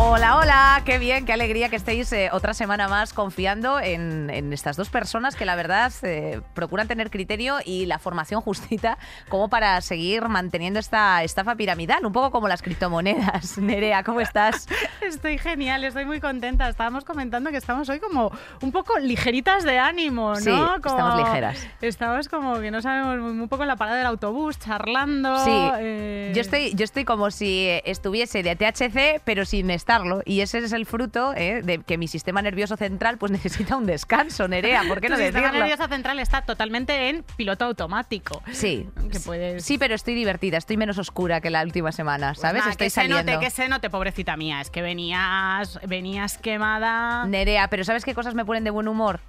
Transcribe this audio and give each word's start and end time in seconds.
Hola, 0.00 0.36
hola, 0.36 0.82
qué 0.84 0.98
bien, 0.98 1.26
qué 1.26 1.32
alegría 1.32 1.68
que 1.68 1.74
estéis 1.74 2.12
eh, 2.12 2.28
otra 2.32 2.54
semana 2.54 2.86
más 2.86 3.12
confiando 3.12 3.80
en, 3.80 4.30
en 4.30 4.52
estas 4.52 4.76
dos 4.76 4.90
personas 4.90 5.34
que 5.34 5.44
la 5.44 5.56
verdad 5.56 5.92
eh, 6.02 6.40
procuran 6.54 6.86
tener 6.86 7.10
criterio 7.10 7.56
y 7.64 7.84
la 7.86 7.98
formación 7.98 8.40
justita 8.42 8.96
como 9.28 9.48
para 9.48 9.80
seguir 9.80 10.28
manteniendo 10.28 10.78
esta 10.78 11.24
estafa 11.24 11.56
piramidal, 11.56 12.06
un 12.06 12.12
poco 12.12 12.30
como 12.30 12.46
las 12.46 12.62
criptomonedas. 12.62 13.58
Nerea, 13.58 14.04
¿cómo 14.04 14.20
estás? 14.20 14.68
Estoy 15.00 15.36
genial, 15.36 15.82
estoy 15.82 16.04
muy 16.04 16.20
contenta. 16.20 16.68
Estábamos 16.68 17.04
comentando 17.04 17.50
que 17.50 17.56
estamos 17.56 17.88
hoy 17.88 17.98
como 17.98 18.30
un 18.62 18.70
poco 18.70 18.98
ligeritas 19.00 19.64
de 19.64 19.80
ánimo, 19.80 20.30
¿no? 20.34 20.36
Sí, 20.36 20.50
Como- 20.50 20.96
estamos 20.96 21.18
ligeras. 21.18 21.66
Estamos 21.80 22.28
como 22.28 22.60
que 22.60 22.70
no 22.70 22.82
sabemos 22.82 23.34
muy, 23.34 23.48
poco 23.48 23.62
en 23.62 23.68
la 23.68 23.76
parada 23.76 23.96
del 23.98 24.06
autobús, 24.06 24.60
charlando. 24.60 25.44
Sí, 25.44 25.50
eh, 25.80 26.32
yo 26.34 26.40
estoy, 26.40 26.72
yo 26.74 26.84
estoy 26.84 27.04
como 27.04 27.32
si 27.32 27.66
estuviese 27.84 28.44
de 28.44 28.54
THC, 28.54 29.20
pero 29.24 29.44
sin 29.44 29.70
estarlo. 29.88 30.20
Y 30.26 30.40
ese 30.42 30.58
es 30.58 30.72
el 30.72 30.84
fruto 30.84 31.32
eh, 31.34 31.62
de 31.64 31.78
que 31.78 31.96
mi 31.96 32.08
sistema 32.08 32.42
nervioso 32.42 32.76
central 32.76 33.16
pues 33.16 33.32
necesita 33.38 33.76
un 33.76 33.86
descanso, 33.86 34.46
Nerea. 34.46 34.82
¿Por 34.86 35.00
qué 35.00 35.08
no 35.08 35.16
sistema 35.16 35.40
decirlo? 35.46 35.64
nervioso 35.66 35.88
central 35.88 36.18
está 36.20 36.42
totalmente 36.42 37.08
en 37.08 37.24
piloto 37.36 37.64
automático. 37.64 38.42
Sí, 38.52 38.86
Que 39.10 39.20
puedes- 39.20 39.64
sí, 39.64 39.78
pero 39.78 39.94
estoy 39.94 40.14
divertida, 40.14 40.58
estoy 40.58 40.76
menos 40.76 40.98
oscura 40.98 41.40
que 41.40 41.48
la 41.50 41.62
última 41.62 41.90
semana, 41.92 42.28
Pues 42.28 42.40
¿sabes? 42.40 42.60
nada, 42.60 42.70
estoy 42.72 42.86
que 42.86 42.90
se 42.90 42.94
saliendo. 42.96 43.32
note, 43.32 43.44
que 43.44 43.50
se 43.50 43.68
note, 43.68 43.88
pobrecita 43.90 44.36
mía. 44.36 44.60
Es 44.60 44.68
que 44.70 44.82
venías, 44.82 45.80
venías 45.86 46.36
quemada. 46.36 47.24
Nerea, 47.26 47.68
pero 47.68 47.84
¿sabes 47.84 48.04
qué 48.04 48.14
cosas 48.14 48.34
me 48.34 48.44
ponen 48.44 48.64
de 48.64 48.70
buen 48.70 48.88
humor? 48.88 49.20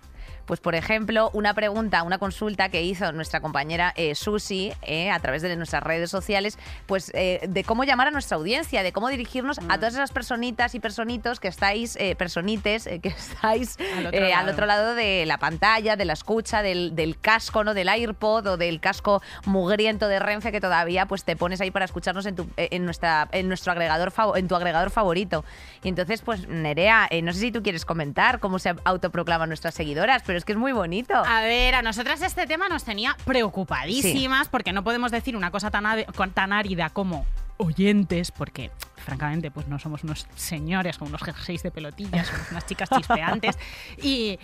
Pues, 0.50 0.60
por 0.62 0.74
ejemplo, 0.74 1.30
una 1.34 1.54
pregunta, 1.54 2.02
una 2.02 2.18
consulta 2.18 2.70
que 2.70 2.82
hizo 2.82 3.12
nuestra 3.12 3.40
compañera 3.40 3.94
eh, 3.96 4.16
Susi 4.16 4.74
eh, 4.82 5.12
a 5.12 5.20
través 5.20 5.44
de 5.44 5.56
nuestras 5.56 5.84
redes 5.84 6.10
sociales, 6.10 6.58
pues 6.88 7.12
eh, 7.14 7.40
de 7.48 7.64
cómo 7.64 7.84
llamar 7.84 8.08
a 8.08 8.12
nuestra 8.12 8.38
audiencia, 8.38 8.82
de 8.82 8.92
cómo 8.92 9.10
dirigirnos 9.10 9.60
Mm. 9.62 9.70
a 9.70 9.76
todas 9.78 9.94
esas 9.94 10.12
personitas 10.12 10.74
y 10.74 10.80
personitos 10.80 11.40
que 11.40 11.50
estáis, 11.50 11.96
eh, 11.98 12.16
personites, 12.16 12.86
que 12.86 13.10
estáis 13.10 13.78
Al 13.96 14.08
otro 14.08 14.24
al 14.26 14.30
lado. 14.32 14.52
otro 14.52 14.66
lado 14.66 14.96
de 14.96 15.26
la 15.28 15.38
pantalla, 15.38 15.96
de 15.96 16.06
la 16.06 16.14
escucha, 16.14 16.64
del, 16.64 16.96
del 16.96 17.20
casco, 17.20 17.64
¿no? 17.64 17.76
Del 17.76 17.88
AirPod 17.88 18.48
o 18.48 18.58
del 18.58 18.80
casco 18.80 19.22
mugriento 19.46 20.08
de 20.08 20.18
Renfe 20.18 20.52
que 20.52 20.62
todavía 20.62 21.06
pues 21.06 21.26
te 21.26 21.36
pones 21.36 21.62
ahí 21.62 21.70
para 21.70 21.86
escucharnos 21.86 22.26
en, 22.26 22.36
tu, 22.36 22.50
en, 22.58 22.86
nuestra, 22.86 23.30
en 23.34 23.48
nuestro 23.48 23.72
agregador 23.72 24.12
en 24.36 24.48
tu 24.48 24.56
agregador 24.56 24.90
favorito. 24.90 25.46
Y 25.84 25.90
entonces, 25.90 26.24
pues, 26.24 26.48
Nerea, 26.48 27.08
no 27.22 27.34
sé 27.34 27.40
si 27.40 27.52
tú 27.52 27.62
quieres 27.62 27.86
comentar 27.86 28.40
cómo 28.40 28.58
se 28.58 28.74
autoproclaman 28.84 29.48
nuestras 29.48 29.76
seguidoras, 29.76 30.24
pero 30.26 30.39
es 30.40 30.46
que 30.46 30.54
es 30.54 30.58
muy 30.58 30.72
bonito. 30.72 31.14
A 31.14 31.42
ver, 31.42 31.76
a 31.76 31.82
nosotras 31.82 32.22
este 32.22 32.48
tema 32.48 32.68
nos 32.68 32.84
tenía 32.84 33.16
preocupadísimas 33.26 34.48
porque 34.48 34.74
no 34.74 34.84
podemos 34.84 35.12
decir 35.12 35.36
una 35.36 35.52
cosa 35.52 35.70
tan, 35.70 35.86
tan 36.34 36.54
árida 36.54 36.90
como 36.90 37.26
oyentes, 37.58 38.32
porque 38.32 38.72
francamente 39.10 39.52
pues 39.52 39.68
no 39.68 39.80
somos 39.80 40.04
unos 40.04 40.28
señores 40.36 40.98
con 40.98 41.08
unos 41.08 41.22
jerseys 41.24 41.64
de 41.64 41.72
pelotillas, 41.72 42.28
somos 42.28 42.52
unas 42.52 42.66
chicas 42.66 42.90
chispeantes 42.90 43.58
y, 44.02 44.38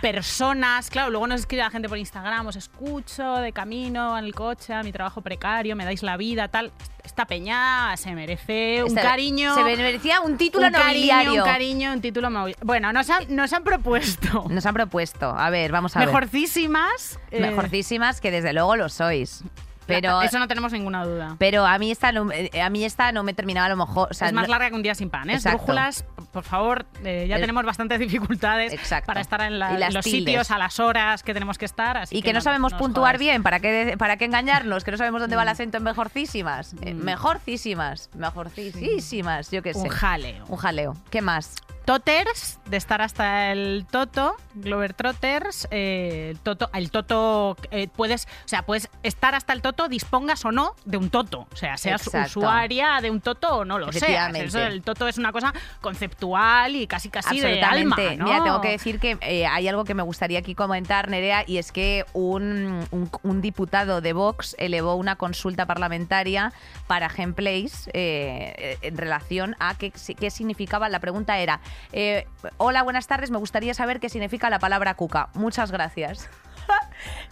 personas, 0.00 0.90
claro, 0.90 1.10
luego 1.10 1.26
nos 1.26 1.40
escribe 1.40 1.62
la 1.62 1.70
gente 1.70 1.88
por 1.88 1.96
Instagram, 1.96 2.46
os 2.46 2.56
escucho 2.56 3.36
de 3.36 3.52
camino 3.52 4.18
en 4.18 4.24
el 4.24 4.34
coche, 4.34 4.74
a 4.74 4.82
mi 4.82 4.92
trabajo 4.92 5.22
precario, 5.22 5.76
me 5.76 5.84
dais 5.84 6.02
la 6.02 6.16
vida, 6.16 6.48
tal. 6.48 6.72
Esta 7.04 7.24
peña 7.26 7.96
se 7.96 8.14
merece 8.14 8.82
un 8.82 8.88
Esta- 8.88 9.02
cariño. 9.02 9.54
Se 9.54 9.64
merecía 9.64 10.20
un 10.20 10.36
título 10.36 10.66
un 10.66 10.72
cariño, 10.72 10.88
nobiliario. 10.92 11.32
un 11.44 11.48
cariño, 11.50 11.92
un 11.92 12.00
título 12.00 12.28
Bueno, 12.62 12.92
nos 12.92 13.10
han, 13.10 13.34
nos 13.34 13.52
han 13.52 13.64
propuesto 13.64 14.44
Nos 14.48 14.64
han 14.66 14.74
propuesto. 14.74 15.30
A 15.36 15.50
ver, 15.50 15.72
vamos 15.72 15.96
a 15.96 16.00
ver. 16.00 16.08
mejorcísimas. 16.08 17.18
eh, 17.32 17.40
Mejorcísimas 17.40 18.20
que 18.20 18.30
desde 18.30 18.52
luego 18.52 18.76
lo 18.76 18.88
sois. 18.88 19.42
Pero, 19.86 20.22
Eso 20.22 20.38
no 20.38 20.48
tenemos 20.48 20.72
ninguna 20.72 21.04
duda. 21.04 21.36
pero 21.38 21.66
a 21.66 21.76
mí 21.78 21.90
esta 21.90 22.12
no, 22.12 22.30
eh, 22.32 22.50
a 22.62 22.70
mí 22.70 22.84
esta 22.84 23.12
no 23.12 23.22
me 23.22 23.34
terminaba 23.34 23.66
a 23.66 23.68
lo 23.70 23.76
mejor. 23.76 24.08
o 24.10 24.14
sea, 24.14 24.28
es 24.28 24.32
más 24.32 24.48
larga 24.48 24.68
que 24.70 24.76
un 24.76 24.82
día 24.82 24.94
sin 24.94 25.10
pan, 25.10 25.28
¿eh? 25.30 25.34
Exacto. 25.34 25.58
Brújulas, 25.58 26.04
por 26.32 26.44
favor, 26.44 26.86
eh, 27.04 27.26
ya 27.28 27.36
El- 27.36 27.40
tenemos 27.42 27.64
bastantes 27.64 27.98
dificultades 27.98 28.72
Exacto. 28.72 29.06
para 29.06 29.20
estar 29.20 29.40
en, 29.42 29.58
la- 29.58 29.72
los 29.90 30.04
tildes. 30.04 30.04
sitios 30.04 30.50
a 30.50 30.58
las 30.58 30.78
horas 30.80 31.22
que 31.22 31.34
tenemos 31.34 31.58
que 31.58 31.64
estar. 31.64 31.96
así 31.96 32.16
Y 32.16 32.22
que 32.22 32.32
no 32.32 32.40
sabemos 32.40 32.72
puntuar 32.74 33.18
bien, 33.18 33.42
¿para 33.42 33.60
qué, 33.60 33.96
¿para 33.98 34.16
qué 34.16 34.24
engañarnos? 34.26 34.84
Que 34.84 34.90
no 34.92 34.96
sabemos 34.96 35.20
dónde 35.20 35.36
va 35.36 35.42
el 35.42 35.48
acento 35.48 35.76
en 35.78 35.82
mejorcísimas. 35.82 36.74
Eh, 36.82 36.94
Mm. 36.94 36.98
mejorcísimas, 37.04 38.10
mejorcísimas, 38.14 39.50
yo 39.50 39.62
qué 39.62 39.74
sé. 39.74 39.80
Un 39.80 39.88
jaleo. 39.88 40.44
Un 40.48 40.56
jaleo. 40.56 40.96
¿Qué 41.10 41.22
más? 41.22 41.56
Toters, 41.84 42.60
de 42.66 42.76
estar 42.76 43.02
hasta 43.02 43.50
el 43.52 43.86
Toto, 43.90 44.36
Glover 44.54 44.94
Trotters, 44.94 45.66
eh, 45.70 46.28
el 46.30 46.38
Toto, 46.38 46.70
el 46.74 46.90
Toto 46.90 47.56
eh, 47.70 47.88
puedes, 47.88 48.26
o 48.44 48.48
sea, 48.48 48.62
puedes 48.62 48.88
estar 49.02 49.34
hasta 49.34 49.52
el 49.52 49.62
Toto, 49.62 49.88
dispongas 49.88 50.44
o 50.44 50.52
no 50.52 50.74
de 50.84 50.96
un 50.96 51.10
Toto, 51.10 51.46
o 51.52 51.56
sea, 51.56 51.76
seas 51.76 52.06
Exacto. 52.06 52.38
usuaria 52.40 53.00
de 53.02 53.10
un 53.10 53.20
Toto 53.20 53.56
o 53.58 53.64
no 53.64 53.78
lo 53.78 53.92
seas. 53.92 54.34
Eso, 54.36 54.60
el 54.60 54.82
Toto 54.82 55.08
es 55.08 55.18
una 55.18 55.32
cosa 55.32 55.52
conceptual 55.80 56.76
y 56.76 56.86
casi 56.86 57.08
casi 57.10 57.40
de 57.40 57.62
alma, 57.62 57.96
¿no? 58.16 58.24
Mira, 58.26 58.44
tengo 58.44 58.60
que 58.60 58.70
decir 58.70 58.98
que 59.00 59.18
eh, 59.20 59.46
hay 59.46 59.68
algo 59.68 59.84
que 59.84 59.94
me 59.94 60.02
gustaría 60.02 60.38
aquí 60.38 60.54
comentar, 60.54 61.08
Nerea, 61.08 61.44
y 61.46 61.58
es 61.58 61.72
que 61.72 62.04
un, 62.12 62.86
un- 62.90 63.10
un 63.22 63.40
diputado 63.42 64.00
de 64.00 64.12
Vox 64.12 64.54
elevó 64.58 64.94
una 64.94 65.16
consulta 65.16 65.66
parlamentaria 65.66 66.52
para 66.86 67.08
Gameplays 67.08 67.90
eh, 67.92 68.78
en 68.82 68.96
relación 68.96 69.56
a 69.58 69.76
qué, 69.76 69.90
qué 69.90 70.30
significaba. 70.30 70.88
La 70.88 71.00
pregunta 71.00 71.38
era: 71.38 71.60
eh, 71.92 72.26
Hola, 72.58 72.82
buenas 72.82 73.06
tardes, 73.06 73.30
me 73.30 73.38
gustaría 73.38 73.74
saber 73.74 74.00
qué 74.00 74.08
significa 74.08 74.50
la 74.50 74.58
palabra 74.58 74.94
cuca. 74.94 75.28
Muchas 75.34 75.70
gracias. 75.72 76.28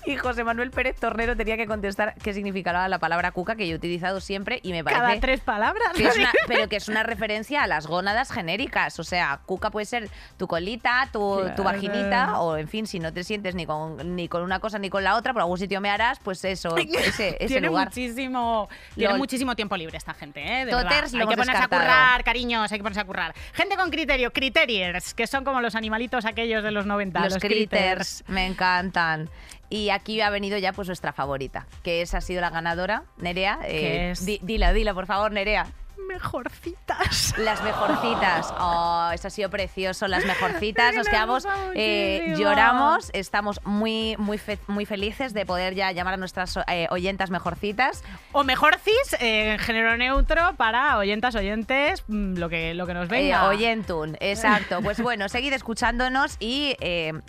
Y 0.07 0.17
José 0.17 0.45
Manuel 0.45 0.71
Pérez 0.71 0.97
Tornero 0.99 1.37
tenía 1.37 1.57
que 1.57 1.67
contestar 1.67 2.15
qué 2.23 2.33
significaba 2.33 2.89
la 2.89 2.99
palabra 2.99 3.33
cuca, 3.33 3.55
que 3.57 3.67
yo 3.69 3.75
he 3.75 3.77
utilizado 3.77 4.21
siempre 4.21 4.61
y 4.63 4.73
me 4.73 4.83
parece 4.83 5.01
Cada 5.03 5.21
tres 5.21 5.41
palabras. 5.41 5.93
que 5.95 6.07
es 6.07 6.17
una- 6.17 6.33
pero 6.47 6.69
que 6.69 6.77
es 6.77 6.89
una 6.89 7.03
referencia 7.03 7.63
a 7.63 7.67
las 7.67 7.87
gónadas 7.87 8.33
genéricas. 8.33 8.99
O 8.99 9.05
sea, 9.05 9.41
cuca 9.47 9.71
puede 9.71 9.87
ser 9.87 10.09
tu 10.37 10.47
colita, 10.47 11.09
tu, 11.13 11.37
tu 11.57 11.63
Claro. 11.63 11.65
vaginita, 11.65 12.41
o 12.41 12.57
en 12.57 12.69
fin, 12.69 12.87
si 12.87 12.99
no 13.01 13.13
te 13.13 13.25
sientes 13.25 13.55
ni 13.55 13.67
con, 13.67 14.17
ni 14.17 14.29
con 14.29 14.43
una 14.43 14.59
cosa 14.61 14.79
ni 14.79 14.91
con 14.91 15.05
la 15.05 15.17
otra, 15.17 15.33
por 15.33 15.43
algún 15.43 15.59
sitio 15.59 15.81
me 15.81 15.91
harás, 15.91 16.19
pues 16.21 16.45
eso, 16.45 16.77
ese, 16.77 17.37
ese 17.39 17.47
tiene 17.47 17.67
lugar. 17.69 17.89
muchísimo 17.89 18.69
tiene 18.95 19.11
Lol. 19.11 19.19
muchísimo 19.19 19.55
tiempo 19.57 19.77
libre 19.77 19.97
esta 19.97 20.15
gente, 20.15 20.41
¿eh? 20.41 20.65
De 20.65 20.71
Toters 20.73 21.13
Hay 21.15 21.21
que 21.21 21.27
ponerse 21.27 21.53
descartado. 21.53 21.83
a 21.83 21.85
currar, 21.85 22.25
cariños, 22.25 22.73
hay 22.73 22.79
que 22.79 22.83
ponerse 22.83 23.01
a 23.01 23.05
currar. 23.05 23.35
Gente 23.53 23.77
con 23.77 23.91
criterio, 23.91 24.33
criteriers, 24.33 25.15
que 25.15 25.27
son 25.27 25.45
como 25.45 25.61
los 25.61 25.75
animalitos 25.75 26.25
aquellos 26.25 26.63
de 26.63 26.71
los 26.71 26.87
90, 26.87 27.21
Los, 27.21 27.35
los, 27.35 27.43
critters 27.43 28.25
me 28.29 28.47
encantan. 28.47 29.29
Y 29.71 29.91
aquí 29.91 30.21
ha 30.21 30.31
venido 30.31 30.59
ya 30.59 30.73
pues 30.73 30.89
nuestra 30.89 31.13
favorita, 31.13 31.67
que 31.85 32.03
esa 32.03 32.19
ha 32.19 32.21
sido 32.21 32.41
la 32.41 32.51
ganadora, 32.51 33.05
Nerea. 33.19 33.61
eh, 33.65 33.69
¿Qué 33.81 34.11
es? 34.11 34.27
di- 34.27 34.41
dila, 34.43 34.73
dila, 34.73 34.93
por 34.95 35.07
favor, 35.07 35.31
Nerea. 35.33 35.67
Mejorcitas. 36.09 37.35
Las 37.39 37.63
mejorcitas. 37.63 38.53
Oh, 38.59 39.11
eso 39.13 39.29
ha 39.29 39.31
sido 39.31 39.51
precioso. 39.51 40.09
Las 40.09 40.25
mejorcitas. 40.25 40.95
Nos 40.95 41.09
quedamos, 41.09 41.47
eh, 41.75 42.35
lloramos. 42.37 43.11
Estamos 43.13 43.61
muy, 43.65 44.17
muy, 44.19 44.39
fe- 44.39 44.59
muy 44.67 44.87
felices 44.87 45.33
de 45.35 45.47
poder 45.47 45.75
ya 45.75 45.93
llamar 45.93 46.15
a 46.15 46.17
nuestras 46.17 46.59
eh, 46.69 46.87
oyentas 46.91 47.31
mejorcitas. 47.31 48.03
O 48.33 48.45
mejorcis, 48.45 49.15
eh, 49.21 49.53
en 49.53 49.59
género 49.59 49.97
neutro, 49.97 50.55
para 50.57 50.99
oyentas, 50.99 51.35
oyentes, 51.35 52.05
mm, 52.09 52.35
lo 52.37 52.49
que, 52.49 52.75
lo 52.75 52.87
que 52.87 52.95
nos 52.95 53.09
venga. 53.09 53.47
Oyentun, 53.49 54.17
exacto. 54.21 54.81
Pues 54.83 55.01
bueno, 55.03 55.29
seguid 55.29 55.53
escuchándonos 55.53 56.37
y 56.41 56.77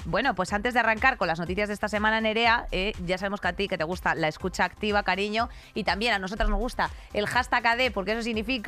bueno, 0.06 0.36
pues 0.36 0.54
antes 0.54 0.74
de 0.74 0.80
arrancar 0.80 1.18
con 1.18 1.28
las 1.28 1.40
noticias 1.40 1.68
de 1.68 1.74
esta 1.74 1.88
semana, 1.88 2.22
Nerea, 2.22 2.68
ya 3.06 3.18
sabemos 3.18 3.42
que 3.42 3.48
a 3.48 3.54
ti 3.54 3.68
que 3.68 3.78
te 3.78 3.84
gusta 3.84 4.16
la 4.16 4.28
escucha 4.28 4.64
activa, 4.66 5.04
cariño, 5.04 5.50
y 5.74 5.84
también 5.84 6.14
a 6.14 6.20
nosotras 6.20 6.50
nos 6.50 6.60
gusta 6.60 6.90
el 7.14 7.26
hashtag 7.28 7.66
AD, 7.68 7.92
porque 7.94 8.12
eso 8.14 8.22
significa 8.22 8.61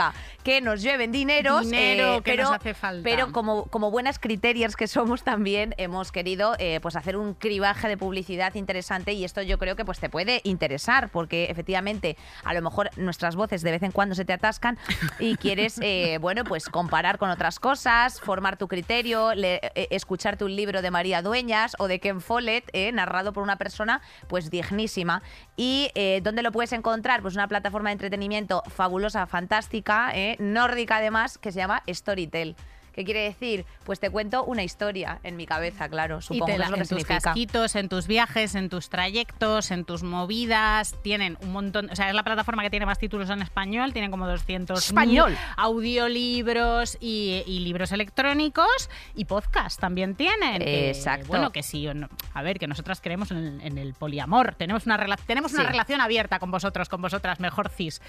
que 0.43 0.61
nos 0.61 0.81
lleven 0.81 1.11
dineros. 1.11 1.65
Dinero 1.65 2.15
eh, 2.15 2.21
que 2.23 2.31
pero, 2.31 2.43
nos 2.43 2.53
hace 2.53 2.73
falta. 2.73 3.03
Pero 3.03 3.31
como, 3.31 3.65
como 3.65 3.91
buenas 3.91 4.19
criterias 4.19 4.75
que 4.75 4.87
somos 4.87 5.23
también, 5.23 5.73
hemos 5.77 6.11
querido 6.11 6.55
eh, 6.59 6.79
pues 6.81 6.95
hacer 6.95 7.17
un 7.17 7.33
cribaje 7.33 7.87
de 7.87 7.97
publicidad 7.97 8.53
interesante 8.55 9.13
y 9.13 9.23
esto 9.23 9.41
yo 9.41 9.57
creo 9.57 9.75
que 9.75 9.85
pues 9.85 9.99
te 9.99 10.09
puede 10.09 10.41
interesar, 10.43 11.09
porque 11.09 11.45
efectivamente 11.45 12.17
a 12.43 12.53
lo 12.53 12.61
mejor 12.61 12.89
nuestras 12.97 13.35
voces 13.35 13.61
de 13.61 13.71
vez 13.71 13.83
en 13.83 13.91
cuando 13.91 14.15
se 14.15 14.25
te 14.25 14.33
atascan 14.33 14.77
y 15.19 15.35
quieres, 15.37 15.79
eh, 15.81 16.17
bueno, 16.21 16.43
pues 16.43 16.69
comparar 16.69 17.17
con 17.17 17.29
otras 17.29 17.59
cosas, 17.59 18.19
formar 18.19 18.57
tu 18.57 18.67
criterio, 18.67 19.33
le- 19.35 19.59
eh, 19.75 19.87
escucharte 19.91 20.43
un 20.45 20.55
libro 20.55 20.81
de 20.81 20.91
María 20.91 21.21
Dueñas 21.21 21.75
o 21.79 21.87
de 21.87 21.99
Ken 21.99 22.21
Follett, 22.21 22.69
narrado 22.93 23.33
por 23.33 23.43
una 23.43 23.57
persona 23.57 24.01
pues 24.27 24.49
dignísima. 24.49 25.21
¿Y 25.55 25.91
eh, 25.93 26.21
dónde 26.23 26.41
lo 26.41 26.51
puedes 26.51 26.73
encontrar? 26.73 27.21
Pues 27.21 27.35
una 27.35 27.47
plataforma 27.47 27.89
de 27.89 27.93
entretenimiento 27.93 28.63
fabulosa, 28.67 29.27
fantástica, 29.27 30.11
eh, 30.15 30.35
nórdica 30.39 30.97
además, 30.97 31.37
que 31.37 31.51
se 31.51 31.57
llama 31.57 31.83
Storytel 31.87 32.55
¿Qué 32.93 33.03
quiere 33.03 33.21
decir? 33.23 33.65
Pues 33.85 33.99
te 33.99 34.09
cuento 34.09 34.43
una 34.43 34.63
historia 34.63 35.19
en 35.23 35.35
mi 35.35 35.45
cabeza, 35.45 35.89
claro. 35.89 36.21
Supongo 36.21 36.45
y 36.45 36.51
te 36.51 36.57
que 36.57 36.63
es 36.63 36.69
lo 36.69 36.75
que 36.75 36.81
en 36.81 36.87
tus 36.87 36.97
significa. 36.99 37.19
casquitos, 37.19 37.75
en 37.75 37.89
tus 37.89 38.07
viajes, 38.07 38.55
en 38.55 38.69
tus 38.69 38.89
trayectos, 38.89 39.71
en 39.71 39.83
tus 39.83 40.03
movidas, 40.03 40.95
tienen 41.01 41.37
un 41.41 41.51
montón, 41.51 41.89
o 41.91 41.95
sea, 41.95 42.09
es 42.09 42.15
la 42.15 42.23
plataforma 42.23 42.61
que 42.63 42.69
tiene 42.69 42.85
más 42.85 42.99
títulos 42.99 43.29
en 43.31 43.41
español, 43.41 43.93
tiene 43.93 44.09
como 44.11 44.27
200 44.27 44.85
Español. 44.85 45.35
audiolibros 45.57 46.97
y, 46.99 47.43
y 47.47 47.59
libros 47.59 47.91
electrónicos 47.91 48.89
y 49.15 49.25
podcast 49.25 49.79
también 49.79 50.15
tienen. 50.15 50.59
que, 50.61 50.89
Exacto. 50.89 51.27
bueno, 51.27 51.51
que 51.51 51.63
sí, 51.63 51.87
no- 51.93 52.09
a 52.33 52.41
ver, 52.41 52.59
que 52.59 52.67
nosotras 52.67 53.01
creemos 53.01 53.31
en 53.31 53.37
el, 53.37 53.61
en 53.61 53.77
el 53.77 53.93
poliamor, 53.93 54.55
tenemos 54.55 54.85
una, 54.85 54.97
rela- 54.97 55.17
tenemos 55.25 55.53
una 55.53 55.63
Sí. 55.63 55.67
relación 55.69 56.01
abierta 56.01 56.39
con 56.39 56.51
vosotros, 56.51 56.89
con 56.89 57.01
vosotras, 57.01 57.39
mejor 57.39 57.69
cis. 57.69 58.01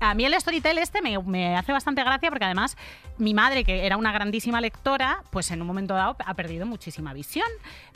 A 0.00 0.14
mí 0.14 0.24
el 0.24 0.32
Storytel 0.40 0.78
este 0.78 1.02
me, 1.02 1.18
me 1.18 1.56
hace 1.56 1.72
bastante 1.72 2.02
gracia 2.04 2.30
porque 2.30 2.44
además 2.46 2.76
mi 3.18 3.34
madre, 3.34 3.64
que 3.64 3.84
era 3.84 3.96
una 3.96 4.12
grandísima 4.30 4.60
lectora, 4.60 5.24
pues 5.30 5.50
en 5.50 5.60
un 5.60 5.66
momento 5.66 5.94
dado 5.94 6.16
ha 6.24 6.34
perdido 6.34 6.64
muchísima 6.64 7.12
visión 7.12 7.48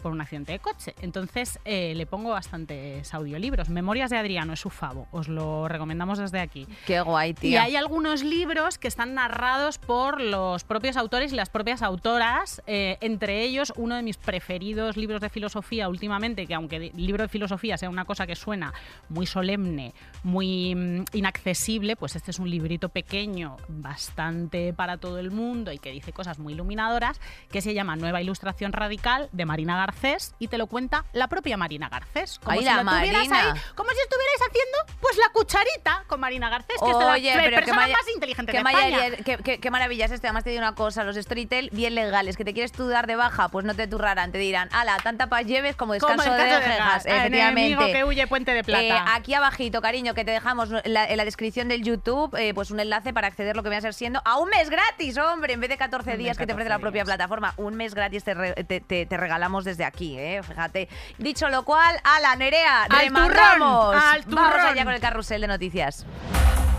por 0.03 0.11
un 0.11 0.21
accidente 0.21 0.51
de 0.51 0.59
coche. 0.59 0.93
Entonces 1.01 1.61
eh, 1.65 1.95
le 1.95 2.07
pongo 2.07 2.31
bastantes 2.31 3.15
audiolibros. 3.15 3.69
Memorias 3.69 4.11
de 4.11 4.17
Adriano 4.17 4.55
es 4.55 4.59
su 4.59 4.69
favo, 4.69 5.07
os 5.13 5.29
lo 5.29 5.69
recomendamos 5.69 6.19
desde 6.19 6.41
aquí. 6.41 6.67
Qué 6.87 7.01
guay, 7.03 7.31
Y 7.31 7.35
tía. 7.35 7.63
hay 7.63 7.77
algunos 7.77 8.25
libros 8.25 8.79
que 8.79 8.89
están 8.89 9.15
narrados 9.15 9.79
por 9.79 10.21
los 10.21 10.65
propios 10.65 10.97
autores 10.97 11.33
y 11.33 11.37
las 11.37 11.51
propias 11.51 11.83
autoras, 11.83 12.61
eh, 12.67 12.99
entre 13.01 13.43
ellos 13.43 13.73
uno 13.77 13.95
de 13.95 14.03
mis 14.03 14.17
preferidos 14.17 14.97
libros 14.97 15.21
de 15.21 15.29
filosofía 15.29 15.89
últimamente, 15.89 16.49
que 16.49 16.55
aunque 16.55 16.77
el 16.77 16.93
libro 16.97 17.23
de 17.23 17.29
filosofía 17.29 17.79
sea 17.79 17.91
una 17.91 18.07
cosa 18.07 18.27
que 18.27 18.35
suena 18.35 18.75
muy 19.09 19.27
solemne, 19.27 19.95
muy 20.25 20.75
mm, 20.75 21.05
inaccesible, 21.13 21.95
pues 21.95 22.17
este 22.17 22.33
es 22.33 22.41
un 22.41 22.51
librito 22.51 22.89
pequeño, 22.89 23.57
bastante 23.69 24.73
para 24.73 24.97
todo 24.97 25.21
el 25.21 25.31
mundo 25.31 25.71
y 25.71 25.79
que 25.79 25.93
dice 25.93 26.13
cosas 26.13 26.24
muy 26.39 26.53
iluminadoras, 26.55 27.21
que 27.51 27.61
se 27.61 27.75
llama 27.75 27.97
Nueva 27.97 28.21
Ilustración 28.23 28.73
Radical 28.73 29.29
de 29.33 29.45
Marina 29.45 29.77
Garcés 29.77 30.35
y 30.39 30.49
te 30.49 30.59
lo 30.59 30.67
cuenta 30.67 31.05
la 31.13 31.29
propia 31.29 31.57
Marina 31.57 31.89
Garcés. 31.89 32.39
Como 32.39 32.53
Ay, 32.53 32.59
si 32.61 32.65
la 32.65 32.83
lo 32.83 32.91
tuvieras 32.91 33.29
Marina. 33.29 33.53
ahí, 33.53 33.61
como 33.75 33.91
si 33.91 33.99
estuvierais 34.01 34.41
haciendo 34.49 34.79
pues 35.01 35.17
la 35.19 35.29
cucharita 35.33 36.05
con 36.07 36.21
Marina 36.21 36.49
Garcés, 36.49 36.77
que 36.83 36.91
es 36.91 36.99
de 36.99 37.05
Oye, 37.05 37.35
la 37.37 37.43
qué 37.43 37.51
persona 37.51 37.87
más 37.89 38.09
inteligente 38.15 38.53
qué 38.53 38.59
de 38.59 38.71
España. 38.71 39.17
qué, 39.25 39.37
qué- 39.45 39.61
qué 39.61 39.71
maravilla 39.71 40.07
es 40.07 40.11
esto. 40.13 40.27
Además 40.27 40.45
te 40.45 40.51
digo 40.51 40.61
una 40.63 40.75
cosa, 40.75 41.05
los 41.05 41.17
Storytel 41.17 41.71
bien 41.73 41.95
legales, 41.95 42.37
que 42.37 42.45
te 42.45 42.53
quieres 42.55 42.73
tú 42.73 42.89
dar 42.89 43.07
de 43.07 43.17
baja, 43.17 43.49
pues 43.49 43.65
no 43.65 43.75
te 43.75 43.87
turrarán, 43.87 44.33
te 44.33 44.39
dirán, 44.39 44.69
ala, 44.73 44.97
tanta 45.03 45.29
paz 45.29 45.45
lleves 45.47 45.77
como 45.77 45.95
Como 45.99 46.09
descanso, 46.13 46.33
descanso 46.33 47.09
de 47.09 47.13
de 47.13 47.19
efectivamente. 47.19 47.93
que 47.93 48.05
huye 48.05 48.27
puente 48.27 48.53
de 48.53 48.65
plata. 48.65 48.83
Eh, 48.85 48.93
aquí 49.15 49.35
abajito, 49.35 49.81
cariño, 49.83 50.15
que 50.15 50.25
te 50.25 50.31
dejamos 50.31 50.71
la- 50.85 51.05
en 51.07 51.17
la 51.17 51.25
descripción 51.25 51.69
del 51.69 51.83
YouTube, 51.83 52.35
eh, 52.37 52.55
pues 52.55 52.71
un 52.71 52.81
enlace 52.81 53.13
para 53.13 53.27
acceder 53.29 53.57
lo 53.57 53.63
que 53.63 53.69
viene 53.69 53.79
a 53.79 53.83
ser 53.83 53.95
siendo 53.95 54.21
a 54.25 54.39
un 54.39 54.49
mes 54.49 54.71
gratis, 54.71 55.17
hombre, 55.19 55.53
en 55.55 55.61
vez 55.61 55.71
de 55.71 55.77
14 55.77 56.14
Mes, 56.17 56.25
días 56.25 56.39
que 56.39 56.47
te 56.47 56.53
ofrece 56.53 56.69
14 56.69 56.69
la 56.69 56.79
propia 56.81 57.05
plataforma, 57.05 57.55
un 57.57 57.75
mes 57.75 57.95
gratis 57.95 58.25
te, 58.25 58.35
re- 58.35 58.55
te- 58.65 58.81
te- 58.81 59.07
te 59.07 59.17
regalamos 59.17 59.65
desde 59.65 59.85
aquí, 59.85 60.19
eh, 60.19 60.41
fíjate. 60.43 60.89
Dicho 61.19 61.49
lo 61.49 61.65
cual, 61.65 61.97
ala, 62.05 62.35
Nerea, 62.37 62.85
Al 62.85 63.09
turrón, 63.09 63.95
al 63.97 64.23
Vamos 64.27 64.55
allá 64.65 64.85
con 64.85 64.95
el 64.95 65.01
carrusel 65.01 65.41
de 65.41 65.47
noticias. 65.49 66.07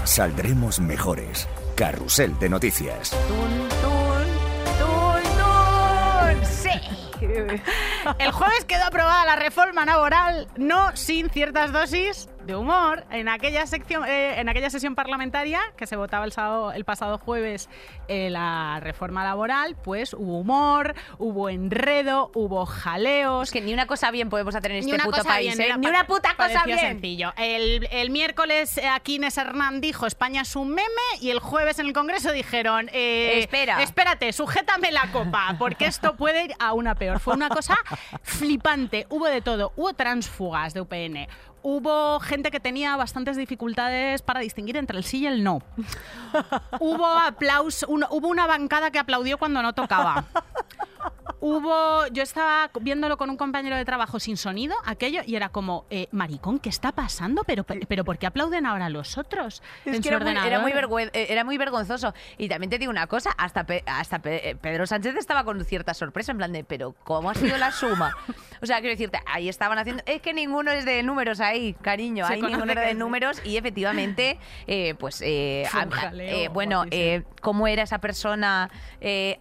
Saldremos 0.04 0.80
mejores. 0.80 1.48
Carrusel 1.76 2.38
de 2.40 2.50
noticias. 2.50 3.10
Tun, 3.10 3.70
tun, 3.82 4.28
tun, 4.80 5.24
tun. 5.38 6.46
Sí. 6.46 6.70
El 8.20 8.32
jueves 8.32 8.66
quedó 8.66 8.84
aprobada 8.86 9.26
la 9.26 9.36
reforma 9.36 9.84
laboral, 9.86 10.48
no 10.58 10.96
sin 10.96 11.30
ciertas 11.32 11.72
dosis 11.72 12.30
de 12.46 12.56
humor. 12.56 13.06
En 13.12 13.28
aquella, 13.28 13.66
sección, 13.68 14.06
eh, 14.08 14.40
en 14.40 14.50
aquella 14.50 14.70
sesión 14.70 14.96
parlamentaria 14.96 15.62
que 15.78 15.88
se 15.88 15.96
votaba 15.96 16.26
el, 16.26 16.32
sábado- 16.32 16.72
el 16.74 16.86
pasado 16.86 17.18
jueves 17.18 17.70
eh, 18.08 18.30
la 18.30 18.80
reforma 18.82 19.24
laboral, 19.24 19.76
pues 19.84 20.14
hubo 20.14 20.40
humor, 20.40 20.94
hubo 21.18 21.50
enredo, 21.50 22.32
hubo 22.36 22.66
jaleos. 22.66 23.50
Es 23.50 23.52
que 23.54 23.62
ni 23.62 23.74
una 23.74 23.88
cosa 23.88 24.12
bien 24.12 24.30
podemos 24.30 24.56
hacer 24.56 24.72
en 24.72 24.78
Ni 24.78 24.92
este 24.92 24.96
una 24.96 25.04
puto 25.06 25.18
cosa 25.18 25.30
país, 25.30 25.58
bien, 25.58 25.72
¿eh? 25.72 25.78
Ni 25.78 25.84
pa- 25.84 25.90
una 25.90 26.08
puta 26.08 26.36
cosa 26.36 26.64
bien. 26.66 26.80
sencillo. 26.80 27.34
El, 27.38 27.88
el 27.92 28.10
miércoles 28.12 28.78
eh, 28.78 28.88
aquí 28.88 29.16
Inés 29.16 29.38
Hernán 29.38 29.82
dijo 29.82 30.06
España 30.06 30.42
es 30.42 30.56
un 30.56 30.70
meme 30.70 30.86
y 31.22 31.30
el 31.32 31.40
jueves 31.40 31.80
en 31.80 31.88
el 31.88 31.94
Congreso 31.94 32.32
dijeron 32.32 32.90
eh, 32.94 33.40
Espera. 33.40 33.82
espérate, 33.82 34.32
sujétame 34.34 34.92
la 34.92 35.12
copa 35.12 35.56
porque 35.58 35.86
esto 35.86 36.16
puede 36.16 36.46
ir 36.46 36.54
a 36.60 36.74
una 36.74 36.96
peor. 36.96 37.20
Fue 37.20 37.34
una 37.34 37.50
cosa 37.50 37.78
flipante. 38.24 39.06
Hubo 39.10 39.26
de 39.28 39.42
todo. 39.42 39.74
Hubo 39.76 39.94
transfugas 39.94 40.74
de 40.74 40.82
UPN. 40.82 41.28
Hubo 41.68 42.20
gente 42.20 42.52
que 42.52 42.60
tenía 42.60 42.96
bastantes 42.96 43.38
dificultades 43.38 44.22
para 44.22 44.40
distinguir 44.40 44.78
entre 44.78 45.00
el 45.00 45.04
sí 45.04 45.22
y 45.22 45.26
el 45.26 45.44
no. 45.44 45.64
hubo 46.80 47.08
aplauso, 47.08 47.88
un- 47.88 48.06
hubo 48.12 48.28
una 48.28 48.46
bancada 48.46 48.92
que 48.92 49.00
aplaudió 49.00 49.40
cuando 49.40 49.64
no 49.64 49.74
tocaba. 49.74 50.26
Hubo, 51.40 52.08
yo 52.08 52.24
estaba 52.24 52.72
viéndolo 52.82 53.18
con 53.18 53.30
un 53.30 53.38
compañero 53.38 53.76
de 53.76 53.86
trabajo 53.86 54.20
sin 54.20 54.38
sonido, 54.38 54.76
aquello, 54.86 55.22
y 55.26 55.36
era 55.36 55.50
como, 55.50 55.86
eh, 55.90 56.08
maricón, 56.12 56.60
¿qué 56.60 56.70
está 56.70 56.92
pasando? 56.92 57.44
Pero, 57.44 57.64
pero 57.64 58.04
¿por 58.04 58.18
qué 58.18 58.26
aplauden 58.28 58.66
ahora 58.66 58.90
los 58.90 59.18
otros? 59.18 59.62
Es 59.86 59.96
en 59.98 60.02
que 60.02 60.10
su 60.10 60.16
era 60.16 60.20
muy, 60.24 60.32
era, 60.32 60.42
muy 60.60 60.72
ordenador? 60.72 60.90
vergüen- 60.90 61.10
eh, 61.14 61.28
era 61.30 61.44
muy 61.44 61.58
vergonzoso. 61.58 62.14
Y 62.38 62.50
también 62.50 62.70
te 62.70 62.80
digo 62.80 62.90
una 62.90 63.08
cosa, 63.08 63.32
hasta, 63.38 63.66
Pe- 63.66 63.84
hasta 63.86 64.20
Pe- 64.20 64.50
eh, 64.52 64.56
Pedro 64.56 64.88
Sánchez 64.88 65.16
estaba 65.18 65.44
con 65.44 65.64
cierta 65.66 65.94
sorpresa, 65.94 66.32
en 66.32 66.38
plan 66.40 66.52
de, 66.52 66.64
pero 66.64 66.96
¿cómo 67.04 67.30
ha 67.30 67.36
sido 67.36 67.58
la 67.58 67.72
suma? 67.72 68.16
O 68.62 68.66
sea, 68.66 68.78
quiero 68.78 68.92
decirte, 68.94 69.20
ahí 69.28 69.48
estaban 69.50 69.78
haciendo... 69.78 70.02
Es 70.08 70.22
que 70.22 70.34
ninguno 70.34 70.72
es 70.72 70.86
de 70.86 71.04
números 71.04 71.40
ahí, 71.42 71.74
cariño. 71.82 72.26
Conoce 72.26 72.48
ninguno 72.48 72.74
de 72.74 72.94
números 72.96 73.42
y 73.46 73.58
efectivamente, 73.58 74.40
eh, 74.66 74.96
pues... 74.98 75.22
eh, 75.24 75.68
jaleo 75.70 76.50
bueno, 76.52 76.84
¿cómo 77.42 77.68
era 77.68 77.84
esa 77.84 78.00
persona, 78.00 78.72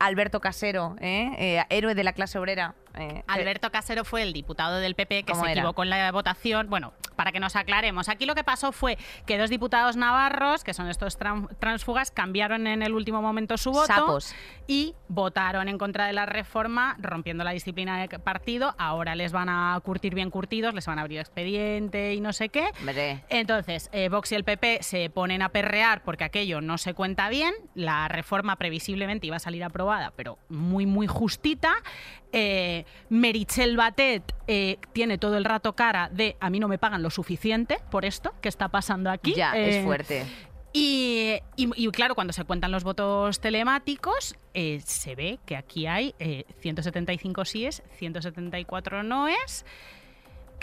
Alberto 0.00 0.40
Casero, 0.40 0.96
eh? 1.00 1.53
Eh, 1.54 1.66
héroe 1.70 1.94
de 1.94 2.02
la 2.02 2.12
clase 2.12 2.38
obrera? 2.38 2.74
Eh, 2.96 3.22
Alberto 3.26 3.70
Casero 3.70 4.04
fue 4.04 4.22
el 4.22 4.32
diputado 4.32 4.78
del 4.78 4.94
PP 4.94 5.24
que 5.24 5.32
¿Cómo 5.32 5.44
se 5.44 5.52
era? 5.52 5.60
equivocó 5.60 5.82
en 5.82 5.90
la 5.90 6.10
votación. 6.12 6.68
Bueno, 6.70 6.92
para 7.16 7.32
que 7.32 7.40
nos 7.40 7.56
aclaremos, 7.56 8.08
aquí 8.08 8.26
lo 8.26 8.34
que 8.34 8.44
pasó 8.44 8.72
fue 8.72 8.98
que 9.26 9.38
dos 9.38 9.50
diputados 9.50 9.96
navarros, 9.96 10.64
que 10.64 10.74
son 10.74 10.88
estos 10.88 11.18
tran- 11.18 11.48
transfugas, 11.58 12.10
cambiaron 12.10 12.66
en 12.66 12.82
el 12.82 12.92
último 12.92 13.22
momento 13.22 13.56
su 13.56 13.70
voto 13.72 13.86
Sapos. 13.86 14.34
y 14.66 14.94
votaron 15.08 15.68
en 15.68 15.78
contra 15.78 16.06
de 16.06 16.12
la 16.12 16.26
reforma, 16.26 16.96
rompiendo 16.98 17.44
la 17.44 17.52
disciplina 17.52 17.98
de 18.00 18.18
partido. 18.18 18.74
Ahora 18.78 19.14
les 19.14 19.32
van 19.32 19.48
a 19.48 19.78
curtir 19.84 20.14
bien 20.14 20.30
curtidos, 20.30 20.74
les 20.74 20.86
van 20.86 20.98
a 20.98 21.02
abrir 21.02 21.20
expediente 21.20 22.14
y 22.14 22.20
no 22.20 22.32
sé 22.32 22.48
qué. 22.48 22.68
Hombre. 22.80 23.24
Entonces, 23.28 23.88
eh, 23.92 24.08
Vox 24.08 24.32
y 24.32 24.34
el 24.34 24.44
PP 24.44 24.78
se 24.82 25.10
ponen 25.10 25.42
a 25.42 25.50
perrear 25.50 26.02
porque 26.02 26.24
aquello 26.24 26.60
no 26.60 26.78
se 26.78 26.94
cuenta 26.94 27.28
bien. 27.28 27.54
La 27.74 28.08
reforma 28.08 28.56
previsiblemente 28.56 29.26
iba 29.26 29.36
a 29.36 29.40
salir 29.40 29.62
aprobada, 29.64 30.12
pero 30.16 30.38
muy, 30.48 30.86
muy 30.86 31.06
justita. 31.06 31.74
Eh, 32.36 32.84
Merichel 33.10 33.76
Batet 33.76 34.34
eh, 34.48 34.78
tiene 34.92 35.18
todo 35.18 35.36
el 35.36 35.44
rato 35.44 35.74
cara 35.74 36.08
de 36.12 36.36
a 36.40 36.50
mí 36.50 36.58
no 36.58 36.66
me 36.66 36.78
pagan 36.78 37.00
lo 37.00 37.10
suficiente 37.10 37.78
por 37.92 38.04
esto 38.04 38.34
que 38.40 38.48
está 38.48 38.68
pasando 38.68 39.08
aquí. 39.08 39.34
Ya, 39.34 39.56
Eh, 39.56 39.78
es 39.78 39.84
fuerte. 39.84 40.24
y, 40.72 41.34
y- 41.54 41.70
y, 41.76 41.88
claro, 41.92 42.16
cuando 42.16 42.32
se 42.32 42.42
cuentan 42.42 42.72
los 42.72 42.82
votos 42.82 43.38
telemáticos, 43.40 44.34
eh, 44.54 44.80
se 44.84 45.14
ve 45.14 45.38
que 45.46 45.54
aquí 45.56 45.86
hay 45.86 46.16
eh, 46.18 46.44
175 46.60 47.44
síes, 47.44 47.82
174 47.98 49.04
noes. 49.04 49.64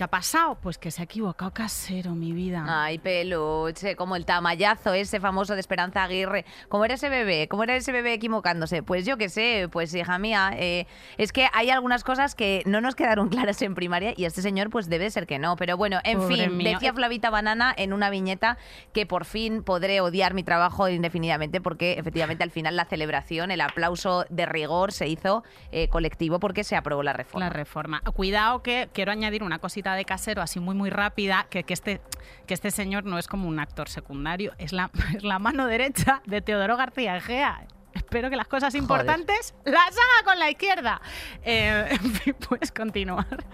¿Qué 0.02 0.06
ha 0.06 0.08
pasado? 0.08 0.58
Pues 0.60 0.80
que 0.80 0.90
se 0.90 1.04
ha 1.04 1.06
equivocado 1.06 1.54
Casero, 1.54 2.16
mi 2.16 2.32
vida. 2.32 2.66
Ay, 2.68 2.98
peluche, 2.98 3.96
como 3.96 4.16
el 4.16 4.26
tamallazo 4.26 4.96
ese 4.96 5.20
famoso 5.20 5.54
de 5.54 5.60
Esperanza 5.60 6.02
Aguirre. 6.02 6.44
¿Cómo 6.70 6.86
era 6.86 6.96
ese 6.96 7.08
bebé? 7.08 7.48
¿Cómo 7.48 7.62
era 7.62 7.76
ese 7.76 7.92
bebé 7.92 8.14
equivocándose? 8.14 8.82
Pues 8.82 9.06
yo 9.06 9.18
qué 9.18 9.30
sé, 9.30 9.70
pues 9.72 9.94
hija 9.94 10.18
mía, 10.18 10.54
eh, 10.58 10.88
es 11.20 11.32
que 11.32 11.50
hay 11.54 11.70
algunas 11.70 12.04
cosas 12.04 12.34
que 12.34 12.64
no 12.66 12.82
nos 12.82 12.96
quedaron 12.96 13.30
claras 13.30 13.62
en 13.62 13.76
primaria 13.76 14.16
y 14.18 14.26
este 14.26 14.42
señor 14.42 14.72
pues 14.72 14.90
debe 14.90 15.08
ser 15.12 15.28
que 15.28 15.38
no. 15.38 15.56
Pero 15.56 15.78
bueno, 15.78 16.00
en 16.04 16.18
Pobre 16.18 16.36
fin, 16.36 16.58
mío. 16.58 16.72
decía 16.72 16.96
Flavita 16.96 17.30
Banana 17.30 17.72
en 17.78 17.94
una 17.94 18.10
viñeta 18.10 18.58
que 18.94 19.06
por 19.06 19.26
fin 19.26 19.62
podré 19.62 20.02
odiar 20.02 20.34
mi 20.34 20.42
trabajo 20.42 20.90
indefinidamente 20.90 21.62
porque 21.62 22.00
efectivamente 22.00 22.44
al 22.44 22.50
final 22.50 22.76
la 22.76 22.86
celebración, 22.86 23.52
el 23.52 23.62
aplauso 23.62 24.26
de 24.32 24.48
rigor 24.48 24.94
se 24.94 25.08
hizo 25.08 25.44
eh, 25.72 25.90
colectivo 25.90 26.40
porque 26.40 26.64
se 26.64 26.76
aprobó 26.76 27.04
la 27.04 27.14
reforma. 27.14 27.46
La 27.46 27.54
reforma. 27.54 28.02
Cuidado 28.16 28.64
que 28.64 28.90
quiero 28.94 29.12
añadir 29.12 29.44
una 29.44 29.60
cosita 29.60 29.91
de 29.96 30.06
casero 30.06 30.42
así 30.42 30.60
muy 30.60 30.76
muy 30.76 30.90
rápida, 30.90 31.48
que, 31.50 31.64
que, 31.64 31.74
este, 31.74 32.02
que 32.48 32.54
este 32.54 32.72
señor 32.72 33.06
no 33.06 33.18
es 33.18 33.28
como 33.28 33.48
un 33.48 33.60
actor 33.60 33.90
secundario, 33.90 34.54
es 34.58 34.74
la, 34.74 34.92
es 35.16 35.24
la 35.24 35.40
mano 35.40 35.68
derecha 35.68 36.22
de 36.26 36.42
Teodoro 36.42 36.78
García 36.78 37.18
Egea. 37.18 37.68
Espero 37.94 38.30
que 38.30 38.36
las 38.36 38.48
cosas 38.48 38.74
importantes 38.76 39.54
las 39.66 39.90
haga 39.90 40.26
con 40.26 40.40
la 40.40 40.50
izquierda. 40.50 41.02
Eh, 41.44 41.86
en 41.92 42.14
fin, 42.14 42.36
puedes 42.48 42.72
continuar. 42.72 43.46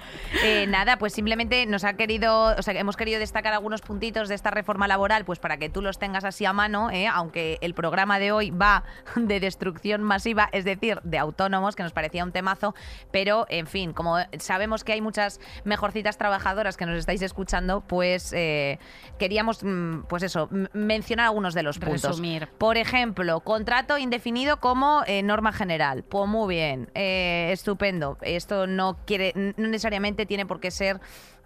Eh, 0.44 0.67
nada, 0.67 0.98
pues 0.98 1.13
simplemente 1.13 1.65
nos 1.65 1.84
ha 1.84 1.94
querido, 1.94 2.56
o 2.56 2.62
sea, 2.62 2.74
hemos 2.79 2.98
querido 2.98 3.20
destacar 3.20 3.53
algunos 3.53 3.82
puntitos 3.82 4.29
de 4.29 4.36
esta 4.36 4.51
reforma 4.51 4.88
laboral, 4.88 5.25
pues 5.25 5.39
para 5.39 5.58
que 5.58 5.70
tú 5.70 5.82
los 5.82 5.98
tengas 5.98 6.24
así 6.24 6.46
a 6.46 6.53
mano, 6.53 6.91
¿eh? 6.91 7.08
aunque 7.08 7.58
el 7.62 7.74
programa 7.74 8.20
de 8.20 8.32
hoy 8.32 8.51
va 8.51 8.84
de 9.15 9.39
destrucción 9.39 10.03
masiva, 10.03 10.50
es 10.51 10.65
decir, 10.65 11.00
de 11.03 11.17
autónomos, 11.17 11.75
que 11.75 11.84
nos 11.84 11.94
parecía 11.94 12.24
un 12.24 12.32
temazo, 12.32 12.75
pero 13.12 13.46
en 13.50 13.65
fin, 13.65 13.94
como 13.94 14.17
sabemos 14.39 14.84
que 14.84 14.94
hay 14.94 15.01
muchas 15.01 15.39
mejorcitas 15.63 16.17
trabajadoras 16.17 16.77
que 16.77 16.86
nos 16.86 16.98
estáis 16.98 17.22
escuchando, 17.22 17.82
pues 17.82 18.34
eh, 18.34 18.79
queríamos, 19.17 19.63
mm, 19.63 20.01
pues 20.08 20.24
eso, 20.24 20.50
mencionar 20.74 21.27
algunos 21.27 21.53
de 21.56 21.63
los 21.63 21.79
puntos. 21.79 22.03
Resumir. 22.03 22.48
Por 22.58 22.77
ejemplo, 22.77 23.39
contrato 23.39 23.98
indefinido 23.98 24.26
definido 24.27 24.60
como 24.60 25.03
eh, 25.07 25.24
norma 25.24 25.53
general. 25.53 26.03
Pues 26.03 26.27
muy 26.27 26.53
bien, 26.53 26.89
eh, 26.96 27.50
estupendo. 27.53 28.17
Esto 28.22 28.67
no 28.67 28.98
quiere, 29.05 29.31
no 29.34 29.69
necesariamente 29.69 30.25
tiene 30.25 30.46
por 30.46 30.60
qué 30.60 30.69
ser 30.69 31.00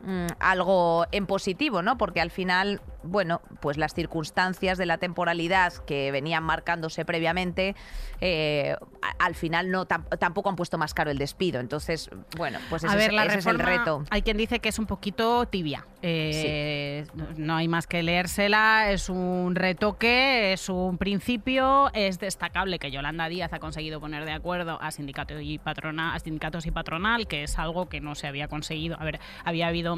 mm, 0.04 0.28
algo 0.40 1.06
en 1.12 1.26
positivo, 1.26 1.82
¿no? 1.82 1.98
Porque 1.98 2.22
al 2.22 2.32
final, 2.32 2.82
bueno, 3.04 3.42
pues 3.60 3.78
las 3.78 3.94
circunstancias 3.94 4.78
de 4.78 4.86
la 4.86 4.98
temporalidad 4.98 5.74
que 5.86 6.12
venían 6.12 6.44
marcándose 6.44 7.06
previamente, 7.06 7.76
eh, 8.20 8.76
al 9.20 9.36
final 9.36 9.72
no 9.72 9.88
tam- 9.88 10.06
tampoco 10.20 10.50
han 10.50 10.56
puesto 10.56 10.78
más 10.78 10.94
caro 10.94 11.12
el 11.12 11.18
despido. 11.18 11.60
Entonces, 11.60 12.10
bueno, 12.38 12.60
pues 12.70 12.84
ese, 12.84 12.94
a 12.94 12.96
ver, 12.98 13.14
la 13.14 13.26
ese 13.26 13.40
es 13.40 13.46
el 13.48 13.60
reto. 13.60 14.04
Hay 14.10 14.22
quien 14.22 14.38
dice 14.38 14.60
que 14.60 14.70
es 14.70 14.80
un 14.80 14.86
poquito 14.86 15.46
tibia. 15.48 15.86
Eh, 16.02 17.06
no- 17.14 17.28
No 17.38 17.56
hay 17.56 17.68
más 17.68 17.88
que 17.88 18.02
leérsela. 18.04 18.92
Es 18.92 19.10
un 19.10 19.56
retoque, 19.56 20.54
es 20.54 20.70
un 20.70 20.98
principio. 20.98 21.92
Es 21.94 22.20
destacable 22.20 22.80
que 22.80 22.92
Yolanda 22.92 23.28
Díaz 23.30 23.54
ha 23.54 23.60
conseguido 23.60 24.00
poner 24.00 24.26
de 24.26 24.32
acuerdo 24.32 24.80
a 24.82 24.92
sindicatos 24.92 25.38
y 25.42 25.58
patronal, 25.58 26.16
a 26.16 26.20
sindicatos 26.20 26.66
y 26.66 26.72
patronal, 26.72 27.28
que 27.28 27.44
es 27.44 27.58
algo 27.60 27.88
que 27.90 28.02
no 28.02 28.16
se 28.16 28.28
había 28.28 28.48
conseguido. 28.48 28.98
A 29.00 29.04
ver, 29.04 29.20
había 29.44 29.68
habido 29.68 29.91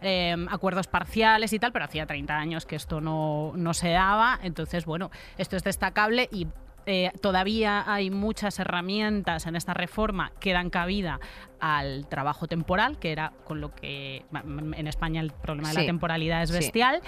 eh, 0.00 0.36
acuerdos 0.50 0.86
parciales 0.86 1.52
y 1.52 1.58
tal, 1.58 1.72
pero 1.72 1.84
hacía 1.84 2.06
30 2.06 2.36
años 2.36 2.66
que 2.66 2.76
esto 2.76 3.00
no, 3.00 3.52
no 3.56 3.74
se 3.74 3.90
daba. 3.90 4.38
Entonces, 4.42 4.84
bueno, 4.84 5.10
esto 5.36 5.56
es 5.56 5.64
destacable 5.64 6.28
y 6.32 6.46
eh, 6.86 7.12
todavía 7.20 7.84
hay 7.92 8.08
muchas 8.10 8.58
herramientas 8.58 9.46
en 9.46 9.56
esta 9.56 9.74
reforma 9.74 10.32
que 10.40 10.54
dan 10.54 10.70
cabida 10.70 11.20
al 11.60 12.06
trabajo 12.06 12.46
temporal, 12.46 12.98
que 12.98 13.12
era 13.12 13.32
con 13.44 13.60
lo 13.60 13.74
que 13.74 14.24
en 14.32 14.86
España 14.86 15.20
el 15.20 15.30
problema 15.32 15.68
de 15.68 15.74
Sí, 15.74 15.80
la 15.80 15.86
temporalidad 15.86 16.42
es 16.42 16.50
bestial. 16.50 17.02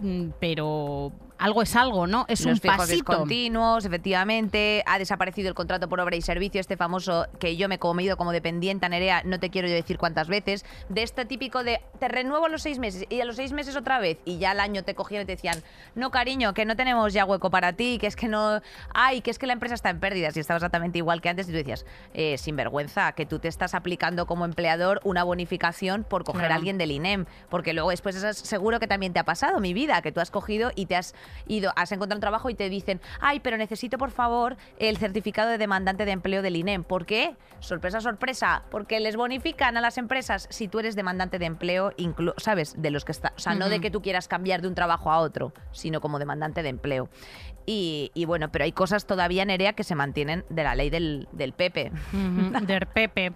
Mm, 0.00 0.30
Pero 0.40 1.12
algo 1.38 1.62
es 1.62 1.76
algo, 1.76 2.06
¿no? 2.06 2.24
Es 2.28 2.40
Los 2.44 2.54
un 2.54 2.60
fijos 2.60 2.76
pasito. 2.78 2.94
discontinuos, 2.96 3.84
efectivamente. 3.84 4.82
Ha 4.86 4.98
desaparecido 4.98 5.48
el 5.48 5.54
contrato 5.54 5.88
por 5.88 6.00
obra 6.00 6.16
y 6.16 6.22
servicio, 6.22 6.60
este 6.60 6.76
famoso 6.76 7.26
que 7.38 7.56
yo 7.56 7.68
me 7.68 7.76
he 7.76 7.78
comido 7.78 8.16
como 8.16 8.32
dependiente, 8.32 8.88
Nerea, 8.88 9.22
no 9.24 9.38
te 9.38 9.50
quiero 9.50 9.68
yo 9.68 9.74
decir 9.74 9.98
cuántas 9.98 10.28
veces. 10.28 10.64
De 10.88 11.02
este 11.02 11.24
típico 11.24 11.62
de 11.64 11.80
te 12.00 12.08
renuevo 12.08 12.46
a 12.46 12.48
los 12.48 12.62
seis 12.62 12.78
meses 12.78 13.04
y 13.08 13.20
a 13.20 13.24
los 13.24 13.36
seis 13.36 13.52
meses 13.52 13.76
otra 13.76 13.98
vez. 14.00 14.18
Y 14.24 14.38
ya 14.38 14.50
al 14.50 14.60
año 14.60 14.82
te 14.82 14.94
cogían 14.94 15.22
y 15.22 15.26
te 15.26 15.32
decían, 15.36 15.62
no, 15.94 16.10
cariño, 16.10 16.54
que 16.54 16.64
no 16.64 16.76
tenemos 16.76 17.12
ya 17.12 17.24
hueco 17.24 17.50
para 17.50 17.72
ti, 17.72 17.98
que 17.98 18.06
es 18.08 18.16
que 18.16 18.28
no. 18.28 18.60
Ay, 18.92 19.20
que 19.20 19.30
es 19.30 19.38
que 19.38 19.46
la 19.46 19.52
empresa 19.52 19.74
está 19.74 19.90
en 19.90 20.00
pérdidas. 20.00 20.36
Y 20.36 20.40
estaba 20.40 20.56
exactamente 20.56 20.98
igual 20.98 21.20
que 21.20 21.28
antes. 21.28 21.48
Y 21.48 21.52
tú 21.52 21.56
decías, 21.58 21.86
eh, 22.14 22.36
sin 22.38 22.56
vergüenza, 22.56 23.12
que 23.12 23.26
tú 23.26 23.38
te 23.38 23.48
estás 23.48 23.74
aplicando 23.74 24.26
como 24.26 24.44
empleador 24.44 25.00
una 25.04 25.22
bonificación 25.24 26.04
por 26.04 26.24
coger 26.24 26.40
Claro. 26.42 26.54
a 26.54 26.56
alguien 26.56 26.78
del 26.78 26.90
INEM. 26.90 27.26
Porque 27.48 27.72
luego 27.72 27.90
después 27.90 28.16
eso 28.16 28.28
es- 28.28 28.38
seguro 28.38 28.80
que 28.80 28.86
también 28.86 29.12
te 29.12 29.20
ha 29.20 29.24
pasado, 29.24 29.60
mi 29.60 29.72
vida, 29.74 30.02
que 30.02 30.12
tú 30.12 30.20
has 30.20 30.30
cogido 30.30 30.70
y 30.74 30.86
te 30.86 30.96
has 30.96 31.14
ido, 31.46 31.72
has 31.76 31.92
encontrado 31.92 32.16
un 32.18 32.20
trabajo 32.20 32.50
y 32.50 32.54
te 32.54 32.68
dicen, 32.68 33.00
ay, 33.20 33.40
pero 33.40 33.56
necesito 33.56 33.98
por 33.98 34.10
favor 34.10 34.56
el 34.78 34.96
certificado 34.96 35.50
de 35.50 35.58
demandante 35.58 36.04
de 36.04 36.12
empleo 36.12 36.42
del 36.42 36.56
INEM. 36.56 36.84
¿Por 36.84 37.06
qué? 37.06 37.36
Sorpresa, 37.60 38.00
sorpresa, 38.00 38.62
porque 38.70 39.00
les 39.00 39.16
bonifican 39.16 39.76
a 39.76 39.80
las 39.80 39.98
empresas 39.98 40.46
si 40.50 40.68
tú 40.68 40.78
eres 40.78 40.96
demandante 40.96 41.38
de 41.38 41.46
empleo, 41.46 41.92
inclu- 41.96 42.34
¿sabes? 42.38 42.74
De 42.80 42.90
los 42.90 43.04
que 43.04 43.12
está, 43.12 43.32
o 43.36 43.40
sea, 43.40 43.54
no 43.54 43.68
de 43.68 43.80
que 43.80 43.90
tú 43.90 44.02
quieras 44.02 44.28
cambiar 44.28 44.62
de 44.62 44.68
un 44.68 44.74
trabajo 44.74 45.10
a 45.10 45.18
otro, 45.18 45.52
sino 45.72 46.00
como 46.00 46.18
demandante 46.18 46.62
de 46.62 46.68
empleo. 46.68 47.08
Y, 47.66 48.10
y 48.14 48.24
bueno, 48.24 48.50
pero 48.50 48.64
hay 48.64 48.72
cosas 48.72 49.06
todavía, 49.06 49.44
Nerea, 49.44 49.74
que 49.74 49.84
se 49.84 49.94
mantienen 49.94 50.44
de 50.48 50.62
la 50.64 50.74
ley 50.74 50.88
del, 50.88 51.28
del 51.32 51.52
Pepe. 51.52 51.92
Del 52.62 52.86
Pepe. 52.86 53.32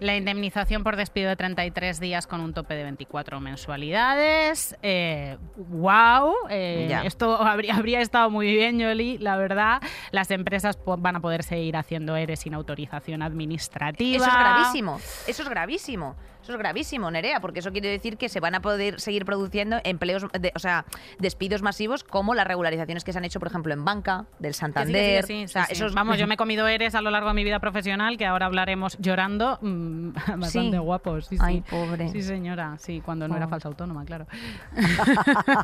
La 0.00 0.16
indemnización 0.16 0.82
por 0.82 0.96
despido 0.96 1.28
de 1.28 1.36
33 1.36 2.00
días 2.00 2.26
con 2.26 2.40
un 2.40 2.54
tope 2.54 2.74
de 2.74 2.84
24 2.84 3.38
mensualidades. 3.40 4.76
Eh, 4.82 5.36
¡Wow! 5.56 6.34
eh, 6.48 6.86
Ya. 6.88 7.02
esto 7.02 7.40
habría, 7.40 7.76
habría 7.76 8.00
estado 8.00 8.30
muy 8.30 8.50
bien, 8.50 8.78
Yoli, 8.78 9.18
la 9.18 9.36
verdad. 9.36 9.82
Las 10.10 10.30
empresas 10.30 10.78
van 10.84 11.16
a 11.16 11.20
poder 11.20 11.42
seguir 11.42 11.76
haciendo 11.76 12.16
ERE 12.16 12.36
sin 12.36 12.54
autorización 12.54 13.22
administrativa. 13.22 14.16
Eso 14.26 14.26
es 14.26 14.38
gravísimo. 14.38 15.00
Eso 15.26 15.42
es 15.42 15.48
gravísimo. 15.48 16.16
Eso 16.50 16.56
es 16.56 16.62
gravísimo, 16.62 17.08
Nerea, 17.12 17.38
porque 17.40 17.60
eso 17.60 17.70
quiere 17.70 17.88
decir 17.88 18.16
que 18.16 18.28
se 18.28 18.40
van 18.40 18.56
a 18.56 18.60
poder 18.60 19.00
seguir 19.00 19.24
produciendo 19.24 19.78
empleos, 19.84 20.26
de- 20.32 20.50
o 20.56 20.58
sea, 20.58 20.84
despidos 21.20 21.62
masivos 21.62 22.02
como 22.02 22.34
las 22.34 22.44
regularizaciones 22.44 23.04
que 23.04 23.12
se 23.12 23.18
han 23.18 23.24
hecho, 23.24 23.38
por 23.38 23.46
ejemplo, 23.46 23.72
en 23.72 23.84
banca, 23.84 24.26
del 24.40 24.52
sí, 24.52 24.56
sí, 24.56 24.60
Santander. 24.60 25.24
sí, 25.26 25.44
O 25.44 25.48
sea, 25.48 25.62
sí, 25.62 25.66
sí. 25.68 25.72
eso 25.74 25.86
es- 25.86 25.94
Vamos, 25.94 26.18
yo 26.18 26.26
me 26.26 26.34
he 26.34 26.36
comido 26.36 26.66
ERES 26.66 26.96
a 26.96 27.02
lo 27.02 27.10
largo 27.12 27.28
de 27.28 27.34
mi 27.34 27.44
vida 27.44 27.60
profesional, 27.60 28.16
que 28.16 28.26
ahora 28.26 28.46
hablaremos 28.46 28.98
llorando. 28.98 29.58
mm, 29.62 30.08
bastante 30.38 30.76
Sí. 30.76 30.78
guapos, 30.78 31.26
sí, 31.26 31.36
Ay, 31.40 31.58
sí. 31.58 31.70
pobre. 31.70 32.08
Sí, 32.08 32.20
señora, 32.22 32.74
sí, 32.78 33.00
cuando 33.00 33.28
no 33.28 33.36
era 33.36 33.46
falsa 33.46 33.68
autónoma, 33.68 34.04
claro. 34.04 34.26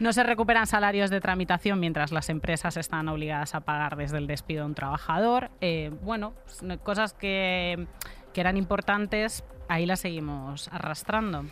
no 0.00 0.12
se 0.14 0.22
recuperan 0.22 0.66
salarios 0.66 1.10
de 1.10 1.20
tramitación 1.20 1.78
mientras 1.78 2.10
las 2.12 2.28
empresas 2.30 2.78
están 2.78 3.06
obligadas 3.08 3.54
a 3.54 3.60
pagar 3.60 3.96
desde 3.96 4.16
el 4.16 4.26
despido 4.26 4.62
a 4.62 4.66
un 4.66 4.74
trabajador. 4.74 5.50
Eh, 5.60 5.90
bueno, 6.02 6.32
pues, 6.44 6.62
cosas 6.80 7.12
que, 7.12 7.86
que 8.32 8.40
eran 8.40 8.56
importantes, 8.56 9.44
ahí 9.68 9.86
las 9.86 10.00
seguimos 10.00 10.68
arrastrando. 10.68 11.44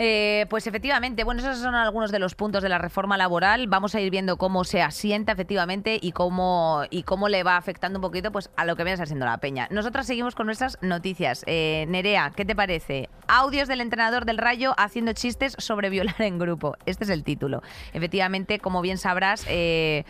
Eh, 0.00 0.46
pues 0.48 0.68
efectivamente, 0.68 1.24
bueno, 1.24 1.40
esos 1.40 1.58
son 1.58 1.74
algunos 1.74 2.12
de 2.12 2.20
los 2.20 2.36
puntos 2.36 2.62
de 2.62 2.68
la 2.68 2.78
reforma 2.78 3.16
laboral. 3.16 3.66
Vamos 3.66 3.96
a 3.96 4.00
ir 4.00 4.10
viendo 4.10 4.36
cómo 4.36 4.62
se 4.62 4.80
asienta 4.80 5.32
efectivamente 5.32 5.98
y 6.00 6.12
cómo, 6.12 6.84
y 6.88 7.02
cómo 7.02 7.28
le 7.28 7.42
va 7.42 7.56
afectando 7.56 7.98
un 7.98 8.02
poquito 8.02 8.30
pues, 8.30 8.48
a 8.56 8.64
lo 8.64 8.76
que 8.76 8.84
viene 8.84 9.04
siendo 9.04 9.26
la 9.26 9.38
peña. 9.38 9.66
Nosotras 9.70 10.06
seguimos 10.06 10.36
con 10.36 10.46
nuestras 10.46 10.78
noticias. 10.82 11.42
Eh, 11.46 11.84
Nerea, 11.88 12.32
¿qué 12.36 12.44
te 12.44 12.54
parece? 12.54 13.08
Audios 13.26 13.66
del 13.66 13.80
entrenador 13.80 14.24
del 14.24 14.38
Rayo 14.38 14.72
haciendo 14.78 15.12
chistes 15.14 15.56
sobre 15.58 15.90
violar 15.90 16.22
en 16.22 16.38
grupo. 16.38 16.76
Este 16.86 17.02
es 17.02 17.10
el 17.10 17.24
título. 17.24 17.62
Efectivamente, 17.92 18.60
como 18.60 18.80
bien 18.82 18.98
sabrás, 18.98 19.44
eh, 19.48 20.04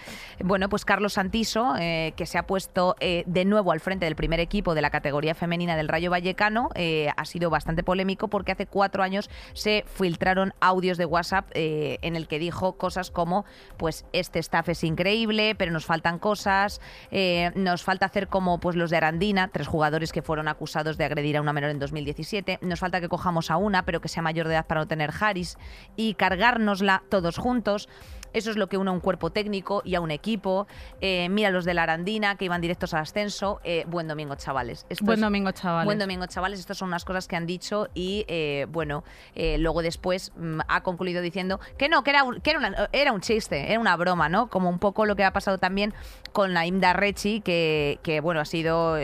bueno, 0.45 0.69
pues 0.69 0.85
Carlos 0.85 1.15
Santiso, 1.15 1.75
eh, 1.79 2.13
que 2.15 2.27
se 2.27 2.37
ha 2.37 2.47
puesto 2.47 2.95
eh, 3.01 3.25
de 3.27 3.47
nuevo 3.47 3.73
al 3.73 3.81
frente 3.81 4.05
del 4.05 4.17
primer 4.17 4.39
equipo 4.41 4.75
de 4.75 4.83
la 4.83 4.91
categoría 4.91 5.35
femenina 5.35 5.77
del 5.77 5.89
Rayo 5.89 6.11
Vallecano, 6.11 6.69
eh, 6.75 7.09
ha 7.17 7.25
sido 7.25 7.49
bastante 7.49 7.83
polémico 7.83 8.29
porque 8.29 8.53
hace 8.53 8.67
cuatro 8.67 9.03
años 9.03 9.31
se 9.55 9.78
filtraron 9.87 10.55
audios 10.61 10.99
de 10.99 11.05
WhatsApp 11.05 11.51
eh, 11.55 11.99
en 12.03 12.17
el 12.17 12.29
que 12.29 12.39
dijo 12.39 12.75
cosas 12.75 13.11
como, 13.11 13.45
pues 13.77 14.05
este 14.13 14.39
staff 14.39 14.69
es 14.69 14.85
increíble, 14.85 15.55
pero 15.55 15.73
nos 15.73 15.87
faltan 15.87 16.19
cosas, 16.19 16.81
eh, 17.11 17.51
nos 17.55 17.83
falta 17.83 18.07
hacer 18.07 18.29
como 18.29 18.59
pues 18.59 18.77
los 18.77 18.91
de 18.91 18.97
Arandina, 18.97 19.49
tres 19.49 19.67
jugadores 19.67 20.13
que 20.13 20.23
fueron 20.23 20.49
acusados 20.49 20.99
de 20.99 21.05
agredir 21.05 21.37
a 21.37 21.41
una 21.41 21.53
menor 21.53 21.71
en 21.71 21.79
2017, 21.79 22.59
nos 22.63 22.81
falta 22.81 23.01
que 23.01 23.09
cojamos 23.09 23.51
a 23.51 23.57
una, 23.57 23.85
pero 23.85 24.01
que 24.01 24.09
sea 24.09 24.23
mayor 24.23 24.49
de 24.49 24.55
edad 24.55 24.67
para 24.67 24.81
no 24.81 24.89
tener 24.89 25.13
Haris, 25.19 25.59
y 25.97 26.15
cargárnosla 26.15 27.03
todos 27.09 27.39
juntos. 27.39 27.89
Eso 28.33 28.51
es 28.51 28.57
lo 28.57 28.69
que 28.69 28.77
une 28.77 28.91
a 28.91 28.93
un 28.93 29.01
cuerpo 29.01 29.31
técnico 29.31 29.83
y 29.85 29.95
a 29.95 30.01
un 30.01 30.11
equipo. 30.11 30.67
Eh, 31.01 31.29
mira 31.29 31.51
los 31.51 31.65
de 31.65 31.75
la 31.75 31.85
Arandina 31.85 32.37
que 32.37 32.45
iban 32.45 32.61
directos 32.61 32.95
al 32.95 33.01
ascenso. 33.03 33.61
Eh, 33.65 33.85
buen 33.89 34.07
domingo, 34.09 34.35
chavales. 34.37 34.87
Esto 34.89 35.05
Buen 35.05 35.19
es- 35.19 35.23
domingo, 35.23 35.51
chavales. 35.53 35.87
Buen 35.87 35.99
domingo, 35.99 36.27
chavales. 36.27 36.61
Estas 36.61 36.79
son 36.79 36.89
unas 36.89 37.05
cosas 37.05 37.27
que 37.29 37.37
han 37.37 37.47
dicho 37.47 37.89
y, 37.95 38.25
eh, 38.29 38.67
bueno, 38.71 39.05
eh, 39.35 39.59
luego 39.59 39.83
después 39.83 40.33
mm, 40.37 40.61
ha 40.69 40.83
concluido 40.83 41.23
diciendo 41.23 41.61
que 41.77 41.89
no, 41.89 42.03
que, 42.05 42.11
era 42.11 42.25
un, 42.25 42.41
que 42.41 42.51
era, 42.51 42.59
una- 42.59 42.89
era 42.93 43.13
un 43.13 43.21
chiste, 43.21 43.71
era 43.71 43.81
una 43.81 43.97
broma, 43.97 44.29
¿no? 44.29 44.49
Como 44.49 44.69
un 44.69 44.79
poco 44.79 45.07
lo 45.07 45.17
que 45.17 45.25
ha 45.25 45.33
pasado 45.33 45.59
también 45.59 45.95
con 46.33 46.53
la 46.55 46.67
Imda 46.67 46.93
Rechi, 46.93 47.41
que, 47.41 47.99
que, 48.03 48.21
bueno, 48.21 48.41
ha 48.41 48.45
sido, 48.45 48.97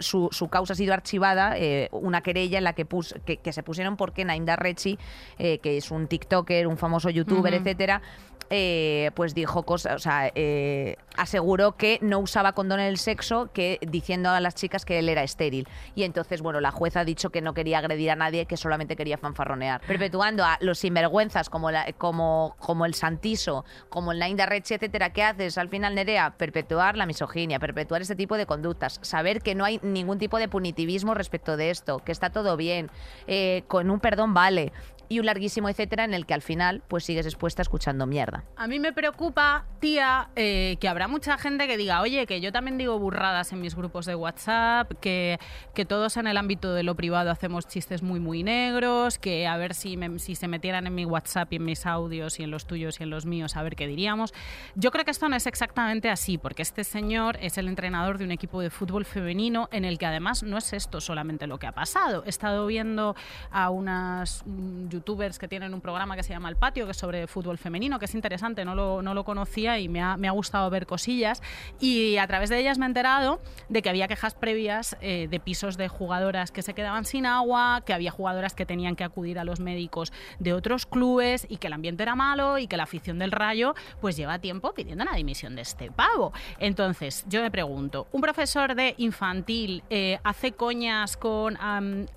su, 0.00 0.28
su 0.30 0.48
causa 0.48 0.74
ha 0.74 0.76
sido 0.76 0.92
archivada, 0.94 1.56
una 1.90 2.20
querella 2.20 2.58
en 2.58 2.64
la 2.64 2.72
que, 2.74 2.84
pus, 2.84 3.14
que, 3.24 3.38
que 3.38 3.52
se 3.52 3.62
pusieron 3.62 3.96
porque 3.96 4.24
Naimda 4.24 4.56
Rechi, 4.56 4.98
eh, 5.38 5.58
que 5.58 5.76
es 5.76 5.90
un 5.90 6.06
TikToker, 6.06 6.66
un 6.66 6.76
famoso 6.76 7.10
youtuber, 7.10 7.52
Ujú. 7.52 7.62
etcétera, 7.62 8.02
eh, 8.50 9.10
pues 9.14 9.34
dijo 9.34 9.64
cosas, 9.64 9.94
o 9.94 9.98
sea, 9.98 10.30
eh, 10.34 10.96
aseguró 11.16 11.76
que 11.76 11.98
no 12.02 12.18
usaba 12.18 12.52
condón 12.52 12.80
en 12.80 12.86
el 12.86 12.98
sexo, 12.98 13.50
que 13.52 13.78
diciendo 13.80 14.30
a 14.30 14.40
las 14.40 14.54
chicas 14.54 14.84
que 14.84 14.98
él 14.98 15.08
era 15.08 15.22
estéril. 15.22 15.66
Y 15.94 16.04
entonces, 16.04 16.42
bueno, 16.42 16.60
la 16.60 16.70
jueza 16.70 17.00
ha 17.00 17.04
dicho 17.04 17.30
que 17.30 17.40
no 17.40 17.54
quería 17.54 17.78
agredir 17.78 18.10
a 18.10 18.16
nadie, 18.16 18.46
que 18.46 18.56
solamente 18.56 18.96
quería 18.96 19.18
fanfarronear. 19.18 19.80
Perpetuando 19.86 20.44
a 20.44 20.58
los 20.60 20.78
sinvergüenzas 20.78 21.48
como, 21.50 21.70
la- 21.70 21.92
como, 21.98 22.56
como 22.58 22.86
el 22.86 22.94
Santiso, 22.94 23.64
como 23.88 24.12
el 24.12 24.18
Nainda 24.18 24.46
Reche, 24.46 24.74
etcétera, 24.76 25.10
¿qué 25.10 25.22
haces 25.22 25.58
al 25.58 25.68
final, 25.68 25.94
Nerea? 25.94 26.34
Perpetuar 26.36 26.96
la 26.96 27.06
misoginia, 27.06 27.58
perpetuar 27.58 28.02
este 28.02 28.14
tipo 28.16 28.36
de 28.36 28.46
conductas, 28.46 28.98
saber 29.02 29.40
que 29.42 29.54
no 29.54 29.64
hay 29.64 29.80
ningún 29.82 30.18
tipo 30.18 30.38
de 30.38 30.48
punitivismo 30.48 31.14
respecto 31.14 31.56
de 31.56 31.70
esto, 31.70 31.98
que 32.00 32.12
está 32.12 32.30
todo 32.30 32.56
bien, 32.56 32.90
eh, 33.26 33.64
con 33.68 33.90
un 33.90 34.00
perdón 34.00 34.34
vale. 34.34 34.72
Y 35.08 35.20
un 35.20 35.26
larguísimo 35.26 35.68
etcétera 35.68 36.04
en 36.04 36.14
el 36.14 36.26
que 36.26 36.34
al 36.34 36.42
final 36.42 36.82
pues 36.88 37.04
sigues 37.04 37.26
expuesta 37.26 37.62
escuchando 37.62 38.06
mierda. 38.06 38.44
A 38.56 38.66
mí 38.66 38.78
me 38.80 38.92
preocupa, 38.92 39.64
tía, 39.80 40.30
eh, 40.36 40.76
que 40.80 40.88
habrá 40.88 41.08
mucha 41.08 41.38
gente 41.38 41.66
que 41.66 41.76
diga, 41.76 42.00
oye, 42.00 42.26
que 42.26 42.40
yo 42.40 42.50
también 42.52 42.78
digo 42.78 42.98
burradas 42.98 43.52
en 43.52 43.60
mis 43.60 43.74
grupos 43.76 44.06
de 44.06 44.14
WhatsApp, 44.14 44.92
que, 45.00 45.38
que 45.74 45.84
todos 45.84 46.16
en 46.16 46.26
el 46.26 46.36
ámbito 46.36 46.72
de 46.74 46.82
lo 46.82 46.94
privado 46.96 47.30
hacemos 47.30 47.66
chistes 47.68 48.02
muy, 48.02 48.18
muy 48.20 48.42
negros, 48.42 49.18
que 49.18 49.46
a 49.46 49.56
ver 49.56 49.74
si, 49.74 49.96
me- 49.96 50.18
si 50.18 50.34
se 50.34 50.48
metieran 50.48 50.86
en 50.86 50.94
mi 50.94 51.04
WhatsApp 51.04 51.52
y 51.52 51.56
en 51.56 51.64
mis 51.64 51.86
audios 51.86 52.40
y 52.40 52.42
en 52.42 52.50
los 52.50 52.66
tuyos 52.66 53.00
y 53.00 53.04
en 53.04 53.10
los 53.10 53.26
míos, 53.26 53.56
a 53.56 53.62
ver 53.62 53.76
qué 53.76 53.86
diríamos. 53.86 54.34
Yo 54.74 54.90
creo 54.90 55.04
que 55.04 55.10
esto 55.10 55.28
no 55.28 55.36
es 55.36 55.46
exactamente 55.46 56.10
así, 56.10 56.38
porque 56.38 56.62
este 56.62 56.84
señor 56.84 57.36
es 57.40 57.58
el 57.58 57.68
entrenador 57.68 58.18
de 58.18 58.24
un 58.24 58.32
equipo 58.32 58.60
de 58.60 58.70
fútbol 58.70 59.04
femenino 59.04 59.68
en 59.72 59.84
el 59.84 59.98
que 59.98 60.06
además 60.06 60.42
no 60.42 60.58
es 60.58 60.72
esto 60.72 61.00
solamente 61.00 61.46
lo 61.46 61.58
que 61.58 61.66
ha 61.66 61.72
pasado. 61.72 62.24
He 62.26 62.28
estado 62.30 62.66
viendo 62.66 63.14
a 63.50 63.70
unas 63.70 64.42
mm, 64.46 64.88
youtubers 64.96 65.38
que 65.38 65.48
tienen 65.48 65.74
un 65.74 65.80
programa 65.80 66.16
que 66.16 66.22
se 66.22 66.32
llama 66.32 66.48
El 66.48 66.56
Patio, 66.56 66.86
que 66.86 66.92
es 66.92 66.96
sobre 66.96 67.26
fútbol 67.26 67.58
femenino, 67.58 67.98
que 67.98 68.06
es 68.06 68.14
interesante, 68.14 68.64
no 68.64 68.74
lo, 68.74 69.02
no 69.02 69.14
lo 69.14 69.24
conocía 69.24 69.78
y 69.78 69.88
me 69.88 70.00
ha, 70.00 70.16
me 70.16 70.28
ha 70.28 70.30
gustado 70.30 70.68
ver 70.70 70.86
cosillas. 70.86 71.42
Y 71.80 72.16
a 72.16 72.26
través 72.26 72.50
de 72.50 72.58
ellas 72.58 72.78
me 72.78 72.86
he 72.86 72.88
enterado 72.88 73.40
de 73.68 73.82
que 73.82 73.90
había 73.90 74.08
quejas 74.08 74.34
previas 74.34 74.96
eh, 75.00 75.28
de 75.30 75.40
pisos 75.40 75.76
de 75.76 75.88
jugadoras 75.88 76.50
que 76.50 76.62
se 76.62 76.74
quedaban 76.74 77.04
sin 77.04 77.26
agua, 77.26 77.82
que 77.84 77.92
había 77.92 78.10
jugadoras 78.10 78.54
que 78.54 78.66
tenían 78.66 78.96
que 78.96 79.04
acudir 79.04 79.38
a 79.38 79.44
los 79.44 79.60
médicos 79.60 80.12
de 80.38 80.52
otros 80.52 80.86
clubes 80.86 81.46
y 81.48 81.58
que 81.58 81.66
el 81.66 81.72
ambiente 81.74 82.02
era 82.02 82.14
malo 82.14 82.58
y 82.58 82.66
que 82.66 82.76
la 82.76 82.84
afición 82.84 83.18
del 83.18 83.32
Rayo 83.32 83.74
pues 84.00 84.16
lleva 84.16 84.38
tiempo 84.38 84.72
pidiendo 84.72 85.04
la 85.04 85.14
dimisión 85.14 85.54
de 85.56 85.62
este 85.62 85.90
pavo. 85.90 86.32
Entonces, 86.58 87.24
yo 87.28 87.42
me 87.42 87.50
pregunto, 87.50 88.08
¿un 88.12 88.20
profesor 88.20 88.74
de 88.74 88.94
infantil 88.98 89.82
eh, 89.90 90.18
hace 90.24 90.52
coñas 90.52 91.16
con 91.16 91.58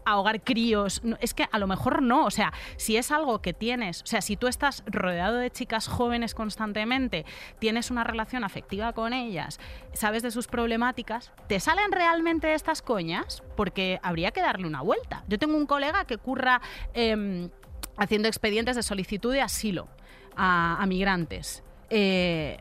ahogar 0.05 0.41
críos? 0.41 1.01
es 1.19 1.33
que 1.33 1.48
a 1.51 1.59
lo 1.59 1.67
mejor 1.67 2.01
no, 2.01 2.25
o 2.25 2.31
sea, 2.31 2.53
si 2.77 2.97
es 2.97 3.11
algo 3.11 3.41
que 3.41 3.53
tienes, 3.53 4.01
o 4.03 4.05
sea, 4.05 4.21
si 4.21 4.35
tú 4.35 4.47
estás 4.47 4.83
rodeado 4.85 5.38
de 5.38 5.51
chicas 5.51 5.88
jóvenes 5.88 6.35
constantemente, 6.35 7.25
tienes 7.59 7.91
una 7.91 8.03
relación 8.03 8.43
afectiva 8.43 8.93
con 8.93 9.13
ellas, 9.13 9.59
sabes 9.93 10.23
de 10.23 10.31
sus 10.31 10.47
problemáticas, 10.47 11.31
¿te 11.47 11.59
salen 11.59 11.91
realmente 11.91 12.53
estas 12.53 12.81
coñas? 12.81 13.43
Porque 13.55 13.99
habría 14.03 14.31
que 14.31 14.41
darle 14.41 14.67
una 14.67 14.81
vuelta. 14.81 15.23
Yo 15.27 15.39
tengo 15.39 15.57
un 15.57 15.65
colega 15.65 16.05
que 16.05 16.17
curra 16.17 16.61
em, 16.93 17.49
haciendo 17.97 18.27
expedientes 18.27 18.75
de 18.75 18.83
solicitud 18.83 19.33
de 19.33 19.41
asilo 19.41 19.88
a, 20.35 20.83
migrantes. 20.88 21.63
Eh, 21.89 22.57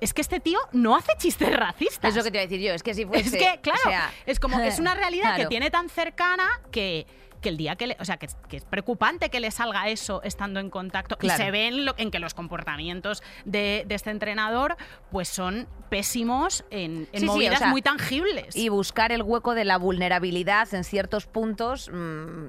es 0.00 0.14
que 0.14 0.20
este 0.20 0.40
tío 0.40 0.58
no 0.72 0.96
hace 0.96 1.12
chistes 1.18 1.54
racistas. 1.54 2.10
Es 2.10 2.16
lo 2.16 2.22
que 2.22 2.30
te 2.30 2.36
iba 2.36 2.42
a 2.42 2.46
decir 2.46 2.60
yo, 2.60 2.72
es 2.72 2.82
que 2.82 2.94
si 2.94 3.04
fuese... 3.04 3.36
Es 3.36 3.44
que, 3.44 3.60
claro, 3.60 3.80
es 4.26 4.40
como, 4.40 4.60
es 4.60 4.78
una 4.78 4.94
realidad 5.02 5.36
que 5.36 5.46
tiene 5.46 5.70
tan 5.70 5.88
cercana 5.88 6.48
que 6.70 7.06
que 7.46 7.50
el 7.50 7.56
día 7.56 7.76
que 7.76 7.86
le, 7.86 7.96
o 8.00 8.04
sea 8.04 8.16
que, 8.16 8.26
es 8.26 8.64
preocupante 8.64 9.30
que 9.30 9.38
le 9.38 9.52
salga 9.52 9.88
eso 9.88 10.20
estando 10.24 10.58
en 10.58 10.68
contacto 10.68 11.16
y 11.22 11.30
se 11.30 11.52
ve 11.52 11.68
en, 11.96 12.10
que 12.10 12.18
los 12.18 12.34
comportamientos 12.34 13.22
de, 13.44 13.86
este 13.88 14.10
entrenador 14.10 14.76
pues 15.12 15.28
son 15.28 15.68
pésimos 15.88 16.64
en, 16.70 17.06
movidas 17.24 17.62
muy 17.68 17.82
tangibles 17.82 18.56
y 18.56 18.68
buscar 18.68 19.12
el 19.12 19.22
hueco 19.22 19.54
de 19.54 19.64
la 19.64 19.78
vulnerabilidad 19.78 20.74
en 20.74 20.82
ciertos 20.82 21.26
puntos 21.26 21.88
mm, 21.92 22.48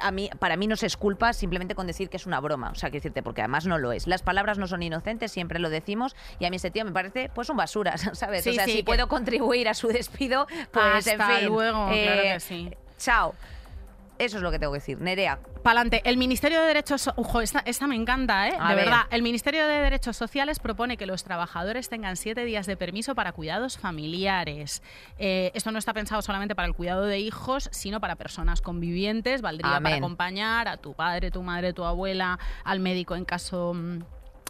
a 0.00 0.10
mí, 0.10 0.30
para 0.38 0.56
mí 0.56 0.66
no 0.66 0.76
se 0.76 0.86
esculpa 0.86 1.34
simplemente 1.34 1.74
con 1.74 1.86
decir 1.86 2.08
que 2.08 2.16
es 2.16 2.26
una 2.26 2.40
broma. 2.40 2.70
O 2.70 2.74
sea, 2.74 2.90
que 2.90 2.96
decirte, 2.96 3.22
porque 3.22 3.42
además 3.42 3.66
no 3.66 3.78
lo 3.78 3.92
es. 3.92 4.08
Las 4.08 4.22
palabras 4.22 4.58
no 4.58 4.66
son 4.66 4.82
inocentes, 4.82 5.30
siempre 5.30 5.60
lo 5.60 5.70
decimos, 5.70 6.16
y 6.40 6.46
a 6.46 6.50
mí 6.50 6.56
ese 6.56 6.72
tío 6.72 6.84
me 6.84 6.90
parece 6.90 7.30
pues 7.32 7.48
un 7.48 7.56
basura, 7.56 7.96
¿sabes? 8.14 8.44
o 8.46 8.52
sea, 8.52 8.64
si 8.64 8.82
puedo 8.82 9.06
contribuir 9.06 9.68
a 9.68 9.74
su 9.74 9.86
despido, 9.86 10.48
pues 10.72 11.06
en 11.06 11.20
fin. 11.20 11.46
luego, 11.46 11.86
claro 11.86 12.22
que 12.22 12.34
eh, 12.34 12.40
sí. 12.40 12.70
Chao. 12.98 13.34
Eso 14.18 14.36
es 14.38 14.42
lo 14.42 14.50
que 14.50 14.58
tengo 14.58 14.72
que 14.72 14.78
decir. 14.78 15.00
Nerea. 15.00 15.38
Pa'lante. 15.62 16.02
El 16.04 16.16
Ministerio 16.16 16.60
de 16.60 16.66
Derechos... 16.66 17.10
Ojo, 17.16 17.40
esta, 17.40 17.86
me 17.86 17.94
encanta, 17.94 18.48
¿eh? 18.48 18.58
de 18.68 18.74
verdad. 18.74 19.02
El 19.10 19.22
Ministerio 19.22 19.66
de 19.66 19.74
Derechos 19.74 20.16
Sociales 20.16 20.58
propone 20.58 20.96
que 20.96 21.06
los 21.06 21.24
trabajadores 21.24 21.88
tengan 21.88 22.16
siete 22.16 22.44
días 22.44 22.66
de 22.66 22.76
permiso 22.76 23.14
para 23.14 23.32
cuidados 23.32 23.78
familiares. 23.78 24.82
Eh, 25.18 25.52
esto 25.54 25.70
no 25.70 25.78
está 25.78 25.92
pensado 25.92 26.22
solamente 26.22 26.54
para 26.54 26.66
el 26.66 26.74
cuidado 26.74 27.04
de 27.04 27.18
hijos, 27.18 27.68
sino 27.72 28.00
para 28.00 28.16
personas 28.16 28.60
convivientes. 28.60 29.42
Valdría 29.42 29.80
para 29.80 29.96
acompañar 29.96 30.68
a 30.68 30.76
tu 30.76 30.94
padre, 30.94 31.30
tu 31.30 31.42
madre, 31.42 31.72
tu 31.72 31.84
abuela, 31.84 32.38
al 32.64 32.80
médico 32.80 33.14
en 33.14 33.24
caso 33.24 33.74
mm, 33.74 33.98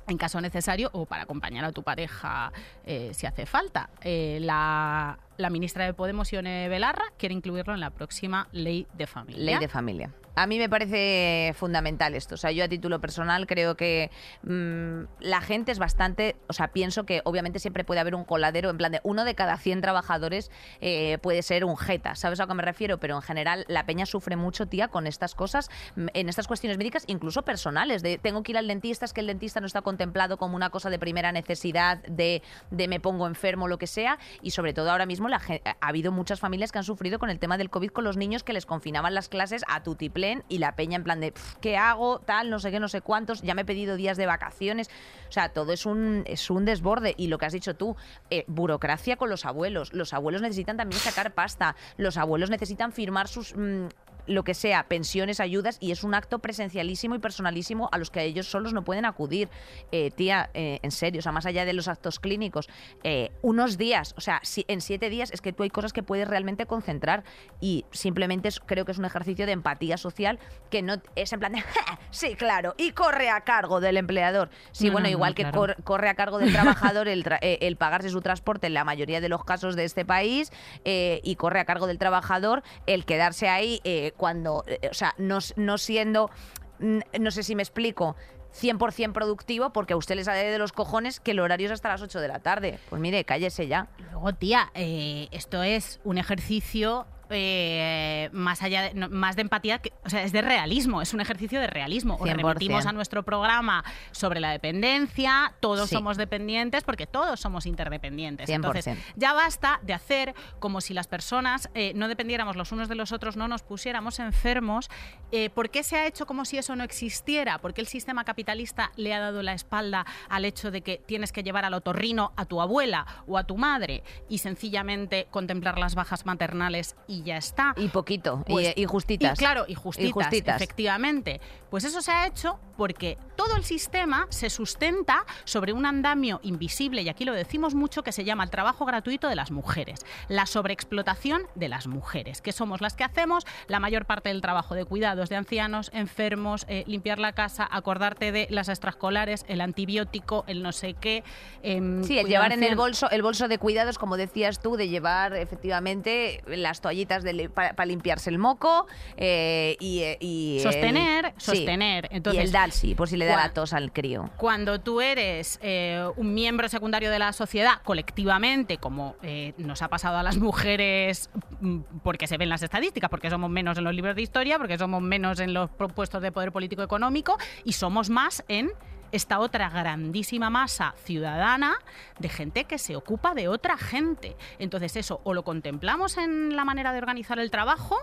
en 0.08 0.16
caso 0.16 0.40
necesario 0.40 0.90
o 0.92 1.06
para 1.06 1.24
acompañar 1.24 1.64
a 1.64 1.72
tu 1.72 1.82
pareja 1.82 2.52
eh, 2.84 3.10
si 3.12 3.26
hace 3.26 3.46
falta. 3.46 3.90
Eh, 4.00 4.38
la, 4.40 5.18
la, 5.38 5.50
ministra 5.50 5.84
de 5.84 5.94
Podemos, 5.94 6.30
Ione 6.32 6.68
Belarra, 6.68 7.04
quiere 7.16 7.34
incluirlo 7.34 7.74
en 7.74 7.80
la 7.80 7.90
próxima 7.90 8.48
ley 8.52 8.86
de 8.94 9.06
familia. 9.06 9.44
Ley 9.44 9.58
de 9.58 9.68
familia. 9.68 10.12
A 10.38 10.46
mí 10.46 10.60
me 10.60 10.68
parece 10.68 11.52
fundamental 11.56 12.14
esto. 12.14 12.36
O 12.36 12.38
sea, 12.38 12.52
yo 12.52 12.62
a 12.62 12.68
título 12.68 13.00
personal 13.00 13.48
creo 13.48 13.76
que 13.76 14.12
mm, 14.44 15.02
la 15.18 15.40
gente 15.40 15.72
es 15.72 15.80
bastante. 15.80 16.36
O 16.46 16.52
sea, 16.52 16.68
pienso 16.68 17.04
que 17.04 17.22
obviamente 17.24 17.58
siempre 17.58 17.82
puede 17.82 17.98
haber 17.98 18.14
un 18.14 18.22
coladero 18.22 18.70
en 18.70 18.76
plan 18.76 18.92
de 18.92 19.00
uno 19.02 19.24
de 19.24 19.34
cada 19.34 19.56
100 19.56 19.80
trabajadores 19.80 20.52
eh, 20.80 21.18
puede 21.22 21.42
ser 21.42 21.64
un 21.64 21.76
jeta. 21.76 22.14
¿Sabes 22.14 22.38
a 22.38 22.46
qué 22.46 22.54
me 22.54 22.62
refiero? 22.62 22.98
Pero 22.98 23.16
en 23.16 23.22
general 23.22 23.64
la 23.66 23.84
peña 23.84 24.06
sufre 24.06 24.36
mucho, 24.36 24.66
tía, 24.66 24.86
con 24.86 25.08
estas 25.08 25.34
cosas, 25.34 25.70
mm, 25.96 26.06
en 26.14 26.28
estas 26.28 26.46
cuestiones 26.46 26.78
médicas, 26.78 27.02
incluso 27.08 27.42
personales. 27.42 28.04
De 28.04 28.16
tengo 28.18 28.44
que 28.44 28.52
ir 28.52 28.58
al 28.58 28.68
dentista, 28.68 29.06
es 29.06 29.12
que 29.12 29.22
el 29.22 29.26
dentista 29.26 29.58
no 29.58 29.66
está 29.66 29.82
contemplado 29.82 30.36
como 30.36 30.54
una 30.54 30.70
cosa 30.70 30.88
de 30.88 31.00
primera 31.00 31.32
necesidad, 31.32 31.98
de, 32.04 32.42
de 32.70 32.86
me 32.86 33.00
pongo 33.00 33.26
enfermo, 33.26 33.66
lo 33.66 33.78
que 33.78 33.88
sea. 33.88 34.20
Y 34.40 34.52
sobre 34.52 34.72
todo 34.72 34.92
ahora 34.92 35.06
mismo 35.06 35.27
la, 35.28 35.40
ha 35.80 35.86
habido 35.86 36.12
muchas 36.12 36.40
familias 36.40 36.72
que 36.72 36.78
han 36.78 36.84
sufrido 36.84 37.18
con 37.18 37.30
el 37.30 37.38
tema 37.38 37.58
del 37.58 37.70
COVID 37.70 37.90
con 37.90 38.04
los 38.04 38.16
niños 38.16 38.42
que 38.42 38.52
les 38.52 38.66
confinaban 38.66 39.14
las 39.14 39.28
clases 39.28 39.62
a 39.68 39.82
tutiplé 39.82 40.42
y 40.48 40.58
la 40.58 40.76
peña 40.76 40.96
en 40.96 41.04
plan 41.04 41.20
de 41.20 41.32
¿qué 41.60 41.76
hago? 41.76 42.20
Tal, 42.20 42.50
no 42.50 42.58
sé 42.58 42.70
qué, 42.70 42.80
no 42.80 42.88
sé 42.88 43.00
cuántos, 43.00 43.42
ya 43.42 43.54
me 43.54 43.62
he 43.62 43.64
pedido 43.64 43.96
días 43.96 44.16
de 44.16 44.26
vacaciones. 44.26 44.88
O 45.28 45.32
sea, 45.32 45.50
todo 45.50 45.72
es 45.72 45.86
un, 45.86 46.22
es 46.26 46.50
un 46.50 46.64
desborde. 46.64 47.14
Y 47.16 47.28
lo 47.28 47.38
que 47.38 47.46
has 47.46 47.52
dicho 47.52 47.76
tú, 47.76 47.96
eh, 48.30 48.44
burocracia 48.46 49.16
con 49.16 49.30
los 49.30 49.44
abuelos. 49.44 49.92
Los 49.92 50.12
abuelos 50.12 50.42
necesitan 50.42 50.76
también 50.76 51.00
sacar 51.00 51.34
pasta. 51.34 51.76
Los 51.96 52.16
abuelos 52.16 52.50
necesitan 52.50 52.92
firmar 52.92 53.28
sus 53.28 53.54
mm, 53.56 53.86
lo 54.28 54.44
que 54.44 54.54
sea, 54.54 54.84
pensiones, 54.84 55.40
ayudas, 55.40 55.78
y 55.80 55.90
es 55.90 56.04
un 56.04 56.14
acto 56.14 56.38
presencialísimo 56.38 57.14
y 57.14 57.18
personalísimo 57.18 57.88
a 57.90 57.98
los 57.98 58.10
que 58.10 58.22
ellos 58.22 58.46
solos 58.46 58.72
no 58.72 58.84
pueden 58.84 59.04
acudir. 59.04 59.48
Eh, 59.90 60.10
tía, 60.10 60.50
eh, 60.54 60.78
en 60.82 60.90
serio, 60.90 61.20
o 61.20 61.22
sea, 61.22 61.32
más 61.32 61.46
allá 61.46 61.64
de 61.64 61.72
los 61.72 61.88
actos 61.88 62.20
clínicos, 62.20 62.68
eh, 63.02 63.30
unos 63.42 63.78
días, 63.78 64.14
o 64.16 64.20
sea, 64.20 64.40
si, 64.42 64.64
en 64.68 64.80
siete 64.80 65.10
días 65.10 65.30
es 65.32 65.40
que 65.40 65.52
tú 65.52 65.62
hay 65.62 65.70
cosas 65.70 65.92
que 65.92 66.02
puedes 66.02 66.28
realmente 66.28 66.66
concentrar 66.66 67.24
y 67.60 67.84
simplemente 67.90 68.50
creo 68.66 68.84
que 68.84 68.92
es 68.92 68.98
un 68.98 69.06
ejercicio 69.06 69.46
de 69.46 69.52
empatía 69.52 69.96
social 69.96 70.38
que 70.70 70.82
no 70.82 71.00
es 71.16 71.32
en 71.32 71.40
plan 71.40 71.52
de, 71.52 71.64
sí, 72.10 72.34
claro, 72.34 72.74
y 72.76 72.92
corre 72.92 73.30
a 73.30 73.40
cargo 73.40 73.80
del 73.80 73.96
empleador. 73.96 74.50
Sí, 74.72 74.90
bueno, 74.90 75.08
igual 75.08 75.34
que 75.34 75.50
corre 75.84 76.08
a 76.08 76.14
cargo 76.14 76.38
del 76.38 76.52
trabajador 76.52 77.08
el, 77.08 77.24
el, 77.40 77.76
pagarse 77.76 78.10
su 78.10 78.20
transporte 78.20 78.66
en 78.66 78.74
la 78.74 78.84
mayoría 78.84 79.20
de 79.20 79.28
los 79.28 79.44
casos 79.44 79.76
de 79.76 79.84
este 79.84 80.04
país 80.04 80.52
y 80.84 81.36
corre 81.36 81.60
a 81.60 81.64
cargo 81.64 81.86
del 81.86 81.98
trabajador 81.98 82.62
el 82.86 83.04
quedarse 83.04 83.48
ahí 83.48 83.80
cuando, 84.18 84.64
eh, 84.66 84.88
o 84.90 84.94
sea, 84.94 85.14
no, 85.16 85.38
no 85.56 85.78
siendo, 85.78 86.30
no 86.78 87.30
sé 87.30 87.42
si 87.42 87.54
me 87.54 87.62
explico, 87.62 88.14
100% 88.60 89.12
productivo 89.12 89.70
porque 89.72 89.94
a 89.94 89.96
usted 89.96 90.16
le 90.16 90.24
sale 90.24 90.50
de 90.50 90.58
los 90.58 90.72
cojones 90.72 91.20
que 91.20 91.30
el 91.30 91.40
horario 91.40 91.66
es 91.66 91.72
hasta 91.72 91.88
las 91.88 92.02
8 92.02 92.20
de 92.20 92.28
la 92.28 92.40
tarde. 92.40 92.78
Pues 92.90 93.00
mire, 93.00 93.24
cállese 93.24 93.66
ya. 93.66 93.88
Luego, 94.10 94.34
tía, 94.34 94.70
eh, 94.74 95.28
esto 95.30 95.62
es 95.62 96.00
un 96.04 96.18
ejercicio 96.18 97.06
eh, 97.30 98.30
más 98.32 98.62
allá 98.62 98.82
de, 98.82 99.08
más 99.08 99.36
de 99.36 99.42
empatía, 99.42 99.80
o 100.04 100.10
sea, 100.10 100.22
es 100.22 100.32
de 100.32 100.42
realismo, 100.42 101.02
es 101.02 101.14
un 101.14 101.20
ejercicio 101.20 101.60
de 101.60 101.66
realismo. 101.66 102.16
O 102.20 102.24
remitimos 102.24 102.86
a 102.86 102.92
nuestro 102.92 103.22
programa 103.22 103.84
sobre 104.12 104.40
la 104.40 104.50
dependencia, 104.50 105.54
todos 105.60 105.90
somos 105.90 106.16
dependientes 106.16 106.84
porque 106.84 107.06
todos 107.06 107.40
somos 107.40 107.66
interdependientes. 107.66 108.48
Entonces, 108.48 108.96
ya 109.16 109.32
basta 109.32 109.80
de 109.82 109.94
hacer 109.94 110.34
como 110.58 110.80
si 110.80 110.94
las 110.94 111.06
personas 111.06 111.70
eh, 111.74 111.92
no 111.94 112.08
dependiéramos 112.08 112.56
los 112.56 112.72
unos 112.72 112.88
de 112.88 112.94
los 112.94 113.12
otros, 113.12 113.36
no 113.36 113.48
nos 113.48 113.62
pusiéramos 113.62 114.18
enfermos. 114.18 114.90
Eh, 115.32 115.50
¿Por 115.50 115.70
qué 115.70 115.82
se 115.82 115.96
ha 115.96 116.06
hecho 116.06 116.26
como 116.26 116.44
si 116.44 116.58
eso 116.58 116.74
no 116.76 116.84
existiera? 116.84 117.58
Porque 117.58 117.80
el 117.80 117.86
sistema 117.86 118.24
capitalista 118.24 118.92
le 118.96 119.14
ha 119.14 119.20
dado 119.20 119.42
la 119.42 119.52
espalda 119.52 120.06
al 120.28 120.44
hecho 120.44 120.70
de 120.70 120.82
que 120.82 121.02
tienes 121.04 121.32
que 121.32 121.42
llevar 121.42 121.64
al 121.64 121.74
otorrino 121.74 122.32
a 122.36 122.44
tu 122.44 122.60
abuela 122.60 123.06
o 123.26 123.38
a 123.38 123.44
tu 123.44 123.56
madre 123.56 124.02
y 124.28 124.38
sencillamente 124.38 125.26
contemplar 125.30 125.78
las 125.78 125.94
bajas 125.94 126.26
maternales 126.26 126.96
y 127.06 127.17
y 127.18 127.22
ya 127.22 127.36
está. 127.36 127.74
Y 127.76 127.88
poquito, 127.88 128.44
pues, 128.46 128.72
y, 128.76 128.84
justitas. 128.84 129.38
claro, 129.38 129.64
y 129.66 129.74
justitas, 129.74 130.56
efectivamente. 130.56 131.40
Pues 131.70 131.84
eso 131.84 132.00
se 132.00 132.10
ha 132.10 132.26
hecho 132.26 132.58
porque 132.76 133.18
todo 133.36 133.56
el 133.56 133.64
sistema 133.64 134.26
se 134.30 134.50
sustenta 134.50 135.26
sobre 135.44 135.72
un 135.72 135.84
andamio 135.84 136.40
invisible, 136.42 137.02
y 137.02 137.08
aquí 137.08 137.24
lo 137.24 137.32
decimos 137.32 137.74
mucho, 137.74 138.02
que 138.02 138.12
se 138.12 138.24
llama 138.24 138.44
el 138.44 138.50
trabajo 138.50 138.86
gratuito 138.86 139.28
de 139.28 139.34
las 139.34 139.50
mujeres, 139.50 140.00
la 140.28 140.46
sobreexplotación 140.46 141.42
de 141.56 141.68
las 141.68 141.88
mujeres, 141.88 142.40
que 142.40 142.52
somos 142.52 142.80
las 142.80 142.94
que 142.94 143.04
hacemos 143.04 143.44
la 143.66 143.80
mayor 143.80 144.06
parte 144.06 144.28
del 144.28 144.40
trabajo 144.40 144.74
de 144.74 144.84
cuidados 144.84 145.28
de 145.28 145.36
ancianos, 145.36 145.90
enfermos, 145.92 146.66
eh, 146.68 146.84
limpiar 146.86 147.18
la 147.18 147.32
casa, 147.32 147.68
acordarte 147.70 148.32
de 148.32 148.46
las 148.50 148.68
extraescolares, 148.68 149.44
el 149.48 149.60
antibiótico, 149.60 150.44
el 150.46 150.62
no 150.62 150.72
sé 150.72 150.94
qué. 150.94 151.24
Em, 151.62 152.04
sí, 152.04 152.18
el 152.18 152.28
llevar 152.28 152.52
en 152.52 152.62
el 152.62 152.76
bolso, 152.76 153.10
el 153.10 153.22
bolso 153.22 153.48
de 153.48 153.58
cuidados, 153.58 153.98
como 153.98 154.16
decías 154.16 154.60
tú, 154.60 154.76
de 154.76 154.88
llevar 154.88 155.34
efectivamente 155.34 156.42
las 156.46 156.80
toallitas 156.80 157.07
para 157.08 157.86
limpiarse 157.86 158.30
el 158.30 158.38
moco 158.38 158.86
eh, 159.16 159.76
y, 159.80 160.02
eh, 160.02 160.60
sostener, 160.62 161.34
sostener. 161.36 162.08
Entonces, 162.10 162.42
y 162.42 162.46
el 162.46 162.52
Dalsi, 162.52 162.94
por 162.94 163.08
si 163.08 163.16
le 163.16 163.24
da 163.24 163.36
la 163.36 163.52
tos 163.52 163.72
al 163.72 163.92
crío. 163.92 164.30
Cuando 164.36 164.80
tú 164.80 165.00
eres 165.00 165.58
eh, 165.62 166.06
un 166.16 166.34
miembro 166.34 166.68
secundario 166.68 167.10
de 167.10 167.18
la 167.18 167.32
sociedad, 167.32 167.82
colectivamente, 167.84 168.78
como 168.78 169.16
nos 169.56 169.82
ha 169.82 169.88
pasado 169.88 170.18
a 170.18 170.22
las 170.22 170.36
mujeres, 170.38 171.30
mm, 171.60 171.80
porque 172.02 172.26
se 172.26 172.36
ven 172.36 172.48
las 172.48 172.62
estadísticas, 172.62 173.10
porque 173.10 173.30
somos 173.30 173.50
menos 173.50 173.78
en 173.78 173.84
los 173.84 173.94
libros 173.94 174.14
de 174.14 174.22
historia, 174.22 174.58
porque 174.58 174.78
somos 174.78 175.02
menos 175.02 175.40
en 175.40 175.54
los 175.54 175.70
puestos 175.94 176.22
de 176.22 176.32
poder 176.32 176.52
político 176.52 176.82
económico 176.82 177.36
y 177.64 177.72
somos 177.72 178.10
más 178.10 178.44
en 178.48 178.70
esta 179.12 179.38
otra 179.40 179.68
grandísima 179.70 180.50
masa 180.50 180.94
ciudadana 181.04 181.78
de 182.18 182.28
gente 182.28 182.64
que 182.64 182.78
se 182.78 182.96
ocupa 182.96 183.34
de 183.34 183.48
otra 183.48 183.76
gente. 183.76 184.36
Entonces 184.58 184.96
eso 184.96 185.20
o 185.24 185.34
lo 185.34 185.42
contemplamos 185.44 186.16
en 186.18 186.54
la 186.56 186.64
manera 186.64 186.92
de 186.92 186.98
organizar 186.98 187.38
el 187.38 187.50
trabajo 187.50 187.96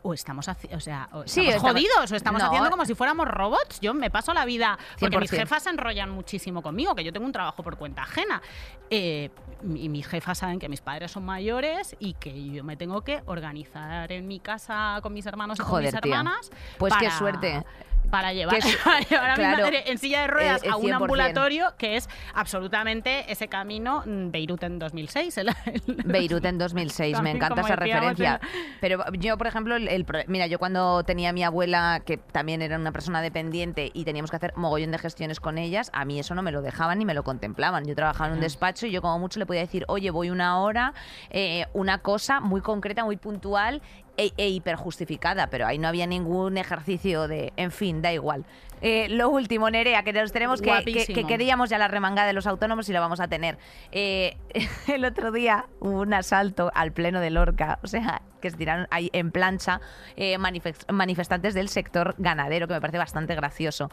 o 0.00 0.14
estamos, 0.14 0.46
o 0.48 0.80
sea, 0.80 1.08
o 1.12 1.24
Sí, 1.26 1.40
estamos 1.40 1.56
estamos- 1.56 1.72
jodidos, 1.72 2.12
o 2.12 2.14
estamos 2.16 2.40
No. 2.40 2.46
haciendo 2.48 2.70
como 2.70 2.84
si 2.84 2.94
fuéramos 2.94 3.26
robots. 3.26 3.80
Yo 3.80 3.92
me 3.94 4.10
paso 4.10 4.32
la 4.32 4.44
vida, 4.44 4.78
porque 5.00 5.18
mis 5.18 5.28
100%. 5.28 5.40
jefas 5.40 5.64
se 5.64 5.70
enrollan 5.70 6.08
muchísimo 6.10 6.62
conmigo, 6.62 6.94
que 6.94 7.02
yo 7.02 7.12
tengo 7.12 7.26
un 7.26 7.32
trabajo 7.32 7.64
por 7.64 7.76
cuenta 7.76 8.02
ajena. 8.04 8.40
Eh, 8.90 9.30
y 9.74 9.88
mis 9.88 10.06
jefas 10.06 10.38
saben 10.38 10.60
que 10.60 10.68
mis 10.68 10.80
padres 10.80 11.10
son 11.10 11.24
mayores 11.24 11.96
y 11.98 12.14
que 12.14 12.48
yo 12.52 12.62
me 12.62 12.76
tengo 12.76 13.02
que 13.02 13.22
organizar 13.26 14.10
en 14.12 14.28
mi 14.28 14.38
casa 14.38 15.00
con 15.02 15.12
mis 15.12 15.26
hermanos 15.26 15.58
y 15.58 15.62
con 15.64 15.82
mis 15.82 15.90
tía. 15.90 15.98
hermanas. 16.00 16.50
Pues 16.78 16.94
qué 16.96 17.10
suerte. 17.10 17.64
Para 18.10 18.32
llevar, 18.32 18.58
para 19.10 19.34
a 19.34 19.36
mi 19.36 19.42
madre 19.44 19.84
en 19.90 19.98
silla 19.98 20.22
de 20.22 20.28
ruedas 20.28 20.62
eh, 20.64 20.68
a 20.70 20.76
un 20.76 20.84
100%. 20.86 20.94
ambulatorio 20.94 21.74
que 21.76 21.96
es 21.96 22.08
absolutamente 22.34 23.30
ese 23.30 23.48
camino 23.48 24.02
mm, 24.06 24.30
Beirut 24.30 24.62
en 24.62 24.78
2006. 24.78 25.36
el- 25.38 25.48
el- 25.66 25.82
Beirut 26.06 26.44
en 26.46 26.56
2006, 26.58 27.20
me 27.20 27.32
encanta 27.32 27.60
esa 27.60 27.76
decíamos, 27.76 28.16
referencia. 28.16 28.40
Pero 28.80 29.04
yo, 29.12 29.36
por 29.36 29.46
ejemplo, 29.46 29.76
el, 29.76 29.88
el 29.88 30.04
pro- 30.06 30.20
mira, 30.26 30.46
yo 30.46 30.58
cuando 30.58 31.02
tenía 31.04 31.30
a 31.30 31.32
mi 31.32 31.44
abuela, 31.44 32.00
que 32.04 32.16
también 32.16 32.62
era 32.62 32.76
una 32.76 32.92
persona 32.92 33.20
dependiente 33.20 33.90
y 33.92 34.04
teníamos 34.04 34.30
que 34.30 34.36
hacer 34.36 34.52
mogollón 34.56 34.90
de 34.90 34.98
gestiones 34.98 35.38
con 35.40 35.58
ellas, 35.58 35.90
a 35.92 36.04
mí 36.06 36.18
eso 36.18 36.34
no 36.34 36.42
me 36.42 36.50
lo 36.52 36.62
dejaban 36.62 36.98
ni 36.98 37.04
me 37.04 37.12
lo 37.14 37.24
contemplaban. 37.24 37.84
Yo 37.86 37.94
trabajaba 37.94 38.28
en 38.28 38.34
un 38.36 38.40
despacho 38.40 38.86
y 38.86 38.90
yo 38.90 39.02
como 39.02 39.18
mucho 39.18 39.38
le 39.38 39.44
podía 39.46 39.60
decir, 39.60 39.84
oye, 39.88 40.10
voy 40.10 40.30
una 40.30 40.58
hora, 40.60 40.94
eh, 41.30 41.66
una 41.74 41.98
cosa 41.98 42.40
muy 42.40 42.60
concreta, 42.62 43.04
muy 43.04 43.16
puntual 43.18 43.82
e, 44.18 44.32
e 44.36 44.48
hiperjustificada, 44.50 45.46
pero 45.48 45.66
ahí 45.66 45.78
no 45.78 45.88
había 45.88 46.06
ningún 46.06 46.58
ejercicio 46.58 47.26
de, 47.28 47.54
en 47.56 47.70
fin, 47.70 48.02
da 48.02 48.12
igual. 48.12 48.44
Eh, 48.80 49.08
lo 49.08 49.28
último, 49.30 49.70
Nerea, 49.70 50.02
que 50.04 50.12
nos 50.12 50.30
tenemos 50.30 50.60
que, 50.60 50.66
que, 50.66 50.70
Guapísimo. 50.72 51.14
que 51.16 51.24
queríamos 51.26 51.70
ya 51.70 51.78
la 51.78 51.88
remangada 51.88 52.28
de 52.28 52.32
los 52.32 52.46
autónomos 52.46 52.88
y 52.88 52.92
la 52.92 53.00
vamos 53.00 53.18
a 53.20 53.26
tener. 53.26 53.58
Eh, 53.90 54.36
el 54.86 55.04
otro 55.04 55.32
día 55.32 55.64
hubo 55.80 56.02
un 56.02 56.12
asalto 56.14 56.70
al 56.74 56.92
pleno 56.92 57.20
de 57.20 57.30
Lorca, 57.30 57.78
o 57.82 57.86
sea, 57.88 58.22
que 58.40 58.50
se 58.50 58.56
tiraron 58.56 58.86
ahí 58.90 59.10
en 59.12 59.32
plancha 59.32 59.80
eh, 60.16 60.36
manifest- 60.38 60.92
manifestantes 60.92 61.54
del 61.54 61.68
sector 61.68 62.14
ganadero, 62.18 62.68
que 62.68 62.74
me 62.74 62.80
parece 62.80 62.98
bastante 62.98 63.34
gracioso. 63.34 63.90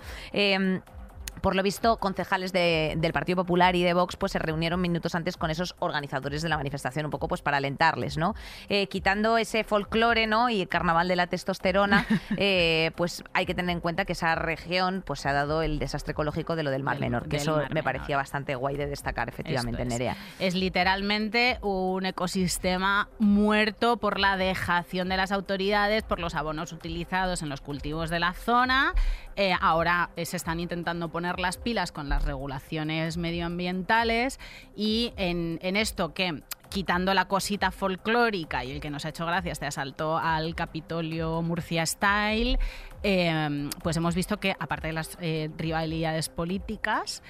Por 1.42 1.56
lo 1.56 1.64
visto, 1.64 1.98
concejales 1.98 2.52
de- 2.54 2.96
del 2.98 3.14
Partido 3.14 3.36
Popular 3.38 3.76
y 3.76 3.84
de 3.84 3.94
Vox 3.94 4.16
pues 4.16 4.32
se 4.32 4.40
reunieron 4.40 4.82
minutos 4.82 5.16
antes 5.16 5.38
con 5.38 5.52
esos 5.52 5.76
organizadores 5.80 6.42
de 6.42 6.50
la 6.50 6.58
manifestación, 6.58 7.06
un 7.06 7.12
poco 7.12 7.28
pues 7.28 7.42
para 7.42 7.58
alentarles, 7.58 8.18
¿no? 8.18 8.34
Eh, 8.70 8.88
quitando 8.88 9.38
ese 9.38 9.64
folclore, 9.64 10.28
¿no? 10.28 10.50
Y 10.50 10.62
el 10.62 10.68
carnaval 10.68 11.08
de 11.08 11.16
la 11.16 11.28
testosterona, 11.28 12.06
eh, 12.38 12.92
pues 12.96 13.24
hay 13.34 13.46
que 13.46 13.54
tener 13.54 13.72
en 13.74 13.80
cuenta 13.82 14.06
que 14.06 14.14
esa 14.14 14.36
región 14.36 15.04
pues 15.06 15.20
se 15.20 15.30
ha 15.30 15.34
dado 15.34 15.62
el 15.62 15.80
desastre 15.80 16.12
ecológico 16.14 16.56
de 16.56 16.64
lo 16.64 16.72
del 16.72 16.84
Mar 16.84 16.96
Del- 16.96 17.02
Menor, 17.12 17.28
que 17.28 17.38
eso 17.38 17.58
me 17.58 17.68
Menor. 17.70 17.84
parecía 17.84 18.18
bastante 18.18 18.56
guay 18.56 18.76
de 18.78 18.88
destacar, 18.88 19.30
efectivamente, 19.30 19.84
es. 19.84 19.88
Nerea. 19.88 20.16
Es 20.40 20.56
literalmente 20.56 21.58
un 21.62 22.06
ecosistema 22.06 23.10
muerto 23.20 23.98
por 23.98 24.20
la 24.20 24.38
dejación 24.38 25.10
de 25.10 25.18
las 25.18 25.32
autoridades, 25.32 26.04
por 26.04 26.20
los 26.20 26.36
abonos 26.36 26.72
utilizados 26.74 27.42
en 27.42 27.50
los 27.50 27.62
cultivos 27.62 28.10
de 28.10 28.20
la 28.20 28.34
zona. 28.34 28.94
Eh, 29.38 29.54
ahora 29.60 30.12
eh, 30.16 30.26
se 30.26 30.38
están 30.38 30.62
intentando 30.62 31.10
poner 31.10 31.40
las 31.40 31.58
pilas 31.58 31.92
con 31.92 32.08
las 32.08 32.24
regulaciones 32.24 33.18
medioambientales 33.18 34.40
y 34.78 35.12
en, 35.18 35.60
esto 35.76 36.14
que 36.14 36.42
quitando 36.70 37.14
la 37.14 37.28
cosita 37.28 37.72
folclórica 37.72 38.64
y 38.64 38.72
el 38.72 38.80
que 38.80 38.90
nos 38.90 39.06
ha 39.06 39.10
hecho 39.10 39.26
gracia 39.26 39.52
este 39.52 39.66
asalto 39.66 40.18
al 40.18 40.56
Capitolio 40.56 41.42
Murcia 41.42 41.86
Style, 41.86 42.60
eh, 43.04 43.70
pues 43.84 43.98
hemos 43.98 44.16
visto 44.16 44.40
que 44.40 44.56
aparte 44.58 44.88
de 44.88 44.94
las 44.94 45.18
eh, 45.20 45.50
rivalidades 45.58 46.30
políticas, 46.30 47.22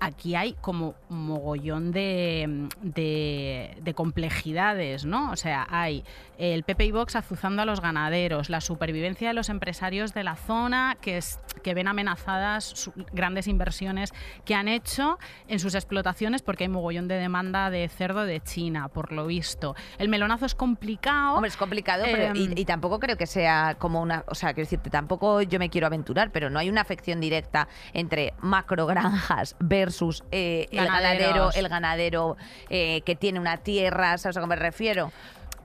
aquí 0.00 0.34
hay 0.34 0.54
como 0.54 0.96
mogollón 1.08 1.92
de 1.92 2.68
complejidades, 3.94 5.04
¿no? 5.06 5.30
O 5.30 5.36
sea, 5.36 5.66
hay 5.70 6.04
el 6.38 6.62
PP 6.62 6.86
y 6.86 6.90
Vox 6.92 7.16
azuzando 7.16 7.62
a 7.62 7.64
los 7.64 7.80
ganaderos, 7.80 8.50
la 8.50 8.60
supervivencia 8.60 9.28
de 9.28 9.34
los 9.34 9.48
empresarios 9.48 10.14
de 10.14 10.24
la 10.24 10.36
zona 10.36 10.96
que, 11.00 11.16
es, 11.16 11.40
que 11.62 11.74
ven 11.74 11.88
amenazadas 11.88 12.90
grandes 13.12 13.48
inversiones 13.48 14.12
que 14.44 14.54
han 14.54 14.68
hecho 14.68 15.18
en 15.48 15.58
sus 15.58 15.74
explotaciones 15.74 16.42
porque 16.42 16.64
hay 16.64 16.68
mogollón 16.68 17.08
de 17.08 17.16
demanda 17.16 17.70
de 17.70 17.88
cerdo 17.88 18.24
de 18.24 18.40
China, 18.40 18.88
por 18.88 19.12
lo 19.12 19.26
visto. 19.26 19.74
El 19.98 20.08
melonazo 20.08 20.46
es 20.46 20.54
complicado. 20.54 21.34
Hombre, 21.34 21.48
es 21.48 21.56
complicado, 21.56 22.04
pero 22.04 22.36
y, 22.36 22.44
Em, 22.44 22.58
y 22.58 22.64
tampoco 22.64 22.98
creo 22.98 23.16
que 23.16 23.26
sea 23.26 23.76
como 23.78 24.00
una, 24.00 24.24
o 24.28 24.34
sea, 24.34 24.54
quiero 24.54 24.66
decirte, 24.66 24.90
tampoco 24.90 25.42
yo 25.42 25.58
me 25.58 25.70
quiero 25.70 25.86
aventurar, 25.86 26.30
pero 26.30 26.50
no 26.50 26.58
hay 26.58 26.68
una 26.68 26.80
afección 26.80 27.20
directa 27.20 27.68
entre 27.92 28.34
macrogranjas 28.40 29.56
versus 29.58 30.24
eh, 30.30 30.68
el 30.70 30.84
ganadero, 30.84 31.50
el 31.52 31.68
ganadero 31.68 32.36
eh, 32.68 33.02
que 33.02 33.14
tiene 33.16 33.40
una 33.40 33.58
tierra, 33.58 34.18
¿sabes 34.18 34.36
a 34.36 34.40
qué 34.40 34.46
me 34.46 34.56
refiero? 34.56 35.12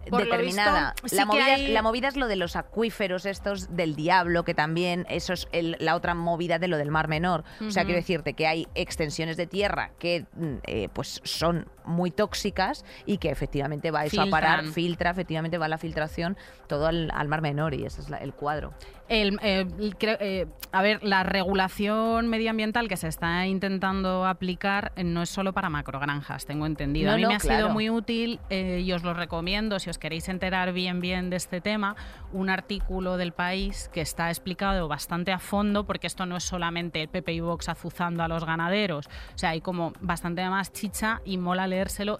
Por 0.09 0.23
determinada. 0.23 0.93
visto, 1.01 1.15
la, 1.17 1.25
movida, 1.25 1.45
hay- 1.45 1.67
la 1.69 1.81
movida 1.81 2.07
es 2.07 2.15
lo 2.15 2.27
de 2.27 2.35
los 2.35 2.55
acuíferos 2.55 3.25
estos 3.25 3.75
del 3.75 3.95
diablo, 3.95 4.43
que 4.43 4.53
también 4.53 5.05
eso 5.09 5.33
es 5.33 5.47
el- 5.51 5.75
la 5.79 5.95
otra 5.95 6.13
movida 6.15 6.59
de 6.59 6.67
lo 6.67 6.77
del 6.77 6.91
Mar 6.91 7.07
Menor. 7.07 7.43
O 7.65 7.71
sea, 7.71 7.83
quiero 7.85 7.99
decirte 7.99 8.33
que 8.33 8.47
hay 8.47 8.67
extensiones 8.75 9.37
de 9.37 9.47
tierra 9.47 9.91
que 9.99 10.25
mm, 10.35 10.55
eh, 10.63 10.89
pues 10.93 11.21
son 11.23 11.67
muy 11.89 12.11
tóxicas 12.11 12.85
y 13.05 13.17
que 13.17 13.29
efectivamente 13.29 13.91
va 13.91 14.05
eso 14.05 14.21
a 14.21 14.27
parar, 14.27 14.59
Filtran. 14.59 14.73
filtra, 14.73 15.09
efectivamente 15.11 15.57
va 15.57 15.67
la 15.67 15.77
filtración 15.77 16.37
todo 16.67 16.87
al, 16.87 17.11
al 17.13 17.27
Mar 17.27 17.41
Menor 17.41 17.73
y 17.73 17.85
ese 17.85 18.01
es 18.01 18.09
la- 18.09 18.17
el 18.17 18.33
cuadro. 18.33 18.73
El, 19.09 19.39
eh, 19.41 19.65
el- 19.79 19.95
eh, 20.01 20.45
a 20.71 20.81
ver, 20.83 21.03
la 21.03 21.23
regulación 21.23 22.27
medioambiental 22.27 22.87
que 22.87 22.95
se 22.95 23.07
está 23.07 23.45
intentando 23.47 24.25
aplicar 24.27 24.91
eh, 24.95 25.03
no 25.03 25.23
es 25.23 25.29
solo 25.31 25.51
para 25.51 25.69
macrogranjas, 25.69 26.45
tengo 26.45 26.67
entendido. 26.67 27.07
No, 27.07 27.13
a 27.13 27.15
mí 27.17 27.23
no, 27.23 27.29
me 27.29 27.35
ha 27.35 27.39
claro. 27.39 27.57
sido 27.57 27.69
muy 27.69 27.89
útil 27.89 28.39
eh, 28.51 28.81
y 28.85 28.91
os 28.93 29.03
lo 29.03 29.13
recomiendo 29.15 29.79
si 29.79 29.89
os 29.89 29.97
queréis 29.97 30.29
enterar 30.29 30.71
bien 30.73 31.01
bien 31.01 31.29
de 31.31 31.37
este 31.37 31.59
tema, 31.59 31.95
un 32.31 32.49
artículo 32.51 33.17
del 33.17 33.31
país 33.33 33.89
que 33.91 34.01
está 34.01 34.29
explicado 34.29 34.87
bastante 34.87 35.31
a 35.31 35.39
fondo 35.39 35.85
porque 35.85 36.05
esto 36.07 36.27
no 36.27 36.37
es 36.37 36.43
solamente 36.43 37.01
el 37.01 37.07
PP 37.09 37.33
y 37.33 37.39
Vox 37.39 37.67
azuzando 37.67 38.21
a 38.23 38.27
los 38.27 38.45
ganaderos, 38.45 39.07
o 39.07 39.37
sea, 39.37 39.49
hay 39.51 39.61
como 39.61 39.91
bastante 40.01 40.47
más 40.49 40.71
chicha 40.71 41.21
y 41.25 41.37
mola 41.37 41.67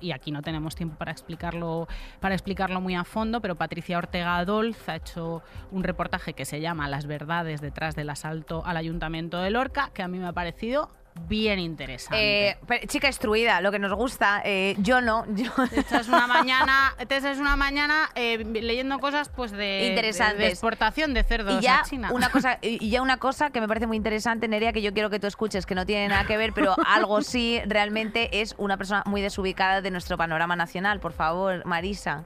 y 0.02 0.12
aquí 0.12 0.32
no 0.32 0.42
tenemos 0.42 0.76
tiempo 0.76 0.98
para 0.98 1.12
explicarlo 1.12 1.88
para 2.20 2.36
explicarlo 2.36 2.82
muy 2.82 2.96
a 2.96 3.04
fondo, 3.04 3.42
pero 3.42 3.56
Patricia 3.56 3.98
Ortega 3.98 4.38
Adolz 4.38 4.88
ha 4.88 4.96
hecho 4.96 5.44
un 5.72 5.84
reportaje 5.84 6.34
que 6.34 6.46
se 6.46 6.62
llama 6.62 6.88
Las 6.88 7.06
verdades 7.06 7.62
detrás 7.62 7.96
del 7.96 8.10
asalto 8.10 8.64
al 8.66 8.78
Ayuntamiento 8.78 9.40
de 9.40 9.50
Lorca, 9.50 9.92
que 9.94 10.02
a 10.02 10.08
mí 10.08 10.18
me 10.18 10.28
ha 10.28 10.34
parecido 10.34 10.92
bien 11.28 11.60
interesante. 11.60 12.50
Eh, 12.50 12.58
pero, 12.68 12.86
chica 12.88 13.08
instruida, 13.08 13.62
lo 13.62 13.72
que 13.72 13.80
nos 13.80 13.94
gusta, 13.94 14.42
eh, 14.46 14.76
yo 14.80 15.02
no, 15.02 15.26
yo... 15.36 15.52
Esta 15.72 16.00
es 16.00 16.08
una 16.08 16.28
mañana, 16.28 16.96
esta 17.00 17.18
es 17.32 17.38
una 17.40 17.56
mañana 17.56 18.10
eh, 18.16 18.38
leyendo 18.46 19.00
cosas 19.00 19.30
pues 19.30 19.52
de, 19.52 19.88
Interesantes. 19.90 20.38
de- 20.38 20.44
de 20.46 20.50
exportación 20.52 21.14
de 21.14 21.24
cerdos 21.24 21.60
Y 21.62 21.66
ya 21.66 21.80
a 21.80 21.84
China. 21.84 22.10
una 22.14 22.30
cosa 22.32 22.58
y 22.62 22.90
ya 22.90 23.02
una 23.02 23.18
cosa 23.18 23.50
que 23.50 23.62
me 23.62 23.68
parece 23.68 23.88
muy 23.88 23.98
interesante 23.98 24.48
Nerea 24.48 24.74
que 24.74 24.82
yo 24.82 24.94
quiero 24.94 25.10
que 25.10 25.20
tú 25.20 25.28
escuches 25.28 25.66
que 25.66 25.76
no 25.76 25.86
tiene 25.86 26.08
nada 26.08 26.26
que 26.26 26.38
ver 26.38 26.54
pero 26.54 26.76
algo 26.86 27.22
sí 27.22 27.60
realmente 27.66 28.42
es 28.42 28.56
una 28.58 28.78
persona 28.78 29.04
muy 29.06 29.22
desubicada 29.22 29.82
de 29.82 29.92
nuestro 29.92 30.18
panorama 30.18 30.56
nacional 30.56 31.00
por 31.00 31.14
favor 31.14 31.66
Marisa 31.66 32.26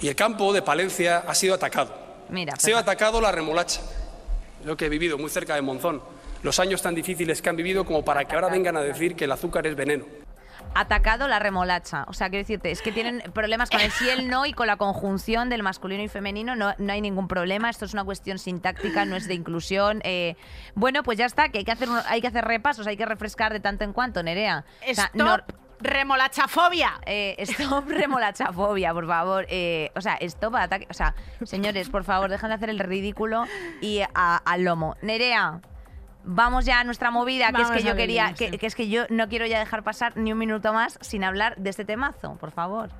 Y 0.00 0.08
el 0.08 0.16
campo 0.16 0.52
de 0.52 0.62
Palencia 0.62 1.18
ha 1.26 1.34
sido 1.34 1.54
atacado. 1.54 1.94
mira 2.28 2.54
Ha 2.54 2.56
sido 2.56 2.76
fíjate. 2.78 2.90
atacado 2.90 3.20
la 3.20 3.32
remolacha. 3.32 3.80
Yo 4.64 4.76
que 4.76 4.86
he 4.86 4.88
vivido 4.88 5.16
muy 5.18 5.30
cerca 5.30 5.54
de 5.54 5.62
Monzón. 5.62 6.02
Los 6.42 6.58
años 6.58 6.82
tan 6.82 6.94
difíciles 6.94 7.42
que 7.42 7.48
han 7.50 7.56
vivido 7.56 7.84
como 7.84 8.04
para 8.04 8.24
que 8.24 8.34
ahora 8.34 8.48
vengan 8.48 8.76
a 8.76 8.80
decir 8.80 9.14
que 9.16 9.24
el 9.24 9.32
azúcar 9.32 9.66
es 9.66 9.76
veneno. 9.76 10.04
atacado 10.74 11.26
la 11.26 11.38
remolacha 11.40 12.04
o 12.06 12.12
sea 12.12 12.28
quiero 12.28 12.42
decirte 12.44 12.70
es 12.70 12.80
que 12.80 12.92
tienen 12.92 13.22
problemas 13.32 13.70
con 13.70 13.80
el 13.80 13.90
sí 13.90 14.08
el 14.08 14.28
no 14.28 14.46
y 14.46 14.52
con 14.52 14.66
la 14.68 14.76
conjunción 14.76 15.48
del 15.48 15.62
masculino 15.64 16.02
y 16.02 16.08
femenino 16.08 16.54
no, 16.54 16.74
no 16.78 16.92
hay 16.92 17.00
ningún 17.00 17.26
problema 17.28 17.70
esto 17.70 17.86
es 17.86 17.92
una 17.94 18.04
cuestión 18.04 18.38
sintáctica 18.38 19.04
no 19.04 19.16
es 19.16 19.26
de 19.26 19.34
inclusión 19.34 20.00
eh, 20.04 20.36
bueno 20.76 21.02
pues 21.02 21.18
ya 21.18 21.26
está 21.26 21.48
que 21.48 21.58
hay 21.58 21.64
que 21.64 21.72
hacer 21.72 21.88
un- 21.88 21.98
hay 22.06 22.20
que 22.20 22.28
hacer 22.28 22.44
repasos 22.44 22.86
hay 22.86 22.96
que 22.96 23.06
refrescar 23.06 23.52
de 23.52 23.58
tanto 23.60 23.82
en 23.84 23.92
cuanto 23.92 24.22
Nerea 24.22 24.64
O 24.88 24.94
sea, 24.94 25.10
nor- 25.14 25.44
remolachafobia. 25.80 27.00
Eh, 27.06 27.34
stop 27.38 27.88
remolachafobia, 27.88 28.92
por 28.92 29.06
favor. 29.06 29.46
Eh, 29.48 29.90
o 29.96 30.00
sea, 30.02 30.16
stop 30.20 30.56
ataque. 30.56 30.86
O 30.90 30.94
sea, 30.94 31.14
señores, 31.44 31.88
por 31.88 32.04
favor, 32.04 32.28
dejen 32.30 32.50
de 32.50 32.54
hacer 32.56 32.68
el 32.70 32.78
ridículo 32.78 33.46
y 33.80 34.02
a- 34.14 34.36
al 34.44 34.64
lomo. 34.64 34.96
Nerea, 35.00 35.60
vamos 36.30 36.64
ya 36.64 36.80
a 36.80 36.84
nuestra 36.84 37.10
movida, 37.10 37.48
que 37.48 37.62
Vamos 37.62 37.70
es 37.70 37.82
que 37.82 37.88
yo 37.88 37.96
quería, 37.96 38.32
que, 38.34 38.58
es 38.60 38.74
que 38.74 38.88
yo 38.88 39.04
no 39.10 39.28
quiero 39.28 39.46
ya 39.46 39.58
dejar 39.58 39.82
pasar 39.82 40.16
ni 40.16 40.32
un 40.32 40.38
minuto 40.38 40.72
más 40.72 40.98
sin 41.00 41.24
hablar 41.24 41.56
de 41.56 41.70
este 41.70 41.84
temazo, 41.84 42.36
por 42.36 42.52
favor. 42.52 42.90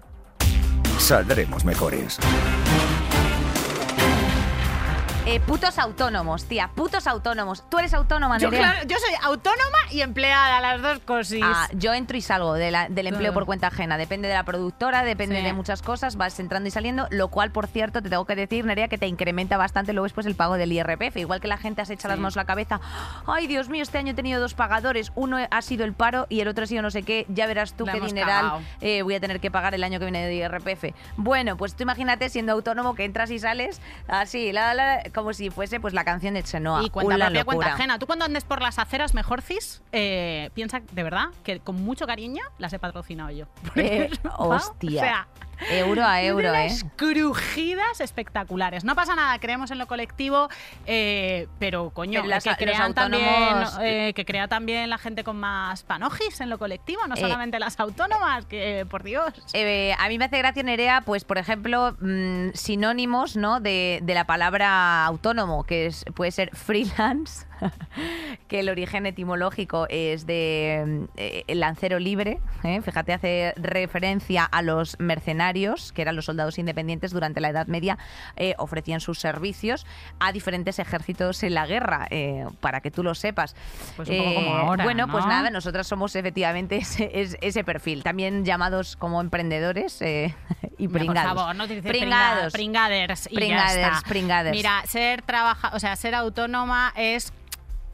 Eh, 5.33 5.39
putos 5.39 5.79
autónomos, 5.79 6.47
tía, 6.47 6.71
putos 6.75 7.07
autónomos. 7.07 7.63
¿Tú 7.71 7.79
eres 7.79 7.95
autónoma, 7.95 8.39
Yo, 8.39 8.51
Nerea? 8.51 8.73
claro, 8.73 8.89
yo 8.89 8.97
soy 8.99 9.15
autónoma 9.23 9.79
y 9.93 10.01
empleada, 10.01 10.61
las 10.61 10.83
dos 10.83 10.99
cosas. 11.05 11.39
Ah, 11.41 11.69
yo 11.73 11.95
entro 11.95 12.17
y 12.17 12.21
salgo 12.21 12.55
de 12.55 12.73
la- 12.73 12.89
del 12.89 13.07
empleo 13.07 13.33
por 13.33 13.47
cuenta 13.47 13.69
ajena. 13.69 13.97
Depende 13.97 14.27
de 14.27 14.35
la 14.35 14.43
productora, 14.43 15.05
depende 15.05 15.37
Sí. 15.39 15.43
de 15.45 15.53
muchas 15.53 15.83
cosas, 15.83 16.17
vas 16.17 16.41
entrando 16.41 16.67
y 16.67 16.73
saliendo, 16.73 17.07
lo 17.11 17.29
cual, 17.29 17.53
por 17.53 17.69
cierto, 17.69 18.03
te 18.03 18.11
tengo 18.11 18.25
que 18.25 18.35
decir, 18.35 18.65
Nerea, 18.65 18.89
que 18.89 18.99
te 18.99 19.07
incrementa 19.07 19.57
bastante 19.57 19.93
luego 19.93 20.03
después 20.07 20.27
el 20.27 20.35
pago 20.35 20.57
del 20.57 20.73
IRPF. 20.73 21.21
Igual 21.21 21.41
que 21.41 21.47
la 21.47 21.59
gente 21.59 21.81
echa 21.83 22.09
las 22.09 22.17
Sí. 22.17 22.21
manos 22.21 22.37
a 22.37 22.41
la 22.41 22.45
cabeza, 22.47 22.81
ay, 23.29 23.47
Dios 23.47 23.69
mío, 23.69 23.85
este 23.85 23.99
año 23.99 24.11
he 24.11 24.15
tenido 24.15 24.41
dos 24.41 24.55
pagadores, 24.55 25.13
uno 25.15 25.37
ha 25.49 25.63
sido 25.63 25.85
el 25.85 25.93
paro 25.93 26.27
y 26.29 26.41
el 26.41 26.49
otro 26.49 26.65
ha 26.65 26.67
sido 26.67 26.83
no 26.83 26.91
sé 26.91 27.05
qué, 27.05 27.25
ya 27.29 27.47
verás 27.47 27.75
tú 27.75 27.87
La 27.87 27.93
qué 27.93 28.01
dineral 28.01 28.67
eh, 28.81 29.03
voy 29.03 29.15
a 29.15 29.21
tener 29.21 29.39
que 29.39 29.53
pagar 29.53 29.77
el 29.77 29.85
año 29.85 30.01
que 30.01 30.07
viene 30.07 30.27
de 30.27 30.35
IRPF. 30.35 30.93
Bueno, 31.17 31.57
pues 31.57 31.77
tú 31.77 31.85
imagínate 31.85 32.29
siendo 32.31 32.51
autónomo 32.51 32.97
que 32.97 33.05
entras 33.05 33.31
y 33.31 33.39
sales 33.39 33.81
así, 34.09 34.51
la, 34.51 34.75
la, 34.75 35.03
como 35.21 35.33
si 35.33 35.51
fuese 35.51 35.81
pues 35.81 35.95
la 35.95 36.05
canción 36.05 36.35
de 36.35 36.43
Chenoa. 36.43 36.83
Y 36.83 36.91
cuenta 36.91 37.15
Una 37.15 37.27
propia, 37.27 37.45
cuenta 37.45 37.67
locura. 37.67 37.75
ajena. 37.75 37.99
Tú 37.99 38.07
cuando 38.07 38.25
andes 38.25 38.45
por 38.45 38.63
las 38.63 38.79
aceras, 38.79 39.15
mejor 39.15 39.43
cis, 39.43 39.83
eh, 39.93 40.51
piensa 40.55 40.81
de 40.93 41.03
verdad 41.03 41.27
que 41.45 41.61
con 41.61 41.77
mucho 41.77 42.07
cariño 42.07 42.43
las 42.59 42.73
he 42.73 42.79
patrocinado 42.79 43.31
yo. 43.31 43.47
Eh, 43.77 44.11
hostia. 44.37 45.01
O 45.01 45.05
sea, 45.05 45.29
Euro 45.71 46.05
a 46.05 46.23
euro, 46.23 46.53
de 46.53 46.67
¿eh? 46.67 46.71
crujidas 46.97 48.01
espectaculares. 48.01 48.85
No 48.85 48.95
pasa 48.95 49.15
nada, 49.15 49.39
creemos 49.39 49.71
en 49.71 49.79
lo 49.79 49.87
colectivo, 49.87 50.49
eh, 50.87 51.47
pero 51.59 51.91
coño, 51.91 52.21
Pero 52.21 52.29
las- 52.31 52.45
que, 52.45 52.51
los 52.51 52.59
crean 52.59 52.95
también, 52.95 53.25
autónomos- 53.25 53.79
eh, 53.83 54.13
que 54.15 54.25
crea 54.25 54.49
también 54.49 54.89
la 54.91 54.99
gente 54.99 55.25
con 55.25 55.37
más 55.39 55.83
panojis 55.83 56.41
en 56.41 56.51
lo 56.51 56.59
colectivo, 56.59 57.07
no 57.07 57.15
Eh, 57.15 57.21
solamente 57.21 57.59
las 57.59 57.79
autónomas, 57.79 58.47
que 58.47 58.87
por 58.89 59.03
Dios. 59.03 59.33
Eh, 59.53 59.95
a 59.99 60.09
mí 60.09 60.19
me 60.19 60.25
hace 60.27 60.39
gracia, 60.39 60.63
Nerea, 60.63 61.03
pues 61.03 61.25
por 61.25 61.39
ejemplo, 61.39 61.97
mm, 62.01 62.51
sinónimos 62.55 63.37
¿no? 63.37 63.61
de, 63.61 64.01
de 64.03 64.15
la 64.15 64.25
palabra 64.25 65.05
autónomo, 65.05 65.65
que 65.65 65.87
es, 65.87 66.05
puede 66.15 66.31
ser 66.31 66.51
freelance, 66.57 67.47
que 68.49 68.61
el 68.61 68.69
origen 68.69 69.07
etimológico 69.07 69.87
es 69.89 70.27
de 70.27 71.07
eh, 71.17 71.45
el 71.47 71.61
lancero 71.61 71.99
libre. 71.99 72.39
¿eh? 72.65 72.81
Fíjate, 72.83 73.13
hace 73.13 73.55
referencia 73.57 74.45
a 74.45 74.63
los 74.63 74.99
mercenarios, 74.99 75.93
que 75.93 76.03
eran 76.03 76.17
los 76.17 76.25
soldados 76.27 76.59
independientes 76.59 77.13
durante 77.13 77.41
la 77.41 77.51
Edad 77.51 77.67
Media, 77.67 77.99
eh, 78.37 78.55
ofrecían 78.59 79.01
sus 79.01 79.19
servicios 79.19 79.87
a 80.19 80.33
diferentes 80.33 80.79
ejércitos 80.79 81.43
en 81.43 81.55
la 81.55 81.67
guerra, 81.67 82.09
para 82.61 82.81
que 82.81 82.91
tú 82.91 83.03
lo 83.03 83.15
sepas. 83.15 83.55
Pues 83.97 84.09
un 84.09 84.19
poco 84.19 84.35
como 84.35 84.55
ahora, 84.57 84.85
Bueno, 84.85 85.09
pues 85.09 85.27
nada, 85.27 85.51
nosotras 85.51 85.87
somos 85.87 86.15
efectivamente 86.17 86.77
ese, 86.77 87.11
es- 87.15 87.37
ese 87.41 87.65
perfil, 87.65 88.03
también 88.03 88.45
llamados 88.45 88.97
como 88.97 89.21
emprendedores 89.21 90.01
y 90.03 90.89
pringados. 90.89 91.33
Por 91.33 91.39
favor, 91.43 91.57
no 91.57 91.67
Pringados. 91.67 92.53
pringa- 92.53 92.87
pringaders. 92.89 93.27
Y 93.31 93.35
ya 93.35 93.37
Pringaders, 93.41 93.97
está. 93.97 94.09
pringaders. 94.09 94.57
Mira, 94.57 94.83
ser 94.87 95.23
trabaja, 95.23 95.71
o 95.75 95.79
sea, 95.81 95.97
ser 95.97 96.15
autónoma 96.15 96.93
es 96.97 97.33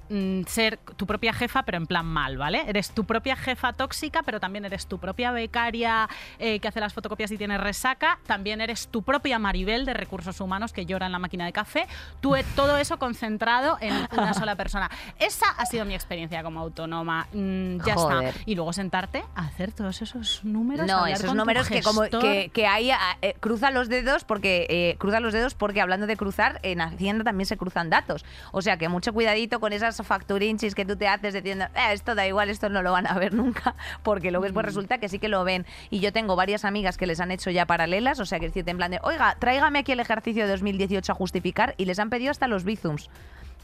mm, 0.08 0.42
ser 0.46 0.78
tu 0.96 1.06
propia 1.06 1.32
jefa, 1.32 1.62
pero 1.64 1.78
en 1.78 1.86
plan 1.86 2.06
mal, 2.06 2.36
¿vale? 2.36 2.64
Eres 2.66 2.90
tu 2.90 3.04
propia 3.04 3.36
jefa 3.36 3.72
tóxica, 3.72 4.22
pero 4.22 4.40
también 4.40 4.64
eres 4.64 4.86
tu 4.86 4.98
propia 4.98 5.30
becaria 5.30 6.08
eh, 6.38 6.60
que 6.60 6.68
hace 6.68 6.80
las 6.80 6.94
fotocopias 6.94 7.30
y 7.30 7.38
tiene 7.38 7.58
resaca. 7.58 8.18
También 8.26 8.60
eres 8.60 8.88
tu 8.88 9.02
propia 9.02 9.38
Maribel 9.38 9.84
de 9.84 9.94
recursos 9.94 10.40
humanos 10.40 10.72
que 10.72 10.86
llora 10.86 11.06
en 11.06 11.12
la 11.12 11.18
máquina 11.18 11.44
de 11.44 11.52
café. 11.52 11.86
Tú, 12.20 12.36
eh, 12.36 12.44
todo 12.54 12.76
eso 12.76 12.98
concentrado 12.98 13.78
en 13.80 14.08
una 14.12 14.34
sola 14.34 14.56
persona. 14.56 14.90
Esa 15.18 15.46
ha 15.50 15.66
sido 15.66 15.84
mi 15.84 15.94
experiencia 15.94 16.42
como 16.42 16.60
autónoma. 16.60 17.28
Mm, 17.32 17.78
ya 17.84 17.94
Joder. 17.94 18.28
está. 18.28 18.40
Y 18.46 18.54
luego 18.54 18.72
sentarte 18.72 19.24
a 19.34 19.46
hacer 19.46 19.72
todos 19.72 20.02
esos 20.02 20.44
números. 20.44 20.86
No, 20.86 21.06
esos 21.06 21.34
números 21.34 21.68
que 21.68 21.82
como 21.82 22.02
que, 22.02 22.50
que 22.52 22.66
hay 22.66 22.90
eh, 23.22 23.34
cruza 23.40 23.70
los 23.70 23.88
dedos 23.88 24.24
porque 24.24 24.66
eh, 24.68 24.96
cruza 24.98 25.20
los 25.20 25.32
dedos 25.32 25.54
porque 25.54 25.80
hablando 25.80 26.06
de 26.06 26.16
cruzar 26.16 26.60
en 26.62 26.80
Hacienda 26.80 27.24
también 27.24 27.46
se 27.46 27.56
cruzan 27.56 27.90
datos. 27.90 28.24
O 28.52 28.62
sea 28.62 28.76
que 28.76 28.88
mucho 28.88 29.12
cuidadito 29.12 29.60
con 29.60 29.72
esas 29.72 29.95
facturinchis 30.04 30.74
que 30.74 30.84
tú 30.84 30.96
te 30.96 31.08
haces 31.08 31.34
diciendo 31.34 31.66
"Eh, 31.74 31.92
esto 31.92 32.14
da 32.14 32.26
igual, 32.26 32.48
esto 32.50 32.68
no 32.68 32.82
lo 32.82 32.92
van 32.92 33.06
a 33.06 33.14
ver 33.14 33.34
nunca, 33.34 33.74
porque 34.02 34.30
luego 34.30 34.44
después 34.44 34.64
resulta 34.66 34.98
que 34.98 35.08
sí 35.08 35.18
que 35.18 35.28
lo 35.28 35.44
ven. 35.44 35.66
Y 35.90 36.00
yo 36.00 36.12
tengo 36.12 36.36
varias 36.36 36.64
amigas 36.64 36.96
que 36.96 37.06
les 37.06 37.20
han 37.20 37.30
hecho 37.30 37.50
ya 37.50 37.66
paralelas, 37.66 38.20
o 38.20 38.26
sea 38.26 38.40
que 38.40 38.46
decirte 38.46 38.70
en 38.70 38.76
plan 38.76 38.90
de, 38.90 39.00
oiga, 39.02 39.36
tráigame 39.38 39.80
aquí 39.80 39.92
el 39.92 40.00
ejercicio 40.00 40.44
de 40.44 40.50
2018 40.50 41.12
a 41.12 41.14
justificar 41.14 41.74
y 41.76 41.84
les 41.84 41.98
han 41.98 42.10
pedido 42.10 42.30
hasta 42.30 42.48
los 42.48 42.64
bizums. 42.64 43.10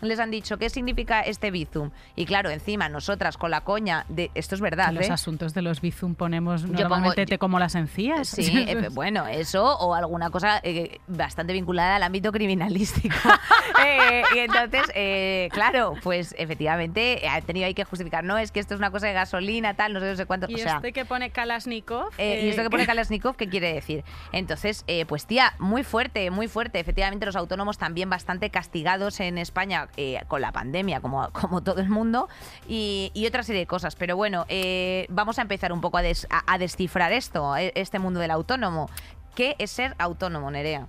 Les 0.02 0.18
han 0.18 0.30
dicho, 0.30 0.58
¿qué 0.58 0.68
significa 0.68 1.20
este 1.20 1.50
bizum? 1.50 1.90
Y 2.16 2.26
claro, 2.26 2.50
encima 2.50 2.88
nosotras 2.88 3.36
con 3.36 3.50
la 3.50 3.62
coña 3.62 4.04
de, 4.08 4.30
esto 4.34 4.54
es 4.54 4.60
verdad, 4.60 4.88
En 4.90 4.96
los 4.96 5.08
¿eh? 5.08 5.12
asuntos 5.12 5.54
de 5.54 5.62
los 5.62 5.80
Bizum 5.80 6.14
ponemos 6.14 6.64
normalmente 6.64 7.24
te 7.24 7.38
como 7.38 7.58
las 7.58 7.74
encías. 7.74 8.28
Sí, 8.28 8.64
eh, 8.68 8.88
bueno, 8.92 9.26
eso 9.26 9.64
o 9.78 9.94
alguna 9.94 10.30
cosa 10.30 10.60
eh, 10.64 10.98
bastante 11.06 11.52
vinculada 11.52 11.96
al 11.96 12.02
ámbito 12.02 12.32
criminalístico. 12.32 13.14
Y 14.34 14.38
entonces, 14.38 14.82
eh, 14.94 15.48
claro, 15.52 15.94
pues 16.02 16.34
efectivamente 16.38 17.22
ha 17.28 17.40
tenido 17.40 17.66
ahí 17.66 17.74
que 17.74 17.84
justificar, 17.84 18.24
no, 18.24 18.38
es 18.38 18.50
que 18.50 18.60
esto 18.60 18.74
es 18.74 18.78
una 18.78 18.90
cosa 18.90 19.06
de 19.06 19.12
gasolina, 19.12 19.74
tal, 19.74 19.92
no 19.92 20.00
sé, 20.00 20.06
no 20.06 20.16
sé 20.16 20.26
cuánto. 20.26 20.46
Y 20.48 20.54
o 20.54 20.58
sea, 20.58 20.76
este 20.76 20.92
que 20.92 21.04
pone 21.04 21.30
Kalashnikov. 21.30 22.10
y 22.18 22.48
esto 22.48 22.62
que 22.62 22.70
pone 22.70 22.86
Kalashnikov, 22.86 23.36
¿qué 23.36 23.48
quiere 23.48 23.72
decir? 23.72 24.04
Entonces, 24.32 24.84
eh, 24.86 25.04
pues 25.06 25.26
tía, 25.26 25.54
muy 25.58 25.84
fuerte, 25.84 26.30
muy 26.30 26.48
fuerte. 26.48 26.80
Efectivamente, 26.80 27.26
los 27.26 27.36
autónomos 27.36 27.78
también 27.78 28.08
bastante 28.08 28.50
castigados 28.50 29.20
en 29.20 29.38
España 29.38 29.88
eh, 29.96 30.20
con 30.28 30.40
la 30.40 30.52
pandemia, 30.52 31.00
como, 31.00 31.28
como 31.32 31.62
todo 31.62 31.80
el 31.80 31.88
mundo, 31.88 32.28
y, 32.68 33.10
y 33.14 33.26
otra 33.26 33.42
serie 33.42 33.60
de 33.60 33.66
cosas. 33.66 33.96
Pero 33.96 34.16
bueno, 34.16 34.44
eh, 34.48 35.06
vamos 35.08 35.38
a 35.38 35.42
empezar 35.42 35.72
un 35.72 35.80
poco 35.80 35.98
a, 35.98 36.02
des- 36.02 36.26
a- 36.30 36.42
a 36.52 36.58
descifrar 36.58 37.12
esto, 37.12 37.56
eh, 37.56 37.72
este 37.74 37.98
mundo 37.98 38.20
del 38.20 38.30
autónomo. 38.30 38.88
¿Qué 39.34 39.56
es 39.58 39.70
ser 39.70 39.94
autónomo, 39.98 40.50
Nerea? 40.50 40.86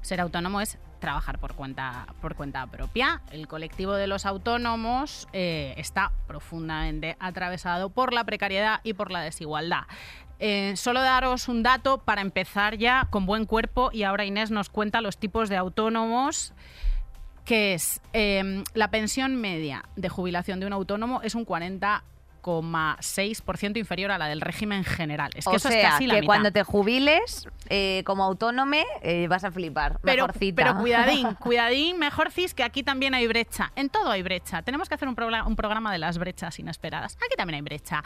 Ser 0.00 0.20
autónomo 0.20 0.60
es 0.60 0.78
trabajar 1.00 1.38
por 1.38 1.54
cuenta, 1.54 2.06
por 2.20 2.34
cuenta 2.34 2.66
propia. 2.66 3.22
El 3.32 3.48
colectivo 3.48 3.94
de 3.94 4.06
los 4.06 4.26
autónomos 4.26 5.26
está 5.32 6.12
profundamente 6.26 7.16
atravesado 7.20 7.88
por 7.90 8.12
la 8.12 8.24
precariedad 8.24 8.80
y 8.84 8.92
por 8.92 9.10
la 9.10 9.20
desigualdad. 9.22 9.84
Solo 10.76 11.00
daros 11.02 11.48
un 11.48 11.62
dato 11.62 11.98
para 11.98 12.20
empezar 12.20 12.76
ya 12.76 13.08
con 13.10 13.26
buen 13.26 13.44
cuerpo 13.46 13.90
y 13.92 14.02
ahora 14.04 14.24
Inés 14.24 14.50
nos 14.50 14.68
cuenta 14.70 15.00
los 15.00 15.18
tipos 15.18 15.48
de 15.48 15.56
autónomos 15.56 16.52
que 17.50 17.74
es 17.74 18.00
eh, 18.12 18.62
la 18.74 18.92
pensión 18.92 19.34
media 19.34 19.84
de 19.96 20.08
jubilación 20.08 20.60
de 20.60 20.66
un 20.66 20.72
autónomo 20.72 21.20
es 21.22 21.34
un 21.34 21.44
40,6% 22.42 23.76
inferior 23.78 24.10
a 24.10 24.18
la 24.18 24.26
del 24.28 24.40
régimen 24.40 24.84
general. 24.84 25.30
Es 25.34 25.44
que 25.44 25.50
o 25.50 25.56
eso 25.56 25.68
sea, 25.68 25.78
es 25.80 25.88
casi 25.92 26.06
la 26.06 26.14
que 26.14 26.20
mitad. 26.22 26.26
cuando 26.26 26.52
te 26.52 26.62
jubiles 26.62 27.48
eh, 27.68 28.02
como 28.06 28.24
autónome 28.24 28.84
eh, 29.02 29.26
vas 29.28 29.44
a 29.44 29.50
flipar. 29.50 29.98
Pero, 30.02 30.26
mejorcita. 30.26 30.56
pero 30.56 30.78
cuidadín, 30.78 31.34
cuidadín, 31.40 31.98
mejor 31.98 32.30
cis 32.30 32.54
que 32.54 32.62
aquí 32.62 32.82
también 32.82 33.14
hay 33.14 33.26
brecha. 33.26 33.72
En 33.76 33.88
todo 33.88 34.10
hay 34.10 34.22
brecha. 34.22 34.62
Tenemos 34.62 34.88
que 34.88 34.94
hacer 34.94 35.08
un, 35.08 35.14
programa, 35.14 35.46
un 35.46 35.56
programa 35.56 35.92
de 35.92 35.98
las 35.98 36.18
brechas 36.18 36.58
inesperadas. 36.58 37.16
Aquí 37.16 37.36
también 37.36 37.56
hay 37.56 37.62
brecha. 37.62 38.02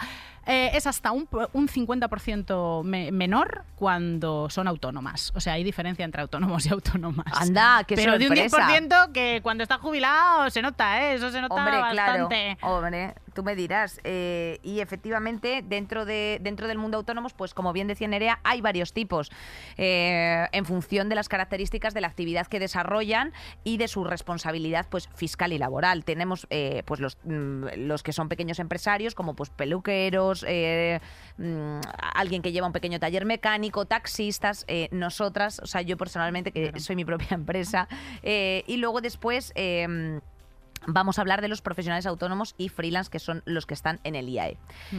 Eh, 0.46 0.70
es 0.74 0.86
hasta 0.86 1.12
un, 1.12 1.28
un 1.52 1.68
50% 1.68 2.82
me- 2.84 3.12
menor 3.12 3.64
cuando 3.76 4.48
son 4.50 4.68
autónomas. 4.68 5.32
O 5.34 5.40
sea, 5.40 5.54
hay 5.54 5.64
diferencia 5.64 6.04
entre 6.04 6.22
autónomos 6.22 6.66
y 6.66 6.70
autónomas. 6.70 7.26
Anda, 7.40 7.84
qué 7.86 7.94
Pero 7.96 8.18
de 8.18 8.28
un 8.28 8.36
sorpresa. 8.36 8.68
10% 8.68 9.12
que 9.12 9.40
cuando 9.42 9.62
está 9.62 9.78
jubilado 9.78 10.50
se 10.50 10.62
nota, 10.62 11.02
¿eh? 11.02 11.14
Eso 11.14 11.30
se 11.30 11.40
nota 11.40 11.54
Hombre, 11.54 11.78
bastante. 11.78 12.56
claro. 12.60 12.76
Hombre, 12.76 13.14
tú 13.34 13.42
me 13.42 13.54
dirás. 13.56 14.00
eh, 14.04 14.58
y 14.62 14.80
efectivamente, 14.80 15.62
dentro, 15.66 16.04
de, 16.04 16.38
dentro 16.40 16.68
del 16.68 16.78
mundo 16.78 16.96
autónomos, 16.98 17.34
pues 17.34 17.52
como 17.54 17.72
bien 17.72 17.88
decía 17.88 18.08
Nerea, 18.08 18.40
hay 18.44 18.60
varios 18.60 18.92
tipos. 18.92 19.30
eh, 19.76 20.46
en 20.52 20.64
función 20.64 21.08
de 21.08 21.14
las 21.16 21.28
características 21.28 21.94
de 21.94 22.00
la 22.00 22.06
actividad 22.08 22.46
que 22.46 22.58
desarrollan 22.60 23.32
y 23.64 23.76
de 23.76 23.88
su 23.88 24.04
responsabilidad 24.04 24.86
pues 24.88 25.08
fiscal 25.14 25.52
y 25.52 25.58
laboral. 25.58 26.04
Tenemos 26.04 26.46
eh, 26.50 26.82
pues 26.86 27.00
los, 27.00 27.18
mm, 27.24 27.66
los 27.76 28.02
que 28.02 28.12
son 28.12 28.28
pequeños 28.28 28.58
empresarios, 28.60 29.14
como 29.14 29.34
pues 29.34 29.50
peluqueros, 29.50 30.44
mm, 30.44 31.80
alguien 32.14 32.42
que 32.42 32.52
lleva 32.52 32.66
un 32.66 32.72
pequeño 32.72 32.98
taller 33.00 33.24
mecánico, 33.24 33.84
taxistas, 33.86 34.64
nosotras, 34.92 35.60
o 35.60 35.66
sea, 35.66 35.82
yo 35.82 35.96
personalmente, 35.96 36.52
que 36.52 36.62
Claro. 36.64 36.80
soy 36.80 36.96
mi 36.96 37.04
propia 37.04 37.28
empresa. 37.32 37.88
y 38.22 38.76
luego 38.76 39.00
después. 39.00 39.52
Vamos 40.86 41.18
a 41.18 41.22
hablar 41.22 41.40
de 41.40 41.48
los 41.48 41.62
profesionales 41.62 42.06
autónomos 42.06 42.54
y 42.58 42.68
freelance, 42.68 43.10
que 43.10 43.18
son 43.18 43.42
los 43.46 43.66
que 43.66 43.74
están 43.74 44.00
en 44.04 44.14
el 44.14 44.28
IAE. 44.28 44.56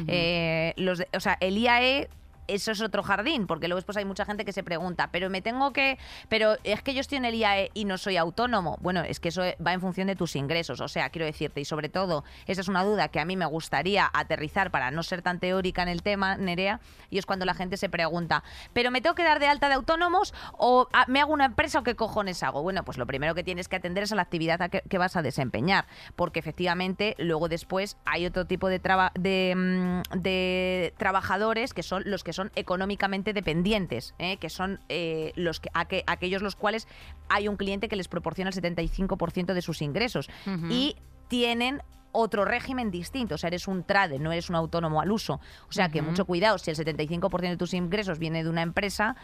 Eh, 0.07 0.73
los 0.77 0.97
de- 0.99 1.07
o 1.15 1.19
sea, 1.19 1.37
el 1.39 1.57
IAE 1.57 2.09
eso 2.47 2.71
es 2.71 2.81
otro 2.81 3.03
jardín, 3.03 3.47
porque 3.47 3.67
luego 3.67 3.77
después 3.77 3.97
hay 3.97 4.05
mucha 4.05 4.25
gente 4.25 4.45
que 4.45 4.53
se 4.53 4.63
pregunta, 4.63 5.09
pero 5.11 5.29
me 5.29 5.41
tengo 5.41 5.73
que, 5.73 5.97
pero 6.29 6.57
es 6.63 6.81
que 6.81 6.93
yo 6.93 7.01
estoy 7.01 7.17
en 7.17 7.25
el 7.25 7.35
IAE 7.35 7.71
y 7.73 7.85
no 7.85 7.97
soy 7.97 8.17
autónomo. 8.17 8.77
Bueno, 8.81 9.01
es 9.01 9.19
que 9.19 9.29
eso 9.29 9.41
va 9.65 9.73
en 9.73 9.81
función 9.81 10.07
de 10.07 10.15
tus 10.15 10.35
ingresos, 10.35 10.81
o 10.81 10.87
sea, 10.87 11.09
quiero 11.09 11.25
decirte, 11.25 11.61
y 11.61 11.65
sobre 11.65 11.89
todo, 11.89 12.23
esa 12.47 12.61
es 12.61 12.67
una 12.67 12.83
duda 12.83 13.07
que 13.09 13.19
a 13.19 13.25
mí 13.25 13.35
me 13.35 13.45
gustaría 13.45 14.09
aterrizar 14.13 14.71
para 14.71 14.91
no 14.91 15.03
ser 15.03 15.21
tan 15.21 15.39
teórica 15.39 15.81
en 15.83 15.89
el 15.89 16.01
tema, 16.03 16.37
Nerea, 16.37 16.79
y 17.09 17.17
es 17.17 17.25
cuando 17.25 17.45
la 17.45 17.53
gente 17.53 17.77
se 17.77 17.89
pregunta, 17.89 18.43
pero 18.73 18.91
me 18.91 19.01
tengo 19.01 19.15
que 19.15 19.23
dar 19.23 19.39
de 19.39 19.47
alta 19.47 19.67
de 19.67 19.75
autónomos 19.75 20.33
o 20.57 20.87
ah, 20.93 21.05
me 21.07 21.19
hago 21.21 21.33
una 21.33 21.45
empresa 21.45 21.79
o 21.79 21.83
qué 21.83 21.95
cojones 21.95 22.43
hago. 22.43 22.61
Bueno, 22.61 22.83
pues 22.83 22.97
lo 22.97 23.05
primero 23.05 23.35
que 23.35 23.43
tienes 23.43 23.67
que 23.67 23.75
atender 23.77 24.03
es 24.03 24.11
a 24.11 24.15
la 24.15 24.21
actividad 24.21 24.61
a 24.61 24.69
que, 24.69 24.97
vas 24.97 25.15
a 25.15 25.21
desempeñar, 25.21 25.85
porque 26.15 26.39
efectivamente 26.39 27.15
luego 27.17 27.49
después 27.49 27.97
hay 28.05 28.25
otro 28.25 28.45
tipo 28.45 28.69
de, 28.69 28.79
traba- 28.79 29.11
de, 29.15 29.53
mm, 29.55 30.19
de 30.19 30.93
trabajadores 30.97 31.73
que 31.73 31.83
son 31.83 32.03
los 32.05 32.23
que 32.23 32.33
son 32.35 32.51
económicamente 32.55 33.33
dependientes, 33.33 34.13
¿eh? 34.19 34.37
que 34.37 34.49
son 34.49 34.79
eh, 34.89 35.31
los 35.35 35.59
que, 35.59 35.69
aque- 35.73 36.03
aquellos 36.07 36.41
los 36.41 36.55
cuales 36.55 36.87
hay 37.29 37.47
un 37.47 37.55
cliente 37.57 37.87
que 37.89 37.95
les 37.95 38.07
proporciona 38.07 38.49
el 38.51 38.55
75% 38.55 39.53
de 39.53 39.61
sus 39.61 39.81
ingresos 39.81 40.29
y 40.71 40.95
tienen 41.27 41.81
otro 42.11 42.45
régimen 42.45 42.91
distinto, 42.91 43.35
o 43.35 43.37
sea, 43.37 43.49
eres 43.49 43.67
un 43.67 43.83
trade, 43.83 44.19
no 44.19 44.31
eres 44.31 44.49
un 44.49 44.55
autónomo 44.55 45.01
al 45.01 45.11
uso. 45.11 45.41
O 45.67 45.71
sea, 45.73 45.89
que 45.89 46.01
mucho 46.01 46.23
cuidado, 46.25 46.57
si 46.57 46.71
el 46.71 46.77
75% 46.77 47.41
de 47.41 47.57
tus 47.57 47.73
ingresos 47.73 48.19
viene 48.19 48.41
de 48.43 48.49
una 48.49 48.61
empresa, 48.61 49.17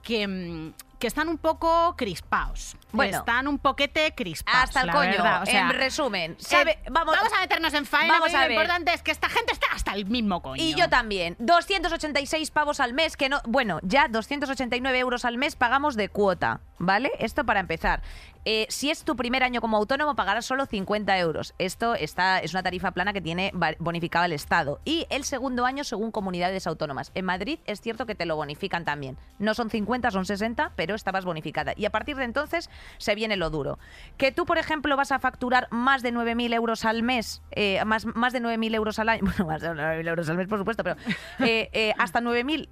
que, 0.03 0.29
mm, 0.29 0.73
que 1.01 1.09
están 1.09 1.29
un 1.29 1.39
poco 1.39 1.97
crispaos. 1.97 2.77
Bueno. 2.93 3.19
están 3.19 3.49
un 3.49 3.59
poquete 3.59 4.15
crispaos. 4.15 4.65
hasta 4.65 4.81
el 4.83 4.89
la 4.89 4.93
coño 4.93 5.11
verdad. 5.11 5.43
O 5.43 5.47
sea, 5.47 5.61
en 5.63 5.71
resumen 5.71 6.37
sabe, 6.39 6.73
eh, 6.73 6.91
vamos, 6.91 7.17
a 7.17 7.41
meternos 7.41 7.73
en 7.75 7.87
faena, 7.87 8.15
vamos 8.15 8.29
porque 8.29 8.37
a 8.37 8.43
lo 8.43 8.49
ver. 8.49 8.57
importante 8.57 8.95
es 8.95 9.03
que 9.03 9.11
esta 9.11 9.29
gente 9.29 9.53
está 9.53 9.67
hasta 9.73 9.95
el 9.95 10.07
mismo 10.07 10.43
coño. 10.43 10.63
Y 10.63 10.75
yo 10.75 10.89
también. 10.89 11.37
286 11.39 12.51
pavos 12.51 12.81
al 12.81 12.93
mes, 12.93 13.17
que 13.17 13.29
no. 13.29 13.41
Bueno, 13.47 13.81
ya 13.83 14.09
289 14.09 14.99
euros 14.99 15.25
al 15.25 15.39
mes 15.39 15.57
pagamos 15.57 15.97
de 15.97 16.09
cuota, 16.09 16.61
¿vale? 16.79 17.11
Esto 17.19 17.45
para 17.45 17.61
empezar. 17.61 18.03
Eh, 18.47 18.67
si 18.71 18.91
es 18.91 19.05
tu 19.05 19.17
primer 19.17 19.43
año 19.43 19.61
como 19.61 19.77
autónomo, 19.77 20.17
pagarás 20.17 20.47
solo 20.47 20.65
50 20.65 21.19
euros. 21.19 21.55
Esto 21.59 21.95
está, 21.95 22.39
es 22.39 22.55
una 22.55 22.63
tarifa 22.63 22.93
plana 22.93 23.13
que 23.13 23.21
tiene 23.21 23.53
bonificada 23.79 24.25
el 24.25 24.33
Estado. 24.33 24.81
Y 24.85 25.07
el 25.11 25.25
segundo 25.25 25.67
año, 25.67 25.85
según 25.85 26.11
comunidades 26.11 26.67
autónomas. 26.67 27.13
En 27.15 27.27
Madrid 27.27 27.59
es 27.67 27.81
cierto 27.81 28.07
que 28.07 28.15
te 28.15 28.25
lo 28.25 28.37
bonifican 28.37 28.85
también. 28.85 29.19
No 29.39 29.55
son 29.55 29.69
50, 29.69 30.11
son 30.11 30.25
60, 30.25 30.73
pero 30.75 30.89
estabas 30.94 31.24
bonificada. 31.24 31.72
Y 31.76 31.85
a 31.85 31.90
partir 31.90 32.16
de 32.16 32.24
entonces 32.24 32.70
se 32.98 33.14
viene 33.14 33.37
lo 33.37 33.50
duro. 33.50 33.79
Que 34.16 34.33
tú, 34.33 34.46
por 34.46 34.59
ejemplo, 34.59 34.96
vas 34.96 35.12
a 35.12 35.18
facturar 35.18 35.68
más 35.70 36.03
de 36.03 36.12
9.000 36.12 36.55
euros 36.55 36.85
al 36.85 37.03
mes, 37.03 37.42
eh, 37.53 37.85
más, 37.85 38.07
más 38.07 38.33
de 38.33 38.40
9.000 38.40 38.74
euros 38.74 38.98
al 38.98 39.09
año, 39.09 39.22
bueno, 39.24 39.46
más 39.46 39.62
de 39.62 39.68
9.000 39.68 40.09
euros 40.09 40.29
al 40.29 40.37
mes, 40.37 40.48
por 40.48 40.59
supuesto, 40.59 40.85
pero 40.85 40.96
eh, 41.40 41.70
eh, 41.72 41.94
hasta 41.98 42.20
9.000 42.20 42.68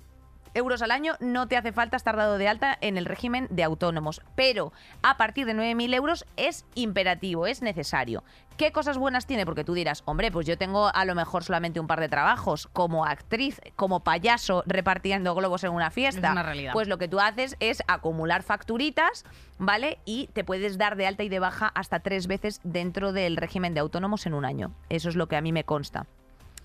euros 0.54 0.82
al 0.82 0.90
año 0.90 1.14
no 1.20 1.48
te 1.48 1.56
hace 1.56 1.72
falta 1.72 1.96
estar 1.96 2.16
dado 2.16 2.38
de 2.38 2.48
alta 2.48 2.76
en 2.80 2.98
el 2.98 3.04
régimen 3.04 3.48
de 3.50 3.64
autónomos. 3.64 4.22
Pero 4.34 4.72
a 5.02 5.16
partir 5.16 5.46
de 5.46 5.54
9.000 5.54 5.94
euros 5.94 6.26
es 6.36 6.64
imperativo, 6.74 7.46
es 7.46 7.62
necesario. 7.62 8.22
¿Qué 8.56 8.72
cosas 8.72 8.98
buenas 8.98 9.26
tiene? 9.26 9.46
Porque 9.46 9.62
tú 9.62 9.72
dirás, 9.72 10.02
hombre, 10.04 10.32
pues 10.32 10.44
yo 10.44 10.58
tengo 10.58 10.90
a 10.92 11.04
lo 11.04 11.14
mejor 11.14 11.44
solamente 11.44 11.78
un 11.78 11.86
par 11.86 12.00
de 12.00 12.08
trabajos 12.08 12.68
como 12.72 13.04
actriz, 13.04 13.60
como 13.76 14.00
payaso 14.00 14.64
repartiendo 14.66 15.32
globos 15.36 15.62
en 15.62 15.70
una 15.70 15.92
fiesta. 15.92 16.26
Es 16.26 16.32
una 16.32 16.42
realidad. 16.42 16.72
Pues 16.72 16.88
lo 16.88 16.98
que 16.98 17.06
tú 17.06 17.20
haces 17.20 17.56
es 17.60 17.84
acumular 17.86 18.42
facturitas, 18.42 19.24
¿vale? 19.58 19.98
Y 20.04 20.26
te 20.32 20.42
puedes 20.42 20.76
dar 20.76 20.96
de 20.96 21.06
alta 21.06 21.22
y 21.22 21.28
de 21.28 21.38
baja 21.38 21.70
hasta 21.72 22.00
tres 22.00 22.26
veces 22.26 22.60
dentro 22.64 23.12
del 23.12 23.36
régimen 23.36 23.74
de 23.74 23.80
autónomos 23.80 24.26
en 24.26 24.34
un 24.34 24.44
año. 24.44 24.72
Eso 24.88 25.08
es 25.08 25.14
lo 25.14 25.28
que 25.28 25.36
a 25.36 25.40
mí 25.40 25.52
me 25.52 25.62
consta. 25.62 26.06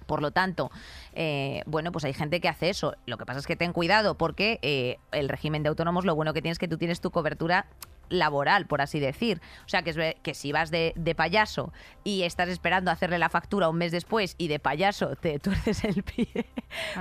Por 0.04 0.22
lo 0.22 0.32
tanto, 0.32 0.72
eh, 1.14 1.64
bueno, 1.66 1.92
pues 1.92 2.06
hay 2.06 2.14
gente 2.14 2.40
que 2.42 2.50
hace 2.50 2.70
eso. 2.70 2.96
Lo 3.06 3.18
que 3.18 3.26
pasa 3.26 3.40
es 3.40 3.48
que 3.48 3.56
ten 3.56 3.74
cuidado 3.74 4.18
porque 4.18 4.60
eh, 4.62 4.98
el 5.12 5.30
régimen 5.30 5.64
de 5.64 5.70
autónomos 5.70 6.06
lo 6.06 6.16
bueno 6.16 6.34
que 6.34 6.42
tienes 6.42 6.56
es 6.56 6.60
que 6.60 6.68
tú 6.68 6.78
tienes 6.78 7.02
tu 7.02 7.12
cobertura 7.12 7.66
laboral, 8.10 8.66
por 8.68 8.82
así 8.82 9.00
decir. 9.00 9.42
O 9.66 9.70
sea, 9.70 9.82
que, 9.84 9.90
es, 9.92 9.98
que 10.22 10.34
si 10.34 10.52
vas 10.52 10.72
de, 10.72 10.94
de 10.96 11.16
payaso 11.16 11.72
y 12.04 12.24
estás 12.24 12.50
esperando 12.50 12.92
hacerle 12.92 13.18
la 13.18 13.30
factura 13.30 13.70
un 13.70 13.78
mes 13.78 13.92
después 13.92 14.36
y 14.38 14.48
de 14.48 14.60
payaso 14.60 15.16
te 15.16 15.40
tuerces 15.40 15.84
el 15.84 16.04
pie, 16.04 16.46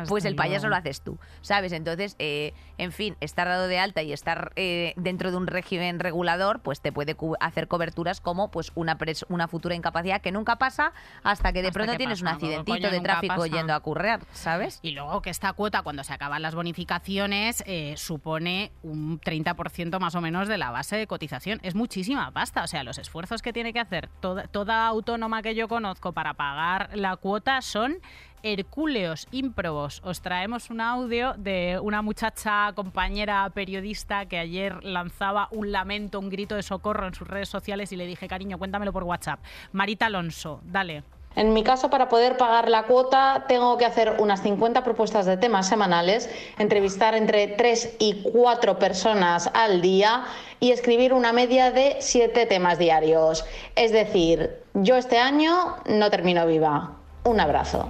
pues 0.09 0.25
el 0.25 0.35
payaso 0.37 0.69
lo 0.69 0.77
haces 0.77 1.01
tú, 1.03 1.19
¿sabes? 1.41 1.73
Entonces, 1.73 2.17
eh, 2.19 2.53
en 2.79 2.93
fin, 2.93 3.17
estar 3.21 3.47
dado 3.49 3.69
de 3.69 3.79
alta 3.79 4.03
y 4.03 4.13
estar 4.13 4.53
eh, 4.57 4.93
dentro 4.97 5.31
de 5.31 5.37
un 5.37 5.47
régimen 5.47 5.99
regulador, 6.01 6.61
pues 6.61 6.81
te 6.81 6.93
puede 6.93 7.17
hacer 7.41 7.69
coberturas 7.69 8.21
como 8.21 8.51
pues 8.51 8.73
una, 8.75 8.99
pres- 8.99 9.25
una 9.29 9.49
futura 9.49 9.75
incapacidad 9.75 10.21
que 10.21 10.33
nunca 10.33 10.57
pasa 10.57 10.93
hasta 11.23 11.53
que 11.53 11.63
de 11.63 11.69
Hasta 11.69 11.75
pronto 11.79 11.93
que 11.93 11.99
tienes 11.99 12.21
pasa, 12.23 12.31
un 12.31 12.35
accidentito 12.43 12.91
de 12.91 13.01
tráfico 13.01 13.35
pasa. 13.37 13.47
yendo 13.49 13.75
a 13.75 13.81
currear, 13.81 14.21
¿sabes? 14.33 14.79
Y 14.83 14.93
luego 14.93 15.23
que 15.23 15.31
esta 15.31 15.53
cuota, 15.53 15.83
cuando 15.83 16.05
se 16.05 16.13
acaban 16.13 16.43
las 16.43 16.55
bonificaciones, 16.55 17.63
eh, 17.67 17.95
supone 17.97 18.73
un 18.83 19.21
30% 19.21 19.99
más 19.99 20.15
o 20.15 20.21
menos 20.21 20.49
de 20.49 20.59
la 20.59 20.71
base 20.71 20.92
de 20.97 21.07
cotización. 21.07 21.61
Es 21.63 21.75
muchísima 21.75 22.31
pasta. 22.31 22.63
O 22.63 22.67
sea, 22.67 22.85
los 22.85 22.99
esfuerzos 22.99 23.43
que 23.43 23.53
tiene 23.53 23.73
que 23.73 23.81
hacer 23.81 24.09
toda, 24.21 24.47
toda 24.49 24.87
autónoma 24.87 25.43
que 25.43 25.55
yo 25.55 25.69
conozco 25.69 26.13
para 26.13 26.35
pagar 26.35 26.91
la 26.95 27.17
cuota 27.17 27.61
son 27.63 27.99
hercúleos, 28.43 29.29
ímprobos. 29.31 30.01
Os 30.05 30.21
traemos 30.21 30.71
un 30.71 30.81
audio 30.81 31.35
de 31.35 31.79
una 31.81 32.03
muchacha 32.03 32.73
compañera 32.75 33.49
periodista 33.51 34.27
que 34.27 34.39
ayer 34.39 34.83
lanzaba 34.85 35.49
un 35.53 35.73
lamento, 35.73 36.19
un 36.19 36.29
grito 36.29 36.57
de 36.57 36.63
socorro 36.63 37.07
en 37.07 37.15
sus 37.15 37.29
redes 37.29 37.49
sociales 37.49 37.93
y 37.93 37.97
le 37.97 38.07
dije, 38.07 38.29
cariño, 38.29 38.59
cuéntamelo 38.59 38.93
por 38.93 39.05
WhatsApp. 39.05 39.41
Marita 39.73 40.07
Alonso, 40.07 40.61
dale. 40.65 41.05
En 41.37 41.53
mi 41.53 41.63
caso, 41.63 41.91
para 41.91 42.09
poder 42.09 42.37
pagar 42.37 42.69
la 42.69 42.85
cuota, 42.85 43.45
tengo 43.49 43.79
que 43.79 43.87
hacer 43.87 44.17
unas 44.19 44.43
50 44.43 44.85
propuestas 44.85 45.27
de 45.27 45.37
temas 45.37 45.69
semanales, 45.69 46.29
entrevistar 46.59 47.15
entre 47.15 47.49
3 47.49 47.97
y 47.99 48.23
4 48.23 48.79
personas 48.79 49.51
al 49.55 49.81
día 49.81 50.25
y 50.61 50.73
escribir 50.73 51.13
una 51.13 51.33
media 51.33 51.71
de 51.71 51.97
7 52.01 52.47
temas 52.47 52.79
diarios. 52.79 53.45
Es 53.77 53.93
decir, 53.93 54.63
yo 54.75 54.97
este 54.97 55.19
año 55.19 55.77
no 55.87 56.11
termino 56.11 56.47
viva. 56.47 56.93
Un 57.25 57.39
abrazo. 57.39 57.89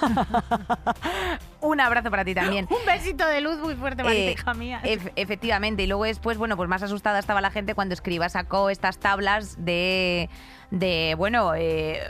Un 1.66 1.80
abrazo 1.80 2.10
para 2.10 2.24
ti 2.24 2.34
también. 2.34 2.66
Un 2.70 2.84
besito 2.86 3.26
de 3.26 3.40
luz 3.40 3.58
muy 3.58 3.74
fuerte, 3.74 4.02
Marita, 4.04 4.30
Eh, 4.30 4.32
hija 4.32 4.54
mía. 4.54 4.80
ef- 4.84 5.12
efectivamente, 5.16 5.82
y 5.82 5.86
luego 5.86 6.04
después, 6.04 6.38
bueno, 6.38 6.56
pues 6.56 6.68
más 6.68 6.82
asustada 6.82 7.18
estaba 7.18 7.40
la 7.40 7.50
gente 7.50 7.74
cuando 7.74 7.92
Escriba 7.94 8.28
sacó 8.28 8.70
estas 8.70 8.98
tablas 8.98 9.56
de, 9.64 10.28
de 10.70 11.14
bueno, 11.18 11.54
eh, 11.56 12.00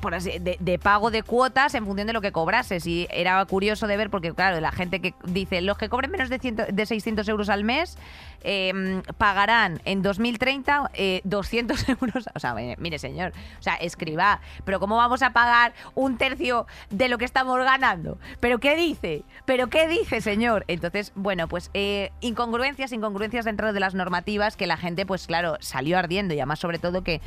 por 0.00 0.14
así, 0.14 0.38
de, 0.38 0.56
de 0.60 0.78
pago 0.78 1.10
de 1.10 1.22
cuotas 1.22 1.74
en 1.74 1.84
función 1.86 2.06
de 2.06 2.12
lo 2.12 2.20
que 2.20 2.32
cobrases. 2.32 2.86
Y 2.86 3.06
era 3.10 3.44
curioso 3.46 3.86
de 3.86 3.96
ver 3.96 4.10
porque, 4.10 4.34
claro, 4.34 4.60
la 4.60 4.72
gente 4.72 5.00
que 5.00 5.14
dice, 5.24 5.60
los 5.60 5.78
que 5.78 5.88
cobren 5.88 6.10
menos 6.10 6.28
de, 6.28 6.38
100 6.38 6.56
de 6.72 6.86
600 6.86 7.28
euros 7.28 7.48
al 7.48 7.64
mes 7.64 7.96
eh, 8.42 9.02
pagarán 9.16 9.80
en 9.84 10.02
2030 10.02 10.90
eh, 10.94 11.20
200 11.24 11.88
euros. 12.00 12.24
O 12.34 12.38
sea, 12.38 12.54
mire, 12.54 12.98
señor, 12.98 13.32
o 13.58 13.62
sea, 13.62 13.74
escriba, 13.76 14.40
pero 14.64 14.80
¿cómo 14.80 14.96
vamos 14.96 15.22
a 15.22 15.32
pagar 15.32 15.72
un 15.94 16.18
tercio 16.18 16.66
de 16.90 17.08
lo 17.08 17.18
que 17.18 17.24
estamos 17.24 17.58
ganando? 17.58 18.18
¿Pero 18.40 18.58
qué 18.58 18.76
dice? 18.76 19.22
¿Pero 19.44 19.68
qué 19.68 19.88
dice, 19.88 20.20
señor? 20.20 20.64
Entonces, 20.68 21.12
bueno, 21.14 21.48
pues 21.48 21.70
eh, 21.74 22.10
incongruencias, 22.20 22.92
incongruencias 22.92 23.44
dentro 23.44 23.72
de 23.72 23.80
las 23.80 23.94
normativas 23.94 24.56
que 24.56 24.66
la 24.66 24.76
gente, 24.76 25.06
pues 25.06 25.26
claro, 25.26 25.56
salió 25.60 25.98
ardiendo 25.98 26.34
y 26.34 26.38
además 26.40 26.58
sobre 26.60 26.78
todo 26.78 27.02
que 27.02 27.20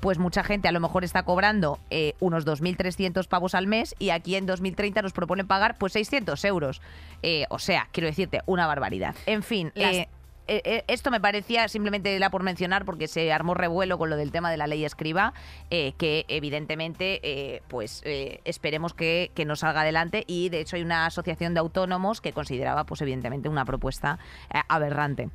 pues 0.00 0.08
pues 0.08 0.16
mucha 0.18 0.42
gente 0.42 0.68
a 0.68 0.72
lo 0.72 0.80
mejor 0.80 1.04
está 1.04 1.22
cobrando 1.24 1.78
eh, 1.90 2.14
unos 2.18 2.46
2.300 2.46 3.28
pavos 3.28 3.54
al 3.54 3.66
mes 3.66 3.94
y 3.98 4.08
aquí 4.08 4.36
en 4.36 4.46
2030 4.46 5.02
nos 5.02 5.12
proponen 5.12 5.46
pagar 5.46 5.76
pues 5.76 5.92
600 5.92 6.42
euros. 6.46 6.80
Eh, 7.22 7.44
o 7.50 7.58
sea, 7.58 7.88
quiero 7.92 8.06
decirte, 8.06 8.40
una 8.46 8.66
barbaridad. 8.66 9.14
En 9.26 9.42
fin, 9.42 9.70
Las- 9.74 9.94
eh, 9.96 10.08
eh, 10.48 10.62
eh, 10.64 10.84
esto 10.88 11.10
me 11.10 11.20
parecía 11.20 11.68
simplemente 11.68 12.16
era 12.16 12.30
por 12.30 12.42
mencionar 12.42 12.84
porque 12.84 13.06
se 13.06 13.32
armó 13.32 13.54
revuelo 13.54 13.98
con 13.98 14.10
lo 14.10 14.16
del 14.16 14.32
tema 14.32 14.50
de 14.50 14.56
la 14.56 14.66
ley 14.66 14.84
escriba, 14.84 15.34
eh, 15.70 15.92
que 15.98 16.24
evidentemente 16.28 17.62
pues 17.68 18.02
esperemos 18.04 18.94
que, 18.94 19.30
que 19.34 19.44
nos 19.44 19.60
salga 19.60 19.82
adelante. 19.82 20.24
Y 20.26 20.48
de 20.48 20.60
hecho 20.60 20.76
hay 20.76 20.82
una 20.82 21.06
asociación 21.06 21.54
de 21.54 21.60
autónomos 21.60 22.20
que 22.20 22.32
consideraba 22.32 22.84
pues 22.84 23.00
evidentemente 23.02 23.48
una 23.48 23.64
propuesta 23.64 24.18
aberrante. 24.68 25.30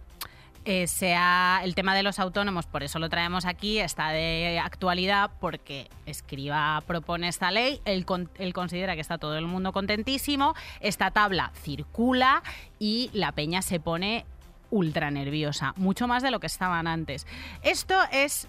Sea 0.86 1.59
el 1.66 1.76
tema 1.76 1.93
de 1.93 2.03
los 2.03 2.20
autónomos, 2.20 2.68
por 2.68 2.84
eso 2.84 2.97
lo 2.97 3.09
traemos 3.09 3.43
aquí, 3.43 3.80
está 3.80 4.11
de 4.11 4.61
actualidad 4.64 5.30
porque 5.41 5.89
Escriba 6.05 6.82
propone 6.88 7.28
esta 7.28 7.51
ley, 7.51 7.82
él, 7.84 8.05
con- 8.05 8.30
él 8.39 8.53
considera 8.53 8.95
que 8.95 9.01
está 9.01 9.18
todo 9.18 9.38
el 9.38 9.45
mundo 9.45 9.74
contentísimo, 9.74 10.55
esta 10.80 11.11
tabla 11.11 11.51
circula 11.61 12.43
y 12.80 13.09
la 13.11 13.34
peña 13.34 13.61
se 13.61 13.82
pone 13.82 14.26
ultra 14.74 15.11
nerviosa, 15.11 15.74
mucho 15.78 16.07
más 16.07 16.24
de 16.24 16.32
lo 16.32 16.39
que 16.39 16.47
estaban 16.47 16.88
antes. 16.88 17.28
Esto 17.61 17.95
es 18.11 18.47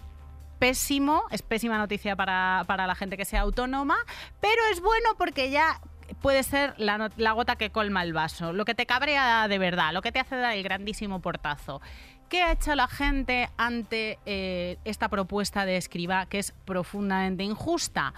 pésimo, 0.59 1.25
es 1.31 1.43
pésima 1.43 1.77
noticia 1.77 2.17
para, 2.17 2.65
para 2.67 2.87
la 2.87 2.95
gente 2.95 3.19
que 3.19 3.27
sea 3.27 3.43
autónoma, 3.43 3.97
pero 4.41 4.63
es 4.73 4.81
bueno 4.81 5.11
porque 5.19 5.51
ya 5.51 5.81
puede 6.23 6.43
ser 6.43 6.75
la, 6.79 7.33
gota 7.33 7.57
que 7.57 7.71
colma 7.71 8.03
el 8.03 8.15
vaso, 8.15 8.53
lo 8.53 8.65
que 8.65 8.75
te 8.75 8.87
cabrea 8.87 9.49
de 9.49 9.59
verdad, 9.59 9.93
lo 9.93 10.01
que 10.01 10.13
te 10.13 10.21
hace 10.21 10.37
dar 10.37 10.55
el 10.55 10.63
grandísimo 10.63 11.21
portazo. 11.21 11.83
¿Qué 12.31 12.43
ha 12.43 12.53
hecho 12.53 12.75
la 12.75 12.89
gente 12.89 13.51
ante 13.59 14.19
eh, 14.25 14.79
esta 14.85 15.09
propuesta 15.09 15.67
de 15.67 15.77
escriba 15.77 16.27
que 16.27 16.39
es 16.39 16.53
profundamente 16.65 17.45
injusta? 17.45 18.15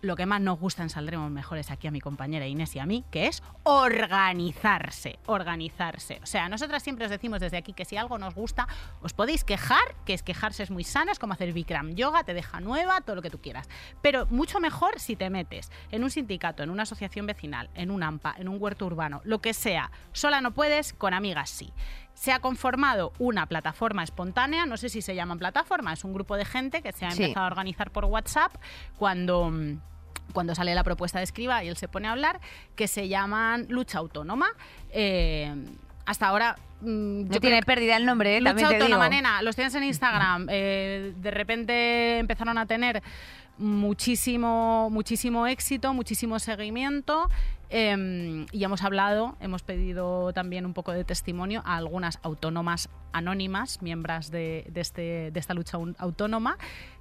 Lo 0.00 0.14
que 0.14 0.26
más 0.26 0.40
nos 0.40 0.60
gusta 0.60 0.84
en 0.84 0.90
Saldremos 0.90 1.28
Mejores 1.30 1.72
aquí 1.72 1.88
a 1.88 1.90
mi 1.90 2.00
compañera 2.00 2.46
Inés 2.46 2.76
y 2.76 2.78
a 2.78 2.86
mí, 2.86 3.04
que 3.10 3.26
es 3.26 3.42
organizarse, 3.64 5.18
organizarse. 5.26 6.20
O 6.22 6.26
sea, 6.26 6.48
nosotras 6.48 6.84
siempre 6.84 7.04
os 7.04 7.10
decimos 7.10 7.40
desde 7.40 7.56
aquí 7.56 7.72
que 7.72 7.84
si 7.84 7.96
algo 7.96 8.16
nos 8.16 8.36
gusta, 8.36 8.68
os 9.02 9.12
podéis 9.12 9.42
quejar, 9.42 9.96
que 10.04 10.14
es 10.14 10.22
quejarse 10.22 10.62
es 10.62 10.70
muy 10.70 10.84
sana, 10.84 11.10
es 11.10 11.18
como 11.18 11.32
hacer 11.32 11.52
Bikram 11.52 11.96
yoga, 11.96 12.22
te 12.22 12.32
deja 12.32 12.60
nueva, 12.60 13.00
todo 13.00 13.16
lo 13.16 13.22
que 13.22 13.30
tú 13.30 13.40
quieras. 13.40 13.68
Pero 14.00 14.26
mucho 14.26 14.60
mejor 14.60 15.00
si 15.00 15.16
te 15.16 15.30
metes 15.30 15.68
en 15.90 16.04
un 16.04 16.10
sindicato, 16.10 16.62
en 16.62 16.70
una 16.70 16.84
asociación 16.84 17.26
vecinal, 17.26 17.68
en 17.74 17.90
un 17.90 18.04
AMPA, 18.04 18.36
en 18.38 18.48
un 18.48 18.62
huerto 18.62 18.86
urbano, 18.86 19.20
lo 19.24 19.40
que 19.40 19.52
sea. 19.52 19.90
Sola 20.12 20.40
no 20.40 20.54
puedes, 20.54 20.92
con 20.92 21.12
amigas 21.12 21.50
sí. 21.50 21.72
Se 22.18 22.32
ha 22.32 22.40
conformado 22.40 23.12
una 23.20 23.46
plataforma 23.46 24.02
espontánea, 24.02 24.66
no 24.66 24.76
sé 24.76 24.88
si 24.88 25.02
se 25.02 25.14
llaman 25.14 25.38
plataforma, 25.38 25.92
es 25.92 26.02
un 26.02 26.12
grupo 26.12 26.36
de 26.36 26.44
gente 26.44 26.82
que 26.82 26.90
se 26.90 27.06
ha 27.06 27.12
Sí. 27.12 27.22
empezado 27.22 27.44
a 27.44 27.46
organizar 27.46 27.92
por 27.92 28.04
WhatsApp 28.06 28.52
cuando 28.98 29.50
mm, 29.52 29.80
cuando 30.32 30.54
sale 30.54 30.74
la 30.74 30.82
propuesta 30.84 31.18
de 31.18 31.24
escriba 31.24 31.62
y 31.64 31.68
él 31.68 31.76
se 31.76 31.86
pone 31.88 32.06
a 32.08 32.12
hablar, 32.12 32.40
que 32.76 32.86
se 32.88 33.08
llaman 33.08 33.66
lucha 33.70 33.98
autónoma. 33.98 34.48
Eh, 34.90 35.54
hasta 36.08 36.26
ahora. 36.28 36.56
mm, 36.80 37.26
No 37.28 37.32
yo 37.34 37.40
tiene 37.40 37.62
pérdida 37.62 37.96
el 37.96 38.04
nombre, 38.06 38.36
eh, 38.36 38.40
Lucha 38.40 38.68
autónoma, 38.68 39.08
nena, 39.08 39.42
los 39.42 39.54
tienes 39.54 39.74
en 39.74 39.84
Instagram. 39.84 40.46
eh, 40.50 41.12
de 41.16 41.30
repente 41.30 42.18
empezaron 42.18 42.56
a 42.58 42.66
tener 42.66 43.02
muchísimo, 43.58 44.88
muchísimo 44.90 45.46
éxito, 45.46 45.92
muchísimo 45.94 46.38
seguimiento. 46.38 47.28
eh, 47.70 48.46
y 48.50 48.64
hemos 48.64 48.82
hablado, 48.82 49.36
hemos 49.40 49.62
pedido 49.62 50.32
también 50.32 50.64
un 50.64 50.72
poco 50.72 50.92
de 50.92 51.04
testimonio 51.04 51.62
a 51.66 51.76
algunas 51.76 52.18
autónomas 52.22 52.88
anónimas, 53.12 53.82
miembros 53.82 54.30
de, 54.30 54.64
de 54.70 54.80
este, 54.80 55.30
de 55.30 55.38
esta 55.40 55.52
lucha 55.52 55.76
autónoma, 55.98 56.56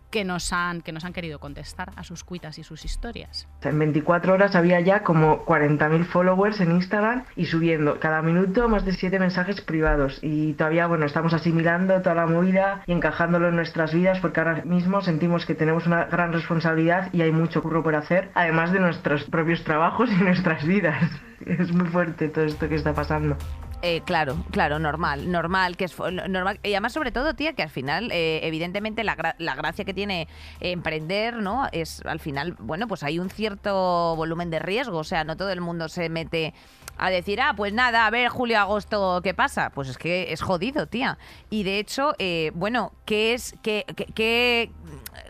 que 0.10 0.24
nos, 0.24 0.54
han, 0.54 0.82
que 0.82 0.92
nos 0.92 1.06
han 1.06 1.14
querido 1.14 1.40
contestar 1.40 1.92
a 1.96 2.04
sus 2.04 2.24
cuitas 2.24 2.58
y 2.58 2.64
sus 2.64 2.86
historias. 2.86 3.48
En 3.62 3.78
24 3.78 4.34
horas 4.34 4.56
había 4.56 4.80
ya 4.80 5.04
como 5.04 5.46
40.000 5.46 6.06
followers 6.06 6.60
en 6.62 6.72
Instagram 6.72 7.26
y 7.36 7.46
subiendo 7.46 8.00
cada 8.00 8.22
minuto 8.22 8.70
más 8.70 8.86
de 8.86 8.94
7 8.94 9.20
mensajes 9.20 9.62
privados. 9.62 10.20
Y 10.22 10.54
todavía, 10.54 10.88
bueno, 10.88 11.06
estamos 11.06 11.34
asimilando 11.34 12.02
toda 12.02 12.16
la 12.16 12.26
movida 12.26 12.84
y 12.86 12.94
encajándolo 12.94 13.50
en 13.50 13.56
nuestras 13.56 13.94
vidas 13.94 14.20
porque 14.20 14.40
ahora 14.40 14.64
mismo 14.64 15.02
sentimos 15.02 15.46
que 15.46 15.56
tenemos 15.56 15.88
una 15.88 16.06
gran 16.06 16.32
responsabilidad 16.34 17.10
y 17.14 17.22
hay 17.22 17.32
mucho 17.32 17.62
curro 17.62 17.84
por 17.84 17.96
hacer, 17.96 18.30
además 18.34 18.72
de 18.72 18.80
nuestros 18.80 19.24
propios 19.26 19.64
trabajos 19.64 20.10
y 20.12 20.24
nuestras 20.24 20.66
vidas. 20.66 21.04
Es 21.46 21.72
muy 21.72 21.88
fuerte 21.88 22.30
todo 22.30 22.46
esto 22.46 22.68
que 22.68 22.74
está 22.74 22.94
pasando. 22.94 23.38
Eh, 23.84 24.02
claro, 24.06 24.44
claro, 24.52 24.80
normal, 24.80 25.32
normal, 25.32 25.78
que 25.78 25.86
es 25.86 25.96
normal. 26.00 26.60
Y 26.64 26.70
además, 26.74 26.94
sobre 26.94 27.12
todo, 27.12 27.36
tía, 27.36 27.54
que 27.54 27.62
al 27.62 27.70
final, 27.70 28.12
eh, 28.12 28.40
evidentemente, 28.42 29.04
la, 29.04 29.16
gra- 29.16 29.36
la 29.38 29.54
gracia 29.54 29.86
que 29.86 29.94
tiene 29.94 30.28
emprender, 30.60 31.36
¿no? 31.36 31.68
Es 31.72 32.02
al 32.06 32.20
final, 32.20 32.56
bueno, 32.58 32.88
pues 32.88 33.04
hay 33.04 33.20
un 33.20 33.30
cierto 33.30 34.16
volumen 34.16 34.50
de 34.50 34.58
riesgo. 34.58 34.98
O 34.98 35.04
sea, 35.04 35.24
no 35.24 35.38
todo 35.38 35.52
el 35.52 35.62
mundo 35.62 35.90
se 35.90 36.10
mete 36.10 36.56
a 36.98 37.10
decir, 37.10 37.40
ah, 37.42 37.54
pues 37.56 37.74
nada, 37.74 38.06
a 38.06 38.10
ver, 38.10 38.30
julio, 38.30 38.60
agosto, 38.60 39.22
¿qué 39.24 39.34
pasa? 39.34 39.70
Pues 39.72 39.90
es 39.90 39.98
que 39.98 40.32
es 40.34 40.42
jodido, 40.42 40.88
tía. 40.88 41.18
Y 41.50 41.64
de 41.64 41.80
hecho, 41.80 42.14
eh, 42.20 42.52
bueno, 42.56 42.94
¿qué 43.06 43.34
es, 43.34 43.56
qué, 43.62 43.86
qué- 43.96 44.06
qué- 44.06 44.72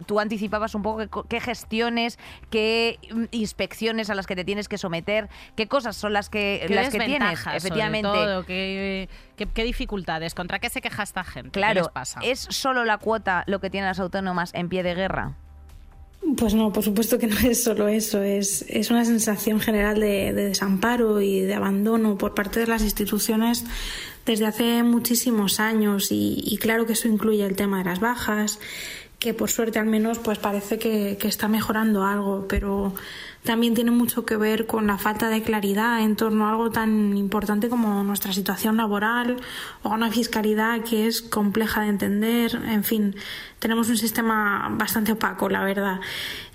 tú 0.05 0.19
anticipabas 0.19 0.75
un 0.75 0.81
poco 0.83 0.99
qué, 0.99 1.09
qué 1.29 1.39
gestiones, 1.41 2.19
qué 2.49 2.99
inspecciones 3.31 4.09
a 4.09 4.15
las 4.15 4.27
que 4.27 4.35
te 4.35 4.45
tienes 4.45 4.67
que 4.67 4.77
someter, 4.77 5.29
qué 5.55 5.67
cosas 5.67 5.95
son 5.95 6.13
las 6.13 6.29
que, 6.29 6.63
¿Qué 6.67 6.73
las 6.75 6.89
que 6.89 6.99
tienes, 6.99 7.39
sobre 7.39 7.57
efectivamente. 7.57 8.07
todo? 8.07 8.45
¿Qué, 8.45 9.09
qué, 9.35 9.45
qué 9.47 9.63
dificultades? 9.63 10.35
¿Contra 10.35 10.59
qué 10.59 10.69
se 10.69 10.81
queja 10.81 11.03
esta 11.03 11.23
gente? 11.23 11.51
¿Qué 11.51 11.59
Claro, 11.59 11.81
les 11.81 11.89
pasa? 11.89 12.19
¿es 12.23 12.39
solo 12.49 12.85
la 12.85 12.97
cuota 12.97 13.43
lo 13.47 13.59
que 13.59 13.69
tienen 13.69 13.87
las 13.87 13.99
autónomas 13.99 14.53
en 14.53 14.69
pie 14.69 14.83
de 14.83 14.95
guerra? 14.95 15.35
Pues 16.35 16.53
no, 16.53 16.73
por 16.73 16.83
supuesto 16.83 17.17
que 17.17 17.27
no 17.27 17.37
es 17.43 17.63
solo 17.63 17.87
eso, 17.87 18.21
es, 18.21 18.65
es 18.67 18.91
una 18.91 19.05
sensación 19.05 19.59
general 19.59 19.99
de, 19.99 20.33
de 20.33 20.49
desamparo 20.49 21.21
y 21.21 21.41
de 21.41 21.53
abandono 21.53 22.17
por 22.17 22.33
parte 22.33 22.59
de 22.59 22.67
las 22.67 22.81
instituciones 22.81 23.63
desde 24.25 24.45
hace 24.45 24.83
muchísimos 24.83 25.59
años 25.59 26.11
y, 26.11 26.43
y 26.43 26.57
claro 26.57 26.85
que 26.85 26.93
eso 26.93 27.07
incluye 27.07 27.45
el 27.45 27.55
tema 27.55 27.79
de 27.79 27.85
las 27.85 27.99
bajas, 27.99 28.59
que 29.19 29.33
por 29.33 29.49
suerte 29.49 29.79
al 29.79 29.87
menos 29.87 30.19
pues 30.19 30.37
parece 30.37 30.77
que, 30.77 31.17
que 31.19 31.27
está 31.27 31.47
mejorando 31.47 32.03
algo, 32.03 32.45
pero 32.47 32.93
también 33.47 33.73
tiene 33.73 33.91
mucho 33.91 34.25
que 34.25 34.35
ver 34.35 34.67
con 34.67 34.87
la 34.87 34.97
falta 34.97 35.29
de 35.29 35.41
claridad 35.41 36.01
en 36.01 36.17
torno 36.17 36.45
a 36.45 36.49
algo 36.49 36.69
tan 36.69 37.15
importante 37.15 37.69
como 37.69 38.03
nuestra 38.03 38.33
situación 38.33 38.75
laboral 38.75 39.37
o 39.83 39.89
una 39.89 40.11
fiscalidad 40.11 40.81
que 40.81 41.07
es 41.07 41.21
compleja 41.21 41.81
de 41.81 41.87
entender. 41.87 42.55
En 42.67 42.83
fin, 42.83 43.15
tenemos 43.59 43.87
un 43.87 43.97
sistema 43.97 44.67
bastante 44.71 45.13
opaco, 45.13 45.47
la 45.47 45.63
verdad. 45.63 46.01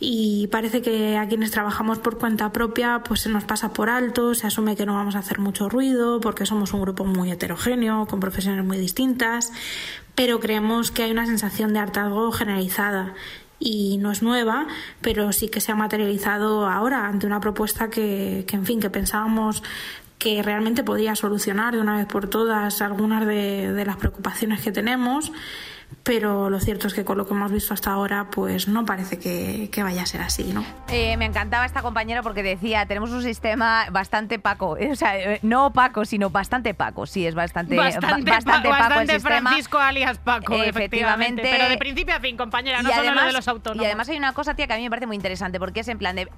Y 0.00 0.48
parece 0.48 0.82
que 0.82 1.16
a 1.16 1.26
quienes 1.28 1.50
trabajamos 1.50 1.98
por 1.98 2.18
cuenta 2.18 2.52
propia, 2.52 3.02
pues 3.04 3.20
se 3.20 3.30
nos 3.30 3.44
pasa 3.44 3.72
por 3.72 3.88
alto, 3.88 4.34
se 4.34 4.46
asume 4.46 4.76
que 4.76 4.84
no 4.84 4.94
vamos 4.94 5.16
a 5.16 5.20
hacer 5.20 5.38
mucho 5.38 5.70
ruido 5.70 6.20
porque 6.20 6.44
somos 6.44 6.74
un 6.74 6.82
grupo 6.82 7.04
muy 7.04 7.30
heterogéneo, 7.30 8.06
con 8.06 8.20
profesiones 8.20 8.66
muy 8.66 8.76
distintas, 8.76 9.50
pero 10.14 10.40
creemos 10.40 10.90
que 10.90 11.02
hay 11.02 11.10
una 11.10 11.26
sensación 11.26 11.72
de 11.72 11.80
hartazgo 11.80 12.32
generalizada. 12.32 13.14
Y 13.58 13.98
no 13.98 14.10
es 14.10 14.22
nueva, 14.22 14.66
pero 15.00 15.32
sí 15.32 15.48
que 15.48 15.60
se 15.60 15.70
ha 15.70 15.76
materializado 15.76 16.66
ahora 16.66 17.06
ante 17.06 17.26
una 17.26 17.38
propuesta 17.40 17.90
que, 17.90 18.44
que 18.48 18.56
en 18.56 18.66
fin, 18.66 18.80
que 18.80 18.90
pensábamos 18.90 19.62
que 20.18 20.42
realmente 20.42 20.84
podía 20.84 21.16
solucionar 21.16 21.74
de 21.74 21.80
una 21.80 21.96
vez 21.96 22.06
por 22.06 22.28
todas 22.28 22.80
algunas 22.82 23.26
de, 23.26 23.72
de 23.72 23.84
las 23.84 23.96
preocupaciones 23.96 24.60
que 24.60 24.72
tenemos, 24.72 25.32
pero 26.03 26.51
lo 26.51 26.59
cierto 26.61 26.86
es 26.88 26.95
que 26.95 27.05
con 27.05 27.18
lo 27.18 27.26
que 27.26 27.34
hemos 27.34 27.51
visto 27.53 27.74
hasta 27.74 27.93
ahora, 27.93 28.28
pues 28.30 28.68
no 28.68 28.84
parece 28.84 29.18
que, 29.18 29.68
que 29.72 29.82
vaya 29.82 30.03
a 30.03 30.07
ser 30.07 30.20
así, 30.20 30.53
¿no? 30.53 30.64
Eh, 30.88 31.16
me 31.16 31.24
encantaba 31.26 31.64
esta 31.66 31.82
compañera 31.82 32.22
porque 32.22 32.43
decía, 32.43 32.86
tenemos 32.86 33.11
un 33.11 33.22
sistema 33.22 33.86
bastante 33.90 34.38
paco, 34.38 34.76
o 34.90 34.97
sea, 34.97 35.18
eh, 35.18 35.38
no 35.43 35.66
opaco, 35.66 36.05
sino 36.05 36.30
bastante 36.30 36.74
paco, 36.74 37.07
sí, 37.07 37.26
es 37.26 37.34
bastante, 37.34 37.76
ba- 37.76 37.84
Bastante, 37.84 38.30
bastante 38.30 38.68
pa- 38.68 38.78
paco 38.78 38.84
el 38.84 38.88
bastante 39.07 39.12
sistema. 39.14 39.51
Francisco 39.51 39.78
alias 39.78 40.18
Paco, 40.18 40.55
Eh, 40.55 40.68
efectivamente. 40.68 41.43
Pero 41.43 41.68
de 41.68 41.76
principio 41.78 42.14
a 42.14 42.20
fin, 42.20 42.36
compañera, 42.36 42.82
no 42.82 42.90
solo 42.90 43.12
lo 43.14 43.24
de 43.26 43.32
los 43.32 43.49
autónomos. 43.49 43.82
y 43.82 43.86
además 43.86 44.09
hay 44.09 44.16
una 44.16 44.32
cosa, 44.32 44.55
tía, 44.55 44.66
que 44.66 44.72
a 44.74 44.76
mí 44.76 44.82
me 44.84 44.90
parece 44.90 45.07
muy 45.07 45.16
interesante, 45.16 45.59
porque 45.59 45.80
es 45.80 45.88
en 45.88 45.99
plan 45.99 46.16
de, 46.16 46.28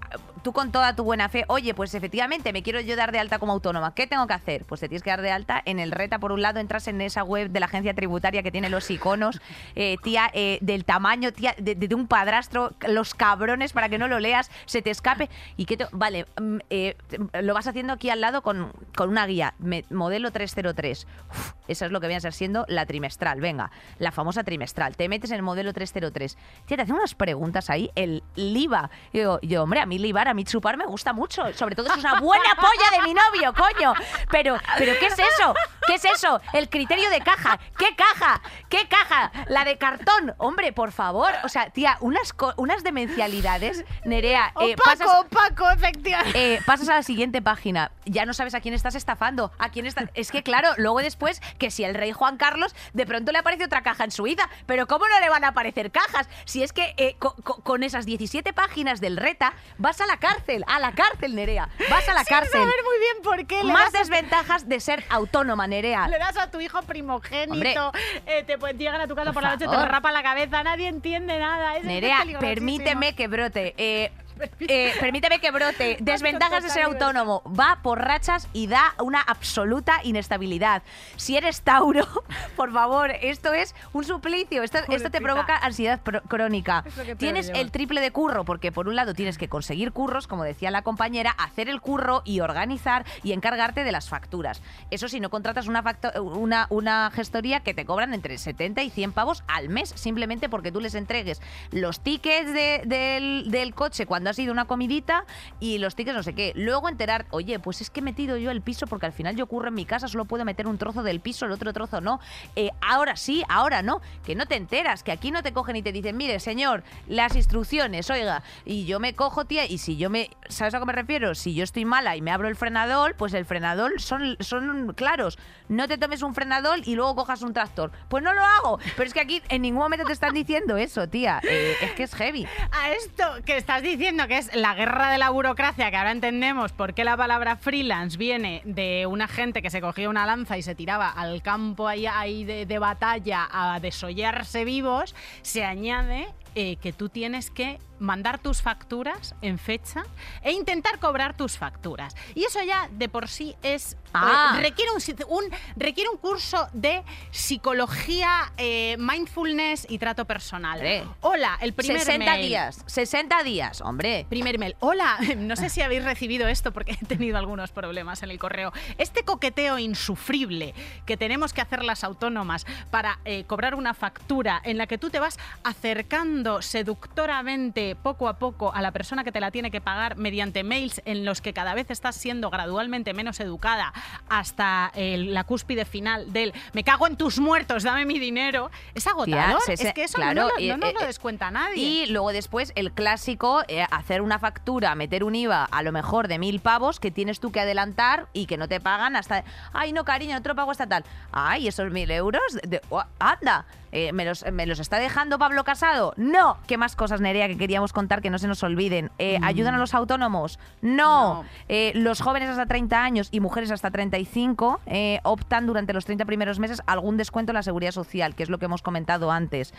tú 0.43 0.53
con 0.53 0.73
toda 0.73 0.95
tu 0.97 1.05
buena 1.05 1.29
fe, 1.29 1.45
oye, 1.49 1.75
pues 1.75 1.95
efectivamente, 1.95 2.53
me 2.53 2.63
quiero 2.63 2.81
yo 2.81 2.97
dar 2.97 3.13
de 3.13 3.19
alta 3.19 3.39
como 3.39 3.53
autónoma, 3.53 3.95
¿qué 3.95 4.07
tengo 4.07 4.27
que 4.27 4.35
hacer? 4.35 4.65
Pues 4.65 4.81
te 4.81 4.89
tienes 4.89 5.03
que 5.03 5.11
dar 5.11 5.23
de 5.23 5.31
alta 5.31 5.63
en 5.65 5.79
el 5.79 5.91
RETA, 5.93 6.19
por 6.19 6.33
un 6.33 6.43
lado, 6.43 6.61
entras 6.61 6.87
en 6.89 7.01
esa 7.01 7.23
web 7.25 7.51
de 7.51 7.61
la 7.61 7.67
agencia 7.67 7.95
tributaria 7.95 8.43
que 8.43 8.51
tiene 8.51 8.69
los 8.69 8.91
iconos, 8.91 9.41
eh, 9.75 9.97
tía, 10.03 10.31
eh, 10.33 10.59
del 10.61 10.85
tamaño, 10.85 11.33
tía, 11.33 11.55
de, 11.59 11.75
de 11.75 11.95
un 11.95 12.07
padrastro, 12.09 12.73
los 12.89 13.15
cabrones 13.15 13.73
para 13.73 13.89
que 13.89 13.99
no 13.99 14.09
lo 14.09 14.19
leas, 14.21 14.51
se 14.67 14.83
te 14.83 14.91
escape, 14.91 15.29
y 15.57 15.67
que, 15.67 15.77
te- 15.77 15.87
vale, 15.93 16.27
mm, 16.41 16.59
eh, 16.71 16.97
lo 17.43 17.55
vas 17.55 17.67
haciendo 17.67 17.93
aquí 17.93 18.11
al 18.11 18.21
lado 18.21 18.43
con, 18.43 18.73
con 18.97 19.09
una 19.09 19.27
guía, 19.27 19.55
modelo 19.91 20.31
303, 20.31 21.07
Uf, 21.31 21.53
eso 21.69 21.85
es 21.87 21.91
lo 21.93 22.01
que 22.01 22.07
viene 22.07 22.19
a 22.19 22.21
ser 22.21 22.33
siendo 22.33 22.65
la 22.69 22.87
trimestral, 22.87 23.41
venga, 23.41 23.71
la 23.99 24.13
famosa 24.13 24.45
trimestral, 24.45 24.97
te 24.97 25.09
metes 25.09 25.31
en 25.31 25.37
el 25.37 25.43
modelo 25.43 25.73
303, 25.73 26.37
tía, 26.67 26.77
te 26.77 26.83
hacen 26.83 26.95
unas 26.95 27.15
preguntas 27.15 27.71
ahí, 27.71 27.91
el 27.95 28.23
IVA, 28.37 28.91
y 29.13 29.19
digo, 29.19 29.39
yo, 29.43 29.63
hombre, 29.63 29.81
a 29.81 29.87
mí 29.87 29.99
libar, 29.99 30.29
a 30.29 30.35
mí 30.35 30.45
chupar 30.45 30.77
me 30.77 30.87
gusta 30.87 31.13
mucho, 31.13 31.53
sobre 31.55 31.75
todo 31.75 31.87
es 31.93 31.97
una 31.99 32.21
buena 32.21 32.55
polla 32.57 32.97
de 32.97 33.03
mi 33.03 33.15
novio, 33.15 33.53
coño, 33.55 33.95
pero, 34.31 34.57
pero 34.79 34.93
¿qué 34.99 35.07
es 35.07 35.19
eso? 35.19 35.55
¿Qué 35.87 35.95
es 35.95 36.05
eso? 36.05 36.41
El 36.53 36.69
criterio 36.69 37.09
de 37.11 37.21
caja, 37.21 37.59
¿qué 37.79 37.95
caja? 37.97 38.41
¿Qué 38.69 38.87
caja? 38.89 39.31
La 39.49 39.65
de 39.65 39.77
cartón. 39.79 40.35
Hombre, 40.39 40.73
por 40.73 40.93
favor. 40.93 41.31
O 41.45 41.49
sea, 41.49 41.71
tía, 41.71 41.97
unas, 42.01 42.35
unas 42.57 42.83
demencialidades. 42.83 43.85
Nerea, 44.05 44.53
eh, 44.61 44.75
Opaco, 44.75 44.83
pasas, 44.85 45.09
opaco, 45.21 45.71
efectivamente. 45.71 46.55
eh, 46.55 46.61
pasas 46.67 46.89
a 46.89 46.95
la 46.95 47.03
siguiente 47.03 47.41
página. 47.43 47.91
Ya 48.05 48.27
no 48.27 48.35
sabes 48.35 48.55
a 48.55 48.61
quién 48.61 48.75
estás 48.75 48.95
estafando. 48.95 49.53
A 49.59 49.71
quién 49.71 49.87
está... 49.87 50.11
Es 50.15 50.31
que, 50.31 50.43
claro, 50.43 50.69
luego 50.77 51.01
después, 51.01 51.41
que 51.59 51.71
si 51.71 51.85
el 51.85 51.95
rey 51.95 52.13
Juan 52.13 52.37
Carlos, 52.37 52.75
de 52.93 53.07
pronto 53.07 53.33
le 53.33 53.39
aparece 53.39 53.65
otra 53.65 53.83
caja 53.83 54.05
en 54.05 54.11
su 54.11 54.25
vida. 54.25 54.49
Pero 54.67 54.87
¿cómo 54.87 55.07
no 55.09 55.21
le 55.21 55.29
van 55.31 55.45
a 55.45 55.49
aparecer 55.49 55.91
cajas? 55.91 56.29
Si 56.45 56.63
es 56.63 56.73
que 56.73 56.95
eh, 56.97 57.17
co- 57.19 57.35
co- 57.43 57.63
con 57.63 57.83
esas 57.83 58.07
17 58.07 58.53
páginas 58.53 59.01
del 59.01 59.17
reta, 59.17 59.55
vas 59.79 60.01
a 60.01 60.07
la 60.07 60.17
cárcel. 60.19 60.65
A 60.69 60.79
la 60.79 60.93
cárcel, 60.93 61.35
Nerea. 61.35 61.69
Vas 61.91 62.09
a 62.09 62.15
la 62.15 62.25
Sin 62.25 62.35
cárcel. 62.37 62.53
saber 62.61 62.75
muy 62.85 62.99
bien 62.99 63.23
por 63.23 63.47
qué. 63.47 63.63
Le 63.65 63.73
Más 63.73 63.93
das 63.93 64.09
desventajas 64.09 64.69
de 64.69 64.81
ser 64.81 65.05
autónoma, 65.09 65.67
Nerea. 65.67 66.09
Le 66.09 66.19
das 66.19 66.37
a 66.37 66.51
tu 66.51 66.61
hijo 66.61 66.83
primogénito, 66.83 67.93
eh, 68.27 68.43
te 68.45 68.57
llegan 68.75 69.01
a 69.01 69.07
tu 69.07 69.15
casa 69.15 69.24
por, 69.33 69.43
la 69.43 69.51
noche, 69.51 69.61
te 69.61 69.65
favor. 69.67 69.87
lo 69.87 69.91
rapa 69.91 70.13
la 70.13 70.23
cabeza, 70.23 70.63
nadie 70.63 70.89
entiende 70.89 71.39
nada. 71.39 71.77
Es, 71.77 71.85
Nerea, 71.85 72.25
permíteme 72.39 73.15
que 73.15 73.29
brote. 73.29 73.75
Eh, 73.79 74.13
eh, 74.61 74.93
permíteme 75.01 75.39
que 75.41 75.51
brote. 75.51 75.97
Desventajas 76.01 76.63
de 76.63 76.71
ser 76.71 76.83
autónomo. 76.85 77.43
Va 77.59 77.79
por 77.83 77.99
rachas 78.01 78.49
y 78.53 78.67
da 78.67 78.95
una 79.03 79.21
absoluta 79.21 80.01
inestabilidad. 80.03 80.83
Si 81.17 81.37
eres 81.37 81.63
Tauro, 81.63 82.07
por 82.57 82.73
favor, 82.73 83.13
esto 83.23 83.53
es 83.53 83.75
un 83.93 84.05
suplicio. 84.05 84.63
Esto, 84.63 84.79
esto 84.89 85.11
te 85.11 85.21
provoca 85.21 85.57
ansiedad 85.57 86.01
pro- 86.01 86.23
crónica. 86.23 86.85
Tienes 87.19 87.51
el 87.55 87.71
triple 87.71 88.01
de 88.01 88.11
curro, 88.11 88.45
porque 88.45 88.73
por 88.73 88.89
un 88.89 88.97
lado 88.97 89.15
tienes 89.15 89.39
que 89.39 89.49
conseguir 89.49 89.93
curros, 89.93 90.27
como 90.27 90.45
decía 90.45 90.71
la 90.71 90.83
compañera, 90.83 91.31
hacer 91.31 91.69
el 91.69 91.81
curro 91.81 92.23
y 92.25 92.41
organizar 92.41 93.05
y 93.23 93.33
encargarte 93.33 93.85
de 93.85 93.93
las 93.93 94.09
facturas. 94.09 94.63
Eso 94.91 95.09
si 95.09 95.21
no 95.21 95.31
contratas 95.31 95.67
una, 95.67 95.83
una, 96.21 96.67
una 96.71 97.11
gestoría 97.15 97.61
que 97.61 97.75
te 97.75 97.85
cobran 97.85 98.15
entre 98.15 98.39
70 98.39 98.83
y 98.83 98.91
100 98.91 99.13
pavos 99.13 99.45
al 99.47 99.69
mes, 99.69 99.91
simplemente 99.95 100.49
porque 100.49 100.73
tú 100.73 100.81
les 100.81 100.95
entregues 100.95 101.41
los 101.71 102.01
tickets 102.01 102.53
de- 102.53 102.83
del, 102.85 103.51
del 103.51 103.75
coche 103.75 104.07
cuando 104.07 104.24
has 104.31 104.39
ido 104.39 104.53
una 104.53 104.67
comidita 104.67 105.25
y 105.61 105.79
los 105.79 105.95
tickets 105.95 106.17
no 106.17 106.23
sé 106.23 106.35
qué. 106.35 106.53
Luego 106.55 106.89
enterar, 106.89 107.27
oye, 107.31 107.59
pues 107.59 107.81
es 107.81 107.91
que 107.91 108.01
he 108.01 108.03
metido 108.03 108.37
yo 108.37 108.51
el 108.51 108.63
piso 108.63 108.87
porque 108.87 109.07
al 109.07 109.13
final 109.13 109.37
yo 109.37 109.47
curro 109.47 109.69
en 109.69 109.75
mi 109.75 109.85
casa, 109.85 110.09
solo 110.09 110.25
puedo 110.25 110.45
meter 110.45 110.67
un 110.67 110.79
trozo 110.79 111.03
del 111.03 111.21
piso, 111.21 111.47
el 111.47 111.53
otro 111.53 111.73
trozo 111.73 112.01
no. 112.01 112.21
Eh, 112.57 112.71
ahora 112.81 113.17
sí, 113.17 113.45
ahora 113.49 113.83
no. 113.83 114.01
Que 114.25 114.35
no 114.35 114.47
te 114.47 114.57
enteras, 114.57 115.03
que 115.03 115.13
aquí 115.13 115.31
no 115.31 115.43
te 115.43 115.53
cogen 115.53 115.77
y 115.77 115.83
te 115.83 115.93
dicen, 115.93 116.17
mire, 116.17 116.41
señor, 116.41 116.83
las 117.07 117.37
instrucciones, 117.37 118.11
oiga, 118.11 118.43
y 118.65 118.85
yo 118.85 119.01
me 119.01 119.15
cojo, 119.15 119.45
tía, 119.45 119.67
y 119.67 119.79
si 119.79 119.97
yo 119.97 120.11
me. 120.11 120.31
¿Sabes 120.49 120.75
a 120.75 120.79
qué 120.79 120.87
me 120.87 120.93
refiero? 120.93 121.35
Si 121.35 121.55
yo 121.55 121.65
estoy 121.65 121.85
mala 121.85 122.17
y 122.17 122.23
me 122.23 122.31
abro 122.31 122.49
el 122.49 122.57
frenador, 122.57 123.17
pues 123.17 123.35
el 123.35 123.45
frenador 123.45 124.01
son, 124.01 124.37
son 124.41 124.93
claros. 124.95 125.39
No 125.69 125.89
te 125.89 125.99
tomes 125.99 126.23
un 126.23 126.35
frenador 126.35 126.81
y 126.85 126.95
luego 126.95 127.15
cojas 127.17 127.43
un 127.43 127.53
tractor. 127.53 127.91
Pues 128.09 128.23
no 128.23 128.33
lo 128.33 128.43
hago. 128.43 128.79
Pero 128.97 129.07
es 129.07 129.15
que 129.15 129.21
aquí 129.21 129.43
en 129.49 129.63
ningún 129.63 129.83
momento 129.83 130.07
te 130.07 130.13
están 130.13 130.35
diciendo 130.35 130.77
eso, 130.77 131.09
tía. 131.09 131.41
Eh, 131.43 131.77
es 131.81 131.93
que 131.93 132.03
es 132.05 132.15
heavy. 132.15 132.47
A 132.71 132.93
esto 132.93 133.25
que 133.45 133.57
estás 133.57 133.83
diciendo, 133.83 134.14
que 134.15 134.39
es 134.39 134.55
la 134.55 134.75
guerra 134.75 135.11
de 135.11 135.19
la 135.19 135.31
burocracia, 135.31 135.91
que 135.91 135.97
ahora 135.97 136.13
entendemos 136.13 136.73
por 136.73 136.95
qué 136.95 137.05
la 137.05 137.17
palabra 137.17 137.57
freelance 137.57 138.17
viene 138.17 138.63
de 138.65 139.07
una 139.07 139.27
gente 139.27 139.61
que 139.61 139.71
se 139.71 139.81
cogía 139.81 140.09
una 140.09 140.25
lanza 140.25 140.57
y 140.57 140.63
se 140.63 140.75
tiraba 140.75 141.11
al 141.11 141.43
campo 141.43 141.89
ahí, 141.89 142.07
ahí 142.07 142.45
de, 142.45 142.65
de 142.65 142.79
batalla 142.79 143.49
a 143.51 143.81
desollarse 143.81 144.65
vivos, 144.65 145.15
se 145.43 145.65
añade 145.65 146.29
eh, 146.57 146.77
que 146.77 146.93
tú 146.93 147.09
tienes 147.09 147.51
que 147.51 147.81
mandar 147.99 148.39
tus 148.39 148.61
facturas 148.61 149.35
en 149.41 149.59
fecha 149.59 150.05
e 150.43 150.53
intentar 150.53 150.99
cobrar 150.99 151.37
tus 151.37 151.57
facturas. 151.59 152.15
Y 152.35 152.45
eso 152.45 152.63
ya 152.63 152.89
de 152.93 153.09
por 153.09 153.29
sí 153.29 153.57
es... 153.63 153.97
Ah. 154.13 154.55
eh, 154.57 154.61
requiere, 154.61 154.93
un, 154.93 155.45
requiere 155.75 156.09
un 156.09 156.19
curso 156.19 156.69
de 156.73 157.03
psicología, 157.33 158.53
eh, 158.57 158.97
mindfulness 158.99 159.87
y 159.89 159.99
trato 159.99 160.25
personal. 160.25 160.81
Hola, 161.21 161.59
el 161.61 161.73
primer 161.73 161.99
60 161.99 162.25
mail. 162.25 162.47
días. 162.47 162.83
60 162.87 163.43
días, 163.43 163.81
hombre. 163.81 164.27
Primer 164.29 164.59
mail. 164.59 164.77
Hola, 164.79 165.19
no 165.37 165.57
sé 165.57 165.69
si 165.71 165.81
habéis 165.81 166.05
recibido 166.05 166.47
esto 166.47 166.73
porque 166.73 166.93
he 166.93 167.07
tenido 167.07 167.39
algunos 167.39 167.73
problemas 167.73 168.23
en 168.23 168.31
el 168.31 168.39
correo. 168.39 168.73
Este 168.99 169.25
coqueteo 169.25 169.79
insufrible 169.79 170.75
que 171.07 171.17
tenemos 171.17 171.53
que 171.53 171.61
hacer 171.61 171.83
las 171.83 172.05
autónomas 172.05 172.67
para 172.91 173.19
cobrar 173.47 173.75
una 173.75 173.95
factura 173.95 174.61
en 174.65 174.79
la 174.79 174.87
que 174.87 174.99
tú 174.99 175.11
te 175.11 175.19
vas 175.19 175.39
acercando 175.65 176.44
seductoramente 176.63 177.97
poco 177.97 178.29
a 178.29 178.39
poco 178.39 178.73
a 178.75 178.83
la 178.83 178.91
persona 178.93 179.25
que 179.25 179.33
te 179.33 179.41
la 179.41 179.51
tiene 179.51 179.71
que 179.71 179.81
pagar 179.81 180.17
mediante 180.17 180.65
mails 180.65 181.01
en 181.05 181.25
los 181.25 181.41
que 181.41 181.53
cada 181.53 181.75
vez 181.75 181.91
estás 181.91 182.17
siendo 182.17 182.51
gradualmente 182.51 183.15
menos 183.15 183.41
educada 183.41 183.93
hasta 184.29 184.91
el- 184.95 185.35
la 185.35 185.45
cúspide 185.45 185.85
final 185.85 186.33
del 186.33 186.53
me 186.73 186.85
cago 186.85 187.07
en 187.07 187.17
tus 187.17 187.39
muertos, 187.39 187.83
dame 187.83 188.05
mi 188.07 188.19
dinero. 188.19 188.71
Es 188.95 189.07
agotador. 189.07 189.61
se- 189.63 189.75
es 189.75 189.93
que 189.95 190.05
eso 190.05 190.17
claro, 190.17 190.35
no, 190.43 190.49
no- 190.49 190.59
y- 190.61 190.69
no 190.69 190.77
nos 190.77 190.91
eh, 190.91 190.95
lo 190.95 191.01
eh, 191.03 191.07
descuenta 191.07 191.51
nadie. 191.51 191.83
Y 191.83 192.07
luego 192.07 192.33
después 192.33 192.73
el 192.75 192.93
clásico, 192.93 193.63
eh, 193.69 193.85
hacer 193.91 194.23
una 194.23 194.39
factura, 194.39 194.95
meter 194.95 195.25
un 195.25 195.35
IVA 195.35 195.65
a 195.65 195.83
lo 195.83 195.93
mejor 195.93 196.29
de 196.29 196.39
mil 196.39 196.61
pavos 196.61 197.01
que 197.01 197.11
tienes 197.11 197.41
tú 197.41 197.53
que 197.53 197.61
adelantar 197.61 198.29
y 198.33 198.47
que 198.47 198.57
no 198.57 198.69
te 198.69 198.81
pagan 198.81 199.17
hasta... 199.17 199.45
Ay, 199.73 199.93
no, 199.93 200.05
cariño, 200.05 200.35
no 200.35 200.43
te 200.43 200.49
lo 200.49 200.55
pago 200.55 200.71
hasta 200.71 200.87
tal. 200.87 201.05
Ay, 201.33 201.69
esos 201.69 201.91
mil 201.91 202.11
euros... 202.11 202.43
de- 202.63 202.81
oh, 202.91 203.03
anda, 203.19 203.67
eh, 203.95 204.13
¿me, 204.13 204.25
los, 204.25 204.45
¿me 204.53 204.67
los 204.67 204.81
está 204.81 204.99
dejando 204.99 205.39
Pablo 205.39 205.65
Casado? 205.65 206.13
No. 206.17 206.59
¿Qué 206.67 206.77
más 206.77 206.97
cosas, 206.97 207.21
Nerea, 207.21 207.49
que 207.49 207.57
queríamos 207.57 207.93
contar 207.93 208.21
que 208.21 208.29
no 208.29 208.39
se 208.39 208.49
nos 208.49 208.63
olviden? 208.63 209.11
Eh, 209.19 209.39
¿Ayudan 209.43 209.75
a 209.75 209.79
los 209.79 209.95
autónomos? 209.95 210.59
No. 210.83 211.05
No. 211.15 211.45
Eh, 211.69 211.93
los 211.95 212.21
jóvenes 212.21 212.49
hasta 212.49 212.67
30 212.67 213.03
años 213.03 213.29
y 213.31 213.41
mujeres 213.41 213.71
hasta 213.71 213.91
35 213.91 214.81
eh, 214.87 215.21
optan 215.23 215.67
durante 215.67 215.93
los 215.93 216.05
30 216.05 216.25
primeros 216.25 216.59
meses 216.59 216.83
algún 216.87 217.17
descuento 217.17 217.53
en 217.53 217.55
la 217.55 217.63
seguridad 217.63 217.93
social, 217.93 218.35
que 218.35 218.43
es 218.43 218.51
lo 218.51 218.59
que 218.59 218.65
hemos 218.65 218.83
comentado 218.83 219.31
antes. 219.31 219.73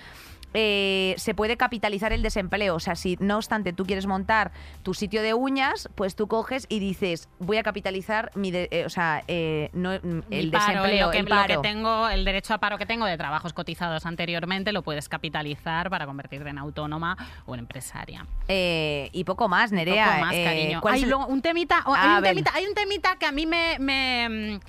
Eh, 0.53 1.15
se 1.17 1.33
puede 1.33 1.57
capitalizar 1.57 2.13
el 2.13 2.21
desempleo. 2.21 2.75
O 2.75 2.79
sea, 2.79 2.95
si 2.95 3.17
no 3.19 3.35
obstante 3.37 3.73
tú 3.73 3.85
quieres 3.85 4.05
montar 4.05 4.51
tu 4.83 4.93
sitio 4.93 5.21
de 5.21 5.33
uñas, 5.33 5.89
pues 5.95 6.15
tú 6.15 6.27
coges 6.27 6.65
y 6.69 6.79
dices, 6.79 7.27
voy 7.39 7.57
a 7.57 7.63
capitalizar 7.63 8.31
mi 8.35 8.51
de- 8.51 8.69
eh, 8.71 8.85
o 8.85 8.89
sea, 8.89 9.23
eh, 9.27 9.69
no, 9.73 9.91
mm, 10.01 10.21
Mi 10.29 10.37
el 10.37 10.51
paro, 10.51 10.65
desempleo, 10.83 11.05
lo 11.07 11.11
que, 11.11 11.17
el 11.19 11.25
lo 11.25 11.29
paro. 11.29 11.61
que 11.61 11.67
tengo, 11.67 12.07
el 12.09 12.23
derecho 12.23 12.53
a 12.53 12.57
paro 12.59 12.77
que 12.77 12.85
tengo 12.85 13.05
de 13.05 13.17
trabajos 13.17 13.51
cotizados 13.51 14.05
anteriormente, 14.05 14.71
lo 14.71 14.81
puedes 14.81 15.09
capitalizar 15.09 15.89
para 15.89 16.05
convertirte 16.05 16.49
en 16.49 16.57
autónoma 16.57 17.17
o 17.45 17.53
en 17.53 17.59
empresaria. 17.59 18.25
Eh, 18.47 19.09
y 19.11 19.23
poco 19.25 19.49
más, 19.49 19.71
Nerea. 19.73 20.05
Poco 20.05 20.19
más, 20.21 20.35
cariño. 20.35 20.79
¿cuál 20.81 20.95
es 20.95 21.03
Hay 21.03 21.11
un 21.11 21.41
temita, 21.41 21.83
hay, 21.85 22.17
un 22.17 22.23
temita 22.23 22.51
hay 22.55 22.65
un 22.65 22.73
temita 22.75 23.15
que 23.17 23.25
a 23.25 23.31
mí 23.31 23.45
me, 23.45 23.77
me, 23.79 24.59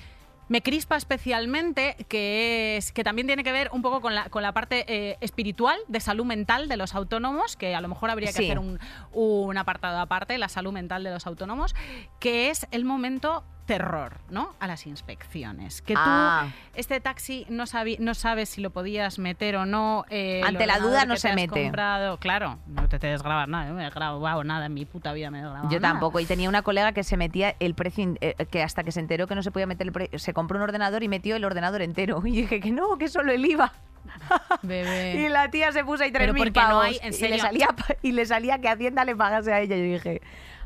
me 0.49 0.61
crispa 0.61 0.95
especialmente, 0.95 1.95
que 2.07 2.77
es 2.77 2.91
que 2.91 3.03
también 3.03 3.27
tiene 3.27 3.43
que 3.43 3.51
ver 3.51 3.69
un 3.73 3.81
poco 3.81 4.01
con 4.01 4.15
la, 4.15 4.29
con 4.29 4.43
la 4.43 4.53
parte 4.53 4.85
eh, 4.87 5.17
espiritual 5.21 5.77
de 5.87 5.99
salud 5.99 6.25
mental 6.25 6.67
de 6.69 6.77
los 6.77 6.95
autónomos, 6.95 7.55
que 7.57 7.75
a 7.75 7.81
lo 7.81 7.87
mejor 7.87 8.09
habría 8.09 8.31
que 8.31 8.37
Sí. 8.37 8.45
hacer 8.45 8.59
un, 8.59 8.79
un 9.13 9.57
apartado 9.57 9.99
aparte, 9.99 10.37
la 10.37 10.49
salud 10.49 10.71
mental 10.71 11.03
de 11.03 11.11
los 11.11 11.27
autónomos, 11.27 11.75
que 12.19 12.49
es 12.49 12.67
el 12.71 12.85
momento 12.85 13.43
terror, 13.67 14.13
¿no? 14.31 14.55
A 14.59 14.65
las 14.65 14.87
inspecciones. 14.87 15.83
Que 15.83 15.93
tú, 15.93 15.99
Ah. 16.03 16.47
este 16.73 16.99
taxi, 16.99 17.45
no, 17.49 17.65
no 17.99 18.13
sabes 18.15 18.49
si 18.49 18.61
lo 18.61 18.71
podías 18.71 19.19
meter 19.19 19.57
o 19.57 19.65
no. 19.67 20.05
eh, 20.09 20.41
Ante 20.43 20.65
la 20.65 20.79
duda 20.79 21.05
no 21.05 21.15
se 21.17 21.33
mete. 21.35 21.63
comprado. 21.63 22.17
Claro, 22.17 22.57
no 22.65 22.87
te, 22.89 22.97
te 22.97 23.07
desgrabas 23.07 23.47
nada. 23.47 23.65
Yo 23.65 23.71
no 23.73 23.77
me 23.77 23.85
he 23.85 23.89
grabado 23.91 24.43
nada 24.43 24.65
en 24.65 24.73
mi 24.73 24.85
puta 24.85 25.13
vida. 25.13 25.29
Me 25.29 25.39
he 25.39 25.41
grabado 25.41 25.69
Yo 25.69 25.79
nada. 25.79 25.93
tampoco. 25.93 26.19
Y 26.19 26.25
tenía 26.25 26.49
una 26.49 26.63
colega 26.63 26.93
que 26.93 27.03
se 27.03 27.17
metía 27.17 27.55
el 27.59 27.75
precio, 27.75 28.15
eh, 28.21 28.33
que 28.49 28.63
hasta 28.63 28.83
que 28.83 28.91
se 28.91 28.99
enteró 29.01 29.27
que 29.27 29.35
no 29.35 29.43
se 29.43 29.51
podía 29.51 29.67
meter 29.67 29.85
el 29.85 29.93
precio, 29.93 30.17
se 30.17 30.33
compró 30.33 30.57
un 30.57 30.63
ordenador 30.63 31.03
y 31.03 31.07
metió 31.09 31.35
el 31.35 31.45
ordenador 31.45 31.81
entero. 31.83 32.21
Y 32.25 32.31
dije 32.31 32.59
que 32.59 32.71
no, 32.71 32.97
que 32.97 33.07
solo 33.09 33.31
el 33.31 33.45
IVA. 33.45 33.71
Bebé. 34.61 35.15
Y 35.25 35.29
la 35.29 35.49
tía 35.51 35.71
se 35.73 35.83
puso 35.83 36.03
ahí 36.03 36.11
Pero 36.11 36.33
3.000 36.33 36.37
porque 36.37 36.59
no 36.61 36.67
pavos. 36.67 36.85
hay- 36.85 36.99
en 37.01 37.07
y, 37.07 37.11
le 37.11 37.13
serio. 37.17 37.37
salía, 37.39 37.67
y 38.01 38.11
le 38.13 38.25
salía 38.25 38.59
que 38.59 38.69
Hacienda 38.69 39.03
le 39.05 39.15
pagase 39.15 39.51
a 39.53 39.59
ella. 39.59 39.75
Yo 39.75 39.83
dije, 39.83 40.21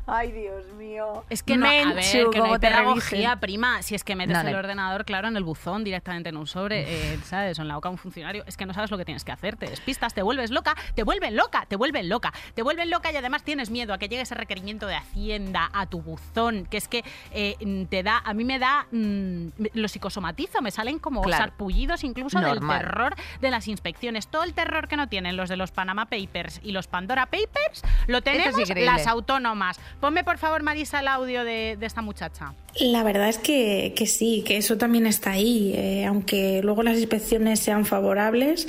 ay, 0.06 0.32
Dios 0.32 0.66
mío. 0.74 1.24
Es 1.30 1.42
que 1.42 1.56
no, 1.56 1.66
a 1.66 1.70
ver, 1.70 1.86
Menchu, 1.94 2.30
que 2.30 2.38
no 2.38 2.52
hay 2.52 2.58
pedagogía, 2.58 3.36
prima. 3.36 3.82
Si 3.82 3.94
es 3.94 4.04
que 4.04 4.16
metes 4.16 4.36
No, 4.36 4.42
no 4.42 4.48
el 4.48 4.54
ordenador, 4.56 5.04
claro, 5.04 5.28
en 5.28 5.36
el 5.36 5.44
buzón, 5.44 5.84
directamente 5.84 6.28
en 6.28 6.36
un 6.36 6.46
sobre, 6.46 7.12
eh, 7.14 7.18
¿sabes? 7.24 7.58
O 7.58 7.62
en 7.62 7.68
la 7.68 7.76
boca 7.76 7.88
a 7.88 7.92
un 7.92 7.98
funcionario. 7.98 8.44
Es 8.46 8.56
que 8.56 8.66
no 8.66 8.74
sabes 8.74 8.90
lo 8.90 8.98
que 8.98 9.04
tienes 9.04 9.24
que 9.24 9.32
hacer. 9.32 9.56
Te 9.56 9.66
despistas, 9.68 10.14
te 10.14 10.22
vuelves 10.22 10.50
loca, 10.50 10.74
te 10.94 11.02
vuelven 11.02 11.36
loca, 11.36 11.66
te 11.68 11.76
vuelven 11.76 12.08
loca. 12.08 12.32
Te 12.54 12.62
vuelven 12.62 12.90
loca 12.90 13.12
y 13.12 13.16
además 13.16 13.42
tienes 13.42 13.70
miedo 13.70 13.94
a 13.94 13.98
que 13.98 14.08
llegue 14.08 14.22
ese 14.22 14.34
requerimiento 14.34 14.86
de 14.86 14.94
Hacienda 14.96 15.70
a 15.72 15.86
tu 15.86 16.02
buzón, 16.02 16.66
que 16.66 16.76
es 16.76 16.88
que 16.88 17.04
eh, 17.32 17.86
te 17.88 18.02
da, 18.02 18.18
a 18.24 18.34
mí 18.34 18.44
me 18.44 18.58
da, 18.58 18.86
mm, 18.90 19.46
lo 19.74 19.88
psicosomatizo, 19.88 20.60
me 20.62 20.70
salen 20.70 20.98
como 20.98 21.22
Claro. 21.22 21.44
sarpullidos 21.44 22.04
incluso 22.04 22.40
del 22.40 22.60
terror 22.60 23.14
de 23.40 23.50
las 23.50 23.68
inspecciones. 23.68 24.26
Todo 24.28 24.42
el 24.44 24.54
terror 24.54 24.88
que 24.88 24.96
no 24.96 25.08
tienen 25.08 25.36
los 25.36 25.48
de 25.48 25.56
los 25.56 25.70
Panama 25.70 26.06
Papers 26.06 26.60
y 26.62 26.72
los 26.72 26.86
Pandora 26.86 27.26
Papers, 27.26 27.82
lo 28.06 28.22
tenemos 28.22 28.68
las 28.76 29.06
autónomas. 29.06 29.78
Ponme, 30.00 30.24
por 30.24 30.38
favor, 30.38 30.62
Marisa, 30.62 31.00
el 31.00 31.08
audio 31.08 31.44
de, 31.44 31.76
de 31.78 31.86
esta 31.86 32.02
muchacha. 32.02 32.54
La 32.80 33.02
verdad 33.02 33.28
es 33.28 33.38
que, 33.38 33.92
que 33.94 34.06
sí, 34.06 34.42
que 34.46 34.56
eso 34.56 34.76
también 34.78 35.06
está 35.06 35.32
ahí. 35.32 35.72
eh, 35.76 36.04
aunque 36.06 36.60
luego 36.62 36.82
las 36.82 36.96
inspecciones 36.98 37.60
sean 37.60 37.84
favorables, 37.86 38.66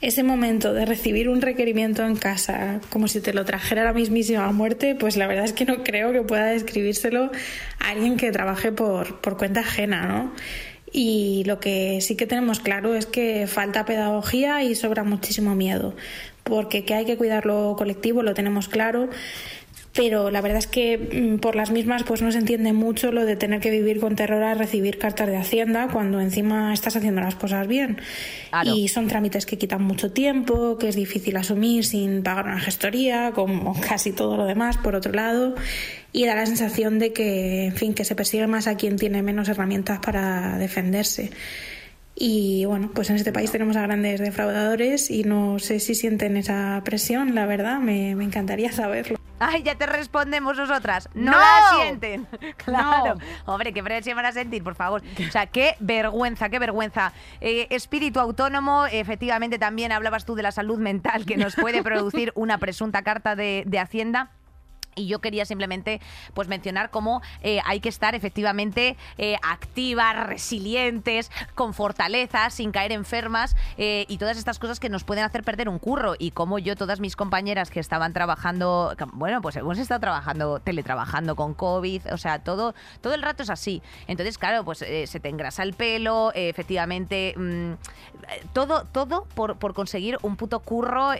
ese 0.00 0.22
momento 0.22 0.72
de 0.72 0.86
recibir 0.86 1.28
un 1.28 1.40
requerimiento 1.40 2.04
en 2.04 2.14
casa 2.14 2.80
como 2.90 3.08
si 3.08 3.20
te 3.20 3.34
lo 3.34 3.44
trajera 3.44 3.82
la 3.82 3.92
mismísima 3.92 4.50
muerte, 4.52 4.94
pues 4.94 5.16
la 5.16 5.26
verdad 5.26 5.44
es 5.44 5.52
que 5.52 5.64
no 5.64 5.82
creo 5.82 6.12
que 6.12 6.22
pueda 6.22 6.46
describírselo 6.46 7.32
a 7.80 7.88
alguien 7.90 8.16
que 8.16 8.30
trabaje 8.30 8.70
por, 8.70 9.20
por 9.20 9.36
cuenta 9.36 9.60
ajena, 9.60 10.06
¿no? 10.06 10.32
Y 10.92 11.42
lo 11.46 11.60
que 11.60 12.00
sí 12.00 12.16
que 12.16 12.26
tenemos 12.26 12.60
claro 12.60 12.94
es 12.94 13.06
que 13.06 13.46
falta 13.46 13.84
pedagogía 13.84 14.62
y 14.62 14.74
sobra 14.74 15.04
muchísimo 15.04 15.54
miedo, 15.54 15.94
porque 16.44 16.84
que 16.84 16.94
hay 16.94 17.04
que 17.04 17.16
cuidar 17.16 17.44
lo 17.44 17.74
colectivo 17.76 18.22
lo 18.22 18.34
tenemos 18.34 18.68
claro, 18.68 19.10
pero 19.94 20.30
la 20.30 20.40
verdad 20.40 20.58
es 20.58 20.66
que 20.66 20.98
mm, 20.98 21.38
por 21.38 21.56
las 21.56 21.70
mismas 21.70 22.04
pues 22.04 22.22
no 22.22 22.30
se 22.30 22.38
entiende 22.38 22.72
mucho 22.72 23.10
lo 23.10 23.24
de 23.24 23.36
tener 23.36 23.60
que 23.60 23.70
vivir 23.70 24.00
con 24.00 24.16
terror 24.16 24.42
a 24.42 24.54
recibir 24.54 24.98
cartas 24.98 25.28
de 25.28 25.36
Hacienda 25.36 25.88
cuando 25.92 26.20
encima 26.20 26.72
estás 26.72 26.96
haciendo 26.96 27.20
las 27.20 27.34
cosas 27.34 27.66
bien. 27.66 27.98
Claro. 28.50 28.74
Y 28.74 28.88
son 28.88 29.08
trámites 29.08 29.46
que 29.46 29.58
quitan 29.58 29.82
mucho 29.82 30.12
tiempo, 30.12 30.78
que 30.78 30.88
es 30.88 30.96
difícil 30.96 31.36
asumir 31.36 31.84
sin 31.84 32.22
pagar 32.22 32.46
una 32.46 32.60
gestoría, 32.60 33.32
como 33.34 33.78
casi 33.88 34.12
todo 34.12 34.36
lo 34.36 34.44
demás, 34.44 34.76
por 34.76 34.94
otro 34.94 35.12
lado. 35.12 35.54
Y 36.12 36.26
da 36.26 36.34
la 36.34 36.46
sensación 36.46 36.98
de 36.98 37.12
que, 37.12 37.66
en 37.66 37.76
fin, 37.76 37.94
que 37.94 38.04
se 38.04 38.14
persigue 38.14 38.46
más 38.46 38.66
a 38.66 38.76
quien 38.76 38.96
tiene 38.96 39.22
menos 39.22 39.48
herramientas 39.48 39.98
para 39.98 40.58
defenderse. 40.58 41.30
Y 42.14 42.64
bueno, 42.64 42.90
pues 42.94 43.10
en 43.10 43.16
este 43.16 43.32
país 43.32 43.52
tenemos 43.52 43.76
a 43.76 43.82
grandes 43.82 44.20
defraudadores 44.20 45.10
y 45.10 45.22
no 45.22 45.58
sé 45.58 45.78
si 45.78 45.94
sienten 45.94 46.36
esa 46.36 46.80
presión, 46.84 47.34
la 47.34 47.46
verdad, 47.46 47.78
me, 47.78 48.16
me 48.16 48.24
encantaría 48.24 48.72
saberlo. 48.72 49.18
Ay, 49.38 49.62
ya 49.62 49.74
te 49.76 49.86
respondemos 49.86 50.56
nosotras. 50.56 51.08
No, 51.14 51.32
¡No! 51.32 51.38
la 51.38 51.82
sienten. 51.82 52.26
Claro. 52.56 53.14
Hombre, 53.46 53.72
qué 53.72 53.82
presión 53.82 54.16
van 54.16 54.26
a 54.26 54.32
sentir, 54.32 54.62
por 54.62 54.74
favor. 54.74 55.02
O 55.28 55.30
sea, 55.30 55.46
qué 55.46 55.76
vergüenza, 55.80 56.48
qué 56.48 56.58
vergüenza. 56.58 57.12
Eh, 57.40 57.66
espíritu 57.70 58.20
autónomo, 58.20 58.86
efectivamente 58.86 59.58
también 59.58 59.92
hablabas 59.92 60.24
tú 60.24 60.34
de 60.34 60.42
la 60.42 60.52
salud 60.52 60.78
mental 60.78 61.26
que 61.26 61.36
nos 61.36 61.54
puede 61.54 61.82
producir 61.84 62.32
una 62.34 62.58
presunta 62.58 63.02
carta 63.02 63.36
de, 63.36 63.64
de 63.66 63.78
Hacienda. 63.78 64.30
Y 64.98 65.06
yo 65.06 65.20
quería 65.20 65.44
simplemente 65.46 66.00
pues 66.34 66.48
mencionar 66.48 66.90
cómo 66.90 67.22
eh, 67.42 67.60
hay 67.64 67.80
que 67.80 67.88
estar 67.88 68.14
efectivamente 68.14 68.96
eh, 69.16 69.36
activas, 69.42 70.26
resilientes, 70.26 71.30
con 71.54 71.72
fortaleza, 71.72 72.50
sin 72.50 72.72
caer 72.72 72.92
enfermas 72.92 73.56
eh, 73.76 74.04
y 74.08 74.18
todas 74.18 74.36
estas 74.36 74.58
cosas 74.58 74.80
que 74.80 74.88
nos 74.88 75.04
pueden 75.04 75.24
hacer 75.24 75.44
perder 75.44 75.68
un 75.68 75.78
curro. 75.78 76.14
Y 76.18 76.32
como 76.32 76.58
yo, 76.58 76.74
todas 76.74 76.98
mis 77.00 77.14
compañeras 77.14 77.70
que 77.70 77.80
estaban 77.80 78.12
trabajando, 78.12 78.94
bueno, 79.12 79.40
pues 79.40 79.56
hemos 79.56 79.78
estado 79.78 80.00
trabajando, 80.00 80.58
teletrabajando 80.58 81.36
con 81.36 81.54
COVID, 81.54 82.12
o 82.12 82.18
sea, 82.18 82.40
todo, 82.40 82.74
todo 83.00 83.14
el 83.14 83.22
rato 83.22 83.44
es 83.44 83.50
así. 83.50 83.82
Entonces, 84.08 84.36
claro, 84.36 84.64
pues 84.64 84.78
se 84.78 85.20
te 85.20 85.28
engrasa 85.28 85.62
el 85.62 85.74
pelo, 85.74 86.32
efectivamente, 86.34 87.34
mm, 87.36 87.74
todo, 88.52 88.84
todo 88.84 89.26
por, 89.34 89.58
por 89.58 89.74
conseguir 89.74 90.18
un 90.22 90.36
puto 90.36 90.60
curro 90.60 91.10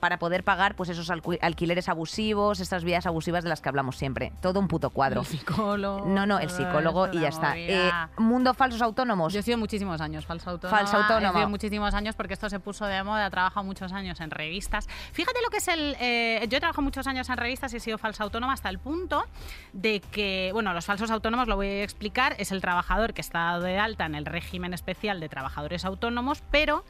para 0.00 0.18
poder 0.18 0.44
pagar 0.44 0.76
pues 0.76 0.88
esos 0.88 1.10
alqui- 1.10 1.38
alquileres 1.42 1.88
abusivos, 1.88 2.60
estas 2.60 2.84
vías 2.84 3.06
abusivas 3.06 3.23
de 3.24 3.48
las 3.48 3.60
que 3.60 3.68
hablamos 3.68 3.96
siempre. 3.96 4.32
Todo 4.40 4.60
un 4.60 4.68
puto 4.68 4.90
cuadro. 4.90 5.20
El 5.20 5.26
psicólogo. 5.26 6.06
No, 6.06 6.26
no, 6.26 6.38
el 6.38 6.50
psicólogo 6.50 7.08
y 7.12 7.20
ya 7.20 7.28
está. 7.28 7.56
Eh, 7.56 7.90
mundo 8.18 8.54
falsos 8.54 8.82
autónomos. 8.82 9.32
Yo 9.32 9.40
he 9.40 9.42
sido 9.42 9.58
muchísimos 9.58 10.00
años 10.00 10.26
falsa 10.26 10.50
autónoma. 10.50 10.78
Falsa 10.78 10.96
autónoma. 10.98 11.30
He 11.30 11.42
sido 11.42 11.48
muchísimos 11.48 11.94
años 11.94 12.14
porque 12.14 12.34
esto 12.34 12.48
se 12.48 12.60
puso 12.60 12.86
de 12.86 13.02
moda. 13.02 13.26
He 13.26 13.30
trabajado 13.30 13.64
muchos 13.64 13.92
años 13.92 14.20
en 14.20 14.30
revistas. 14.30 14.86
Fíjate 15.12 15.38
lo 15.42 15.50
que 15.50 15.58
es 15.58 15.68
el. 15.68 15.96
eh, 16.00 16.46
yo 16.48 16.58
he 16.58 16.60
trabajado 16.60 16.82
muchos 16.82 17.06
años 17.06 17.28
en 17.28 17.36
revistas 17.36 17.72
y 17.72 17.76
he 17.76 17.80
sido 17.80 17.98
falsa 17.98 18.24
autónoma 18.24 18.52
hasta 18.52 18.68
el 18.68 18.78
punto 18.78 19.24
de 19.72 20.00
que. 20.00 20.50
Bueno, 20.52 20.72
los 20.72 20.84
falsos 20.84 21.10
autónomos, 21.10 21.48
lo 21.48 21.56
voy 21.56 21.66
a 21.66 21.84
explicar, 21.84 22.36
es 22.38 22.52
el 22.52 22.60
trabajador 22.60 23.14
que 23.14 23.20
está 23.20 23.38
dado 23.38 23.62
de 23.62 23.78
alta 23.78 24.06
en 24.06 24.14
el 24.14 24.26
régimen 24.26 24.74
especial 24.74 25.20
de 25.20 25.28
trabajadores 25.28 25.84
autónomos, 25.84 26.42
pero 26.50 26.84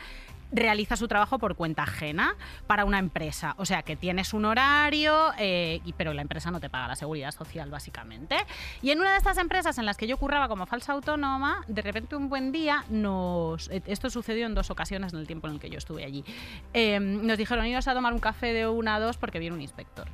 realiza 0.55 0.97
su 0.97 1.09
trabajo 1.09 1.39
por 1.39 1.57
cuenta 1.57 1.83
ajena 1.83 2.37
para 2.67 2.85
una 2.85 2.99
empresa. 2.99 3.55
O 3.59 3.67
sea, 3.67 3.83
que 3.83 3.97
tienes 3.97 4.33
un 4.33 4.45
horario, 4.45 5.33
eh, 5.39 5.81
pero 5.97 6.15
la 6.15 6.23
empresa 6.23 6.51
no 6.51 6.61
te 6.61 6.71
paga 6.71 6.89
la 6.89 6.97
seguridad 6.97 7.33
social, 7.33 7.71
básicamente. 7.71 8.37
Y 8.81 8.91
en 8.91 9.01
una 9.01 9.13
de 9.13 9.19
estas 9.19 9.37
empresas 9.39 9.77
en 9.79 9.87
las 9.87 9.97
que 9.97 10.07
yo 10.07 10.17
curraba 10.17 10.49
como 10.49 10.67
falsa 10.67 10.93
autónoma, 10.93 11.65
de 11.67 11.83
repente 11.83 12.17
un 12.17 12.29
buen 12.29 12.53
día 12.53 12.85
eh, 12.91 13.83
Esto 13.87 14.11
sucedió 14.11 14.47
en 14.47 14.55
dos 14.55 14.71
ocasiones 14.71 15.13
en 15.13 15.19
el 15.19 15.27
tiempo 15.27 15.49
en 15.49 15.55
el 15.55 15.61
que 15.61 15.69
yo 15.69 15.79
estuve 15.79 16.05
allí. 16.05 16.25
Eh, 16.73 17.01
nos 17.01 17.37
dijeron, 17.37 17.67
iros 17.67 17.89
a 17.89 17.95
tomar 17.95 18.13
un 18.13 18.21
café 18.21 18.53
de 18.53 18.69
una 18.69 18.97
a 18.97 19.01
dos 19.01 19.17
porque 19.17 19.39
viene 19.39 19.57
un 19.57 19.63
inspector. 19.63 20.07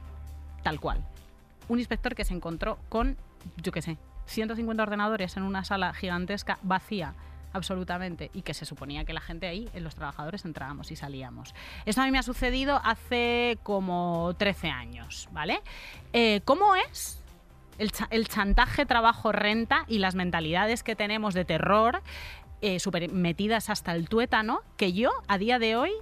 Tal 0.63 0.81
cual. 0.81 1.05
Un 1.69 1.79
inspector 1.79 2.15
que 2.15 2.25
se 2.25 2.35
encontró 2.35 2.79
con, 2.89 3.17
yo 3.63 3.73
qué 3.73 3.83
sé, 3.83 3.99
150 4.27 4.83
ordenadores 4.83 5.37
en 5.37 5.43
una 5.43 5.65
sala 5.65 5.93
gigantesca 5.93 6.59
vacía 6.63 7.15
absolutamente 7.53 8.31
y 8.35 8.43
que 8.43 8.55
se 8.55 8.65
suponía 8.65 9.05
que 9.05 9.13
la 9.13 9.21
gente 9.21 9.47
ahí, 9.47 9.69
en 9.75 9.85
los 9.85 9.95
trabajadores, 9.95 10.45
entrábamos 10.45 10.91
y 10.91 10.97
salíamos. 10.97 11.55
Esto 11.87 12.01
a 12.03 12.05
mí 12.05 12.11
me 12.11 12.19
ha 12.19 12.23
sucedido 12.23 12.81
hace 12.85 13.59
como 13.63 14.35
13 14.39 14.69
años, 14.69 15.29
¿vale? 15.33 15.61
Eh, 16.13 16.41
¿Cómo 16.45 16.75
es 16.77 17.23
el, 17.79 17.91
el 18.11 18.29
chantaje 18.29 18.87
trabajo-renta 18.87 19.85
y 19.89 19.99
las 19.99 20.15
mentalidades 20.15 20.83
que 20.83 20.97
tenemos 20.97 21.35
de 21.35 21.45
terror 21.45 22.03
eh, 22.63 22.79
metidas 23.11 23.71
hasta 23.71 23.93
el 23.95 24.09
tuétano 24.09 24.61
que 24.77 24.93
yo, 24.93 25.11
a 25.29 25.39
día 25.39 25.59
de 25.59 25.77
hoy, 25.77 25.93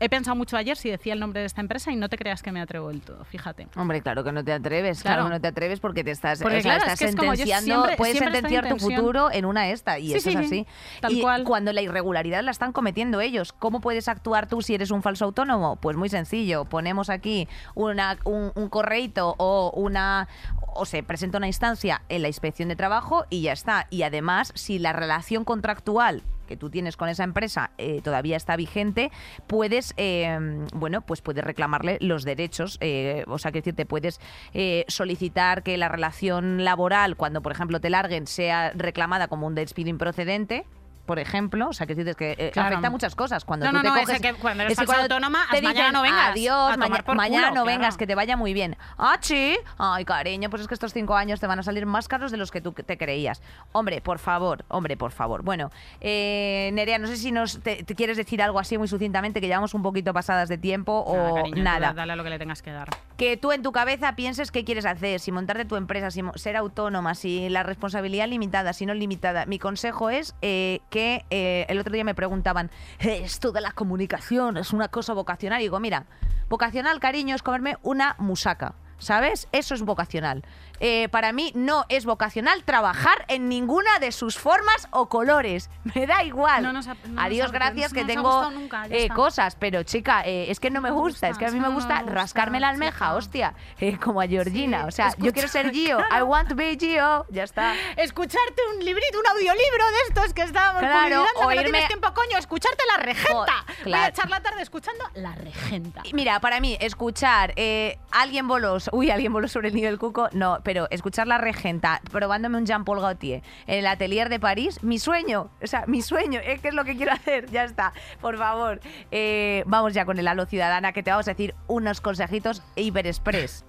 he 0.00 0.08
pensado 0.08 0.36
mucho 0.36 0.56
ayer 0.56 0.76
si 0.76 0.90
decía 0.90 1.12
el 1.12 1.20
nombre 1.20 1.40
de 1.40 1.46
esta 1.46 1.60
empresa 1.60 1.90
y 1.90 1.96
no 1.96 2.08
te 2.08 2.16
creas 2.16 2.42
que 2.42 2.52
me 2.52 2.60
atrevo 2.60 2.88
del 2.88 3.00
todo, 3.00 3.24
fíjate. 3.24 3.66
Hombre, 3.76 4.00
claro 4.00 4.22
que 4.24 4.32
no 4.32 4.44
te 4.44 4.52
atreves, 4.52 5.02
claro, 5.02 5.16
Claro. 5.16 5.28
que 5.28 5.34
no 5.36 5.40
te 5.40 5.48
atreves 5.48 5.80
porque 5.80 6.04
te 6.04 6.10
estás, 6.10 6.40
Porque 6.40 6.58
o 6.58 6.62
sea, 6.62 6.76
claro, 6.76 6.86
es 6.86 6.92
estás 6.92 7.08
es 7.08 7.14
sentenciando, 7.16 7.64
siempre- 7.74 7.96
puedes 7.96 8.12
siempre 8.18 8.32
sentenciar 8.34 8.66
en 8.66 8.76
tu 8.76 8.78
futuro 8.78 9.30
en 9.32 9.44
una 9.44 9.68
esta 9.70 9.98
y 9.98 10.08
Sí, 10.08 10.14
eso 10.16 10.30
sí, 10.30 10.36
es 10.36 10.48
sí, 10.48 10.60
así. 10.60 10.66
tal 11.00 11.12
y 11.12 11.20
cual. 11.20 11.44
cuando 11.44 11.72
la 11.72 11.82
irregularidad 11.82 12.42
la 12.42 12.50
están 12.50 12.72
cometiendo 12.72 13.20
ellos, 13.20 13.52
¿cómo 13.52 13.80
puedes 13.80 14.08
actuar 14.08 14.48
tú 14.48 14.62
si 14.62 14.74
eres 14.74 14.90
un 14.90 15.02
falso 15.02 15.24
autónomo? 15.24 15.76
Pues 15.76 15.96
muy 15.96 16.08
sencillo, 16.08 16.64
ponemos 16.64 17.10
aquí 17.10 17.48
una, 17.74 18.18
un, 18.24 18.52
un 18.54 18.68
correíto 18.68 19.34
o 19.38 19.72
una 19.74 20.28
o 20.74 20.84
se 20.86 21.02
presenta 21.02 21.38
una 21.38 21.48
instancia 21.48 22.02
en 22.08 22.22
la 22.22 22.28
inspección 22.28 22.68
de 22.68 22.76
trabajo 22.76 23.24
y 23.30 23.42
ya 23.42 23.52
está. 23.52 23.88
Y 23.90 24.02
además, 24.04 24.52
si 24.54 24.78
la 24.78 24.92
relación 24.92 25.44
contractual 25.44 26.22
que 26.48 26.56
tú 26.56 26.70
tienes 26.70 26.96
con 26.96 27.08
esa 27.08 27.22
empresa 27.22 27.70
eh, 27.78 28.00
todavía 28.02 28.36
está 28.36 28.56
vigente, 28.56 29.12
puedes, 29.46 29.94
eh, 29.96 30.36
bueno, 30.74 31.02
pues 31.02 31.20
puedes 31.20 31.44
reclamarle 31.44 31.98
los 32.00 32.24
derechos. 32.24 32.78
eh, 32.80 33.24
o 33.28 33.38
sea, 33.38 33.52
que 33.52 33.58
decir, 33.60 33.74
te 33.74 33.86
puedes 33.86 34.20
eh, 34.54 34.84
solicitar 34.88 35.62
que 35.62 35.76
la 35.76 35.88
relación 35.88 36.64
laboral, 36.64 37.16
cuando 37.16 37.42
por 37.42 37.52
ejemplo 37.52 37.80
te 37.80 37.90
larguen, 37.90 38.26
sea 38.26 38.72
reclamada 38.74 39.28
como 39.28 39.46
un 39.46 39.54
despido 39.54 39.90
improcedente. 39.90 40.64
Por 41.08 41.18
ejemplo, 41.18 41.70
o 41.70 41.72
sea, 41.72 41.86
que 41.86 41.94
dices 41.94 42.14
que 42.16 42.32
eh, 42.38 42.50
Claro. 42.52 42.68
afecta 42.68 42.88
a 42.88 42.90
muchas 42.90 43.14
cosas. 43.14 43.46
Cuando 43.46 43.64
No, 43.64 43.70
tú 43.70 43.76
no, 43.78 43.82
te 43.82 43.88
no, 43.88 43.94
coges, 43.94 44.10
ese 44.10 44.20
que 44.20 44.34
cuando 44.34 44.64
eres 44.64 44.78
autónoma, 44.78 45.46
te 45.50 45.56
haz 45.56 45.62
mañana 45.62 45.80
dicen, 45.86 45.92
no 45.94 46.02
vengas, 46.02 46.30
Adiós, 46.32 46.76
maña- 46.76 47.04
mañana 47.14 47.50
no 47.50 47.64
vengas, 47.64 47.96
que 47.96 48.06
te 48.06 48.14
vaya 48.14 48.36
muy 48.36 48.52
bien. 48.52 48.76
Ah, 48.98 49.16
sí. 49.22 49.56
Ay, 49.78 50.04
cariño, 50.04 50.50
pues 50.50 50.60
es 50.60 50.68
que 50.68 50.74
estos 50.74 50.92
cinco 50.92 51.16
años 51.16 51.40
te 51.40 51.46
van 51.46 51.58
a 51.58 51.62
salir 51.62 51.86
más 51.86 52.08
caros 52.08 52.30
de 52.30 52.36
los 52.36 52.50
que 52.50 52.60
tú 52.60 52.72
te 52.72 52.98
creías. 52.98 53.40
Hombre, 53.72 54.02
por 54.02 54.18
favor, 54.18 54.66
hombre, 54.68 54.98
por 54.98 55.12
favor. 55.12 55.42
Bueno, 55.42 55.70
eh, 56.02 56.70
Nerea, 56.74 56.98
no 56.98 57.06
sé 57.06 57.16
si 57.16 57.32
nos 57.32 57.60
te, 57.62 57.82
te 57.84 57.94
quieres 57.94 58.18
decir 58.18 58.42
algo 58.42 58.58
así 58.60 58.76
muy 58.76 58.86
sucintamente, 58.88 59.40
que 59.40 59.46
llevamos 59.46 59.72
un 59.72 59.82
poquito 59.82 60.12
pasadas 60.12 60.50
de 60.50 60.58
tiempo 60.58 61.04
Nada, 61.10 61.30
o 61.30 61.34
cariño, 61.36 61.62
nada. 61.62 61.92
Dale 61.94 62.12
a 62.12 62.16
lo 62.16 62.24
que 62.24 62.30
le 62.30 62.38
tengas 62.38 62.60
que 62.60 62.70
dar. 62.72 62.88
Que 63.16 63.36
tú 63.36 63.50
en 63.52 63.62
tu 63.62 63.72
cabeza 63.72 64.14
pienses 64.14 64.50
qué 64.50 64.64
quieres 64.64 64.84
hacer, 64.84 65.20
si 65.20 65.32
montarte 65.32 65.64
tu 65.64 65.76
empresa, 65.76 66.10
si 66.10 66.22
ser 66.34 66.56
autónoma, 66.56 67.14
si 67.14 67.48
la 67.48 67.62
responsabilidad 67.62 68.28
limitada, 68.28 68.72
si 68.72 68.84
no 68.84 68.92
limitada. 68.94 69.46
Mi 69.46 69.58
consejo 69.58 70.10
es 70.10 70.34
eh, 70.42 70.80
que 70.90 70.97
eh, 71.30 71.66
el 71.68 71.78
otro 71.78 71.92
día 71.92 72.04
me 72.04 72.14
preguntaban, 72.14 72.70
"Eh, 73.00 73.20
esto 73.24 73.52
de 73.52 73.60
la 73.60 73.72
comunicación 73.72 74.56
es 74.56 74.72
una 74.72 74.88
cosa 74.88 75.12
vocacional. 75.14 75.60
Y 75.60 75.64
digo, 75.64 75.80
mira, 75.80 76.06
vocacional, 76.48 77.00
cariño, 77.00 77.34
es 77.34 77.42
comerme 77.42 77.76
una 77.82 78.14
musaca. 78.18 78.74
¿Sabes? 79.00 79.46
Eso 79.52 79.74
es 79.76 79.82
vocacional. 79.82 80.42
Eh, 80.80 81.08
para 81.10 81.32
mí 81.32 81.52
no 81.54 81.84
es 81.88 82.04
vocacional 82.04 82.62
trabajar 82.64 83.24
en 83.28 83.48
ninguna 83.48 83.98
de 83.98 84.12
sus 84.12 84.38
formas 84.38 84.88
o 84.90 85.08
colores. 85.08 85.70
Me 85.94 86.06
da 86.06 86.22
igual. 86.24 86.62
No 86.62 86.72
nos 86.72 86.88
ap- 86.88 86.98
no 87.04 87.14
nos 87.14 87.24
Adiós, 87.24 87.52
gracias, 87.52 87.92
no 87.92 87.94
que 87.94 88.00
nos 88.02 88.10
ha 88.10 88.14
tengo 88.14 88.30
gustado 88.32 88.50
nunca, 88.50 88.86
ya 88.86 88.94
eh, 88.96 89.02
está. 89.02 89.14
cosas, 89.14 89.56
pero 89.56 89.82
chica, 89.82 90.22
eh, 90.24 90.50
es 90.50 90.60
que 90.60 90.70
no 90.70 90.80
me 90.80 90.90
gusta, 90.90 91.28
es 91.28 91.38
que 91.38 91.46
a 91.46 91.50
mí 91.50 91.58
me 91.60 91.68
gusta, 91.68 91.78
gusta 91.78 91.94
no 91.94 92.00
me 92.00 92.02
gusta, 92.06 92.14
rascarme 92.20 92.60
la 92.60 92.68
almeja, 92.68 92.92
chica. 93.06 93.14
hostia, 93.14 93.54
eh, 93.80 93.98
como 93.98 94.20
a 94.20 94.26
Georgina. 94.26 94.82
Sí, 94.82 94.88
o 94.88 94.90
sea, 94.90 95.06
yo 95.06 95.10
escucha, 95.12 95.32
quiero 95.32 95.48
ser 95.48 95.70
Gio, 95.72 95.98
I 96.16 96.22
want 96.22 96.48
to 96.48 96.54
be 96.54 96.76
Gio, 96.78 97.26
ya 97.30 97.44
está. 97.44 97.74
Escucharte 97.96 98.62
un 98.76 98.84
librito, 98.84 99.18
un 99.18 99.26
audiolibro 99.26 99.86
de 99.90 99.96
estos 100.08 100.32
que 100.34 100.42
estábamos 100.42 100.80
Claro, 100.80 100.98
publicitando, 101.16 101.48
que 101.48 101.56
no 101.56 101.62
tienes 101.62 101.86
tiempo, 101.88 102.14
coño, 102.14 102.38
escucharte 102.38 102.82
la 102.96 103.02
regenta. 103.02 103.64
Voy 103.66 103.74
a 103.74 103.82
claro. 103.84 104.08
echar 104.08 104.30
la 104.30 104.40
tarde 104.40 104.62
escuchando 104.62 105.04
la 105.14 105.34
regenta. 105.34 106.02
Y 106.04 106.14
Mira, 106.14 106.40
para 106.40 106.60
mí, 106.60 106.76
escuchar 106.80 107.52
eh, 107.56 107.98
alguien 108.10 108.46
voló, 108.48 108.78
uy, 108.92 109.10
alguien 109.10 109.32
voló 109.32 109.48
sobre 109.48 109.68
el 109.68 109.74
nido 109.74 109.88
del 109.90 109.98
cuco, 109.98 110.28
no, 110.32 110.60
pero 110.68 110.86
escuchar 110.90 111.26
la 111.26 111.38
regenta 111.38 112.02
probándome 112.12 112.58
un 112.58 112.66
Jean-Paul 112.66 113.00
Gaultier 113.00 113.42
en 113.66 113.78
el 113.78 113.86
atelier 113.86 114.28
de 114.28 114.38
París, 114.38 114.82
mi 114.82 114.98
sueño, 114.98 115.50
o 115.62 115.66
sea, 115.66 115.84
mi 115.86 116.02
sueño, 116.02 116.40
es 116.44 116.60
que 116.60 116.68
es 116.68 116.74
lo 116.74 116.84
que 116.84 116.94
quiero 116.94 117.10
hacer, 117.12 117.50
ya 117.50 117.64
está, 117.64 117.94
por 118.20 118.36
favor. 118.36 118.78
Eh, 119.10 119.62
vamos 119.64 119.94
ya 119.94 120.04
con 120.04 120.18
el 120.18 120.28
Halo 120.28 120.44
Ciudadana, 120.44 120.92
que 120.92 121.02
te 121.02 121.10
vamos 121.10 121.26
a 121.26 121.30
decir 121.30 121.54
unos 121.68 122.02
consejitos 122.02 122.62
hiper 122.76 123.06
express. 123.06 123.64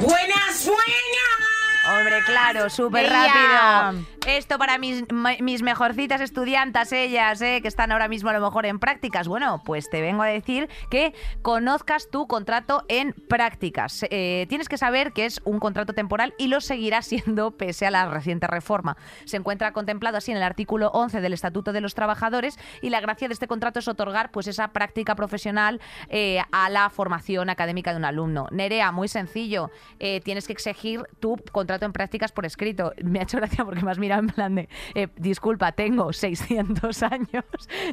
¡Buenas, 0.00 0.64
buenas! 0.64 1.57
Hombre, 1.90 2.22
claro, 2.26 2.68
súper 2.68 3.08
rápido. 3.08 4.04
Esto 4.26 4.58
para 4.58 4.76
mis 4.76 5.62
mejorcitas 5.62 6.20
estudiantas, 6.20 6.92
ellas, 6.92 7.40
eh, 7.40 7.60
que 7.62 7.68
están 7.68 7.92
ahora 7.92 8.08
mismo 8.08 8.28
a 8.28 8.34
lo 8.34 8.40
mejor 8.40 8.66
en 8.66 8.78
prácticas. 8.78 9.26
Bueno, 9.26 9.62
pues 9.64 9.88
te 9.88 10.02
vengo 10.02 10.22
a 10.22 10.26
decir 10.26 10.68
que 10.90 11.14
conozcas 11.40 12.10
tu 12.10 12.26
contrato 12.26 12.84
en 12.88 13.14
prácticas. 13.28 14.04
Eh, 14.10 14.44
tienes 14.50 14.68
que 14.68 14.76
saber 14.76 15.12
que 15.12 15.24
es 15.24 15.40
un 15.44 15.58
contrato 15.60 15.94
temporal 15.94 16.34
y 16.36 16.48
lo 16.48 16.60
seguirá 16.60 17.00
siendo 17.00 17.50
pese 17.56 17.86
a 17.86 17.90
la 17.90 18.06
reciente 18.10 18.46
reforma. 18.46 18.98
Se 19.24 19.38
encuentra 19.38 19.72
contemplado 19.72 20.18
así 20.18 20.30
en 20.30 20.36
el 20.36 20.42
artículo 20.42 20.90
11 20.92 21.22
del 21.22 21.32
Estatuto 21.32 21.72
de 21.72 21.80
los 21.80 21.94
Trabajadores 21.94 22.58
y 22.82 22.90
la 22.90 23.00
gracia 23.00 23.28
de 23.28 23.34
este 23.34 23.46
contrato 23.46 23.78
es 23.78 23.88
otorgar 23.88 24.30
pues 24.30 24.46
esa 24.46 24.68
práctica 24.68 25.14
profesional 25.14 25.80
eh, 26.10 26.40
a 26.52 26.68
la 26.68 26.90
formación 26.90 27.48
académica 27.48 27.92
de 27.92 27.96
un 27.96 28.04
alumno. 28.04 28.46
Nerea, 28.50 28.92
muy 28.92 29.08
sencillo, 29.08 29.70
eh, 30.00 30.20
tienes 30.20 30.46
que 30.46 30.52
exigir 30.52 31.02
tu 31.20 31.36
contrato 31.50 31.77
en 31.86 31.92
prácticas 31.92 32.32
por 32.32 32.46
escrito. 32.46 32.92
Me 33.02 33.20
ha 33.20 33.22
hecho 33.22 33.36
gracia 33.38 33.64
porque 33.64 33.82
me 33.82 33.90
has 33.90 33.98
mirado 33.98 34.20
en 34.22 34.28
plan 34.28 34.54
de, 34.54 34.68
eh, 34.94 35.08
disculpa, 35.16 35.72
tengo 35.72 36.12
600 36.12 37.02
años. 37.02 37.44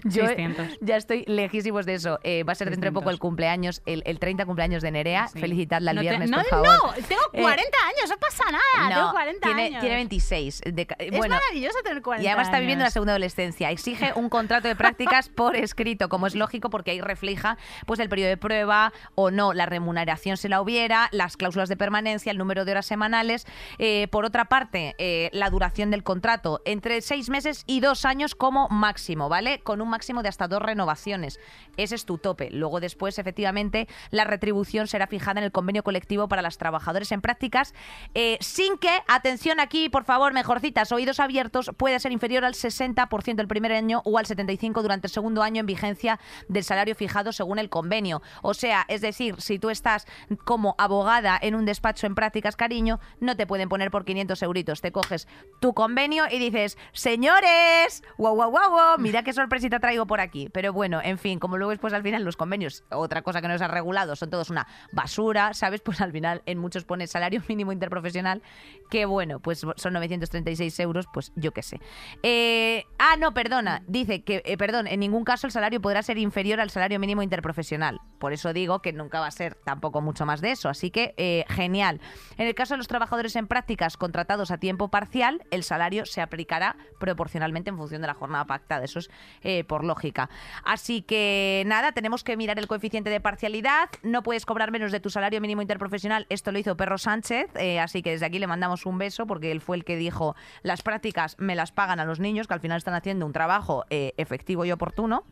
Yo 0.03 0.25
600. 0.27 0.77
ya 0.81 0.95
estoy 0.97 1.23
lejísimos 1.27 1.85
de 1.85 1.95
eso. 1.95 2.19
Eh, 2.23 2.43
va 2.43 2.53
a 2.53 2.55
ser 2.55 2.69
dentro 2.69 2.89
de 2.89 2.93
poco 2.93 3.09
el 3.09 3.15
600. 3.15 3.19
cumpleaños, 3.19 3.81
el, 3.85 4.03
el 4.05 4.19
30 4.19 4.45
cumpleaños 4.45 4.81
de 4.83 4.91
Nerea. 4.91 5.27
Sí. 5.27 5.39
Felicitadla 5.39 5.91
el 5.91 5.95
No 5.97 6.01
te- 6.01 6.07
viernes, 6.07 6.29
no, 6.29 6.37
por 6.37 6.45
favor. 6.47 6.67
No, 6.67 6.93
tengo 7.07 7.21
Eh, 7.33 7.41
40 7.41 7.77
años, 7.87 8.09
no 8.09 8.17
pasa 8.17 8.43
nada. 8.51 8.95
tengo 8.95 9.11
40 9.11 9.45
tiene, 9.47 9.65
años. 9.65 9.79
tiene 9.81 9.95
26. 9.95 10.61
de 10.65 10.87
Es 10.99 11.17
bueno, 11.17 11.35
maravilloso 11.35 11.77
tener 11.83 12.01
40 12.01 12.23
y 12.23 12.27
además 12.27 12.47
está 12.47 12.57
años. 12.57 12.61
viviendo 12.63 12.83
la 12.85 12.91
segunda 12.91 13.13
adolescencia. 13.13 13.71
Exige 13.71 14.11
un 14.15 14.29
contrato 14.29 14.67
de 14.67 14.75
prácticas 14.75 15.29
por 15.29 15.55
escrito, 15.55 16.09
como 16.09 16.27
es 16.27 16.35
lógico, 16.35 16.69
porque 16.69 16.91
ahí 16.91 17.01
refleja 17.01 17.57
pues 17.85 17.99
el 17.99 18.09
periodo 18.09 18.29
de 18.29 18.37
prueba 18.37 18.93
o 19.15 19.31
no, 19.31 19.53
la 19.53 19.65
remuneración 19.65 20.37
si 20.37 20.47
la 20.47 20.61
hubiera, 20.61 21.09
las 21.11 21.37
cláusulas 21.37 21.69
de 21.69 21.77
permanencia, 21.77 22.31
el 22.31 22.37
número 22.37 22.65
de 22.65 22.71
horas 22.71 22.85
semanales. 22.85 23.45
Eh, 23.77 24.07
por 24.11 24.25
otra 24.25 24.45
parte, 24.45 24.95
eh, 24.97 25.29
la 25.33 25.49
duración 25.49 25.91
del 25.91 26.03
contrato, 26.03 26.61
entre 26.65 27.01
seis 27.01 27.29
meses 27.29 27.63
y 27.67 27.79
dos 27.79 28.05
años 28.05 28.35
como 28.35 28.67
máximo, 28.69 29.29
¿vale? 29.29 29.59
Con 29.59 29.81
un 29.81 29.89
máximo 29.89 30.23
de 30.23 30.29
hasta 30.29 30.47
dos 30.47 30.61
renovaciones. 30.61 31.39
Ese 31.77 31.95
es 31.95 32.05
tu 32.05 32.17
tope. 32.17 32.49
Luego 32.51 32.79
después, 32.79 33.19
efectivamente, 33.19 33.87
la 34.11 34.23
retribución 34.23 34.87
será 34.87 35.07
fijada 35.07 35.39
en 35.39 35.45
el 35.45 35.51
convenio 35.51 35.83
colectivo 35.83 36.27
para 36.27 36.41
las 36.41 36.57
trabajadores 36.57 37.11
en 37.11 37.21
prácticas, 37.21 37.73
eh, 38.13 38.37
sin 38.41 38.77
que, 38.77 39.01
atención 39.07 39.59
aquí, 39.59 39.89
por 39.89 40.03
favor, 40.03 40.33
mejorcitas, 40.33 40.91
oídos 40.91 41.19
abiertos, 41.19 41.71
pueda 41.77 41.99
ser 41.99 42.11
inferior 42.11 42.45
al 42.45 42.53
60% 42.53 43.41
el 43.41 43.47
primer 43.47 43.73
año 43.73 44.01
o 44.05 44.17
al 44.17 44.25
75% 44.25 44.81
durante 44.81 45.07
el 45.07 45.11
segundo 45.11 45.43
año 45.43 45.59
en 45.59 45.65
vigencia 45.65 46.19
del 46.47 46.63
salario 46.63 46.95
fijado 46.95 47.31
según 47.31 47.59
el 47.59 47.69
convenio. 47.69 48.21
O 48.41 48.53
sea, 48.53 48.85
es 48.87 49.01
decir, 49.01 49.35
si 49.39 49.59
tú 49.59 49.69
estás 49.69 50.07
como 50.43 50.75
abogada 50.77 51.37
en 51.41 51.55
un 51.55 51.65
despacho 51.65 52.07
en 52.07 52.15
prácticas, 52.15 52.55
cariño, 52.55 52.99
no 53.19 53.35
te 53.35 53.47
pueden 53.47 53.69
poner 53.69 53.91
por 53.91 54.05
500 54.05 54.41
euritos. 54.43 54.81
Te 54.81 54.91
coges 54.91 55.27
tu 55.59 55.73
convenio 55.73 56.25
y 56.29 56.39
dices, 56.39 56.77
señores, 56.93 58.03
guau, 58.17 58.35
guau, 58.35 58.51
guau, 58.51 58.97
mira 58.99 59.23
qué 59.23 59.33
sorpresita 59.33 59.79
traigo 59.79 60.05
por 60.05 60.19
aquí. 60.19 60.49
Pero 60.49 60.73
bueno, 60.73 61.01
en 61.03 61.17
fin, 61.17 61.39
como 61.39 61.57
luego 61.65 61.71
después 61.71 61.93
al 61.93 62.03
final 62.03 62.23
los 62.23 62.37
convenios, 62.37 62.83
otra 62.91 63.23
cosa 63.23 63.41
que 63.41 63.47
no 63.47 63.57
se 63.57 63.63
ha 63.63 63.67
regulado, 63.67 64.15
son 64.15 64.29
todos 64.29 64.51
una 64.51 64.67
basura, 64.91 65.53
¿sabes? 65.53 65.81
Pues 65.81 65.99
al 65.99 66.11
final 66.11 66.43
en 66.45 66.59
muchos 66.59 66.85
pone 66.85 67.07
salario 67.07 67.41
mínimo 67.49 67.71
interprofesional, 67.71 68.43
que 68.89 69.05
bueno, 69.05 69.39
pues 69.39 69.65
son 69.75 69.93
936 69.93 70.79
euros, 70.79 71.07
pues 71.11 71.31
yo 71.35 71.51
qué 71.51 71.63
sé. 71.63 71.81
Eh, 72.21 72.85
ah, 72.99 73.15
no, 73.17 73.33
perdona, 73.33 73.81
dice 73.87 74.23
que, 74.23 74.43
eh, 74.45 74.57
perdón, 74.57 74.85
en 74.85 74.99
ningún 74.99 75.23
caso 75.23 75.47
el 75.47 75.51
salario 75.51 75.81
podrá 75.81 76.03
ser 76.03 76.19
inferior 76.19 76.59
al 76.59 76.69
salario 76.69 76.99
mínimo 76.99 77.23
interprofesional. 77.23 77.99
Por 78.19 78.33
eso 78.33 78.53
digo 78.53 78.81
que 78.81 78.93
nunca 78.93 79.19
va 79.19 79.27
a 79.27 79.31
ser 79.31 79.55
tampoco 79.55 80.01
mucho 80.01 80.25
más 80.25 80.41
de 80.41 80.51
eso. 80.51 80.69
Así 80.69 80.91
que, 80.91 81.13
eh, 81.17 81.45
genial. 81.49 81.99
En 82.37 82.47
el 82.47 82.55
caso 82.55 82.73
de 82.73 82.77
los 82.77 82.87
trabajadores 82.87 83.35
en 83.35 83.47
prácticas 83.47 83.97
contratados 83.97 84.51
a 84.51 84.57
tiempo 84.57 84.89
parcial, 84.89 85.43
el 85.51 85.63
salario 85.63 86.05
se 86.05 86.21
aplicará 86.21 86.75
proporcionalmente 86.99 87.69
en 87.69 87.77
función 87.77 88.01
de 88.01 88.07
la 88.07 88.13
jornada 88.13 88.45
pactada. 88.45 88.83
Eso 88.83 88.99
es 88.99 89.09
eh, 89.41 89.63
por 89.63 89.83
lógica. 89.83 90.29
Así 90.63 91.01
que, 91.01 91.54
nada, 91.65 91.91
tenemos 91.91 92.23
que 92.23 92.35
mirar 92.37 92.59
el 92.59 92.67
coeficiente 92.67 93.09
de 93.09 93.19
parcialidad. 93.21 93.89
No 94.03 94.23
puedes 94.23 94.45
cobrar 94.45 94.71
menos 94.71 94.91
de 94.91 94.99
tu 94.99 95.09
salario 95.09 95.39
mínimo 95.41 95.61
interprofesional. 95.61 96.25
Esto 96.29 96.51
lo 96.51 96.59
hizo 96.59 96.75
Perro 96.75 96.97
Sánchez. 96.97 97.49
eh, 97.55 97.79
así 97.79 98.01
que 98.01 98.11
desde 98.11 98.25
aquí 98.25 98.39
le 98.39 98.47
mandamos 98.47 98.85
un 98.85 98.97
beso 98.97 99.25
porque 99.27 99.51
él 99.51 99.61
fue 99.61 99.77
el 99.77 99.85
que 99.85 99.95
dijo 99.95 100.35
las 100.63 100.81
prácticas 100.81 101.35
me 101.39 101.55
las 101.55 101.71
pagan 101.71 101.99
a 101.99 102.05
los 102.05 102.19
niños 102.19 102.47
que 102.47 102.53
al 102.53 102.59
final 102.59 102.77
están 102.77 102.93
haciendo 102.93 103.25
un 103.25 103.33
trabajo 103.33 103.85
eh, 103.89 104.13
efectivo 104.17 104.65
y 104.65 104.71
oportuno 104.71 105.23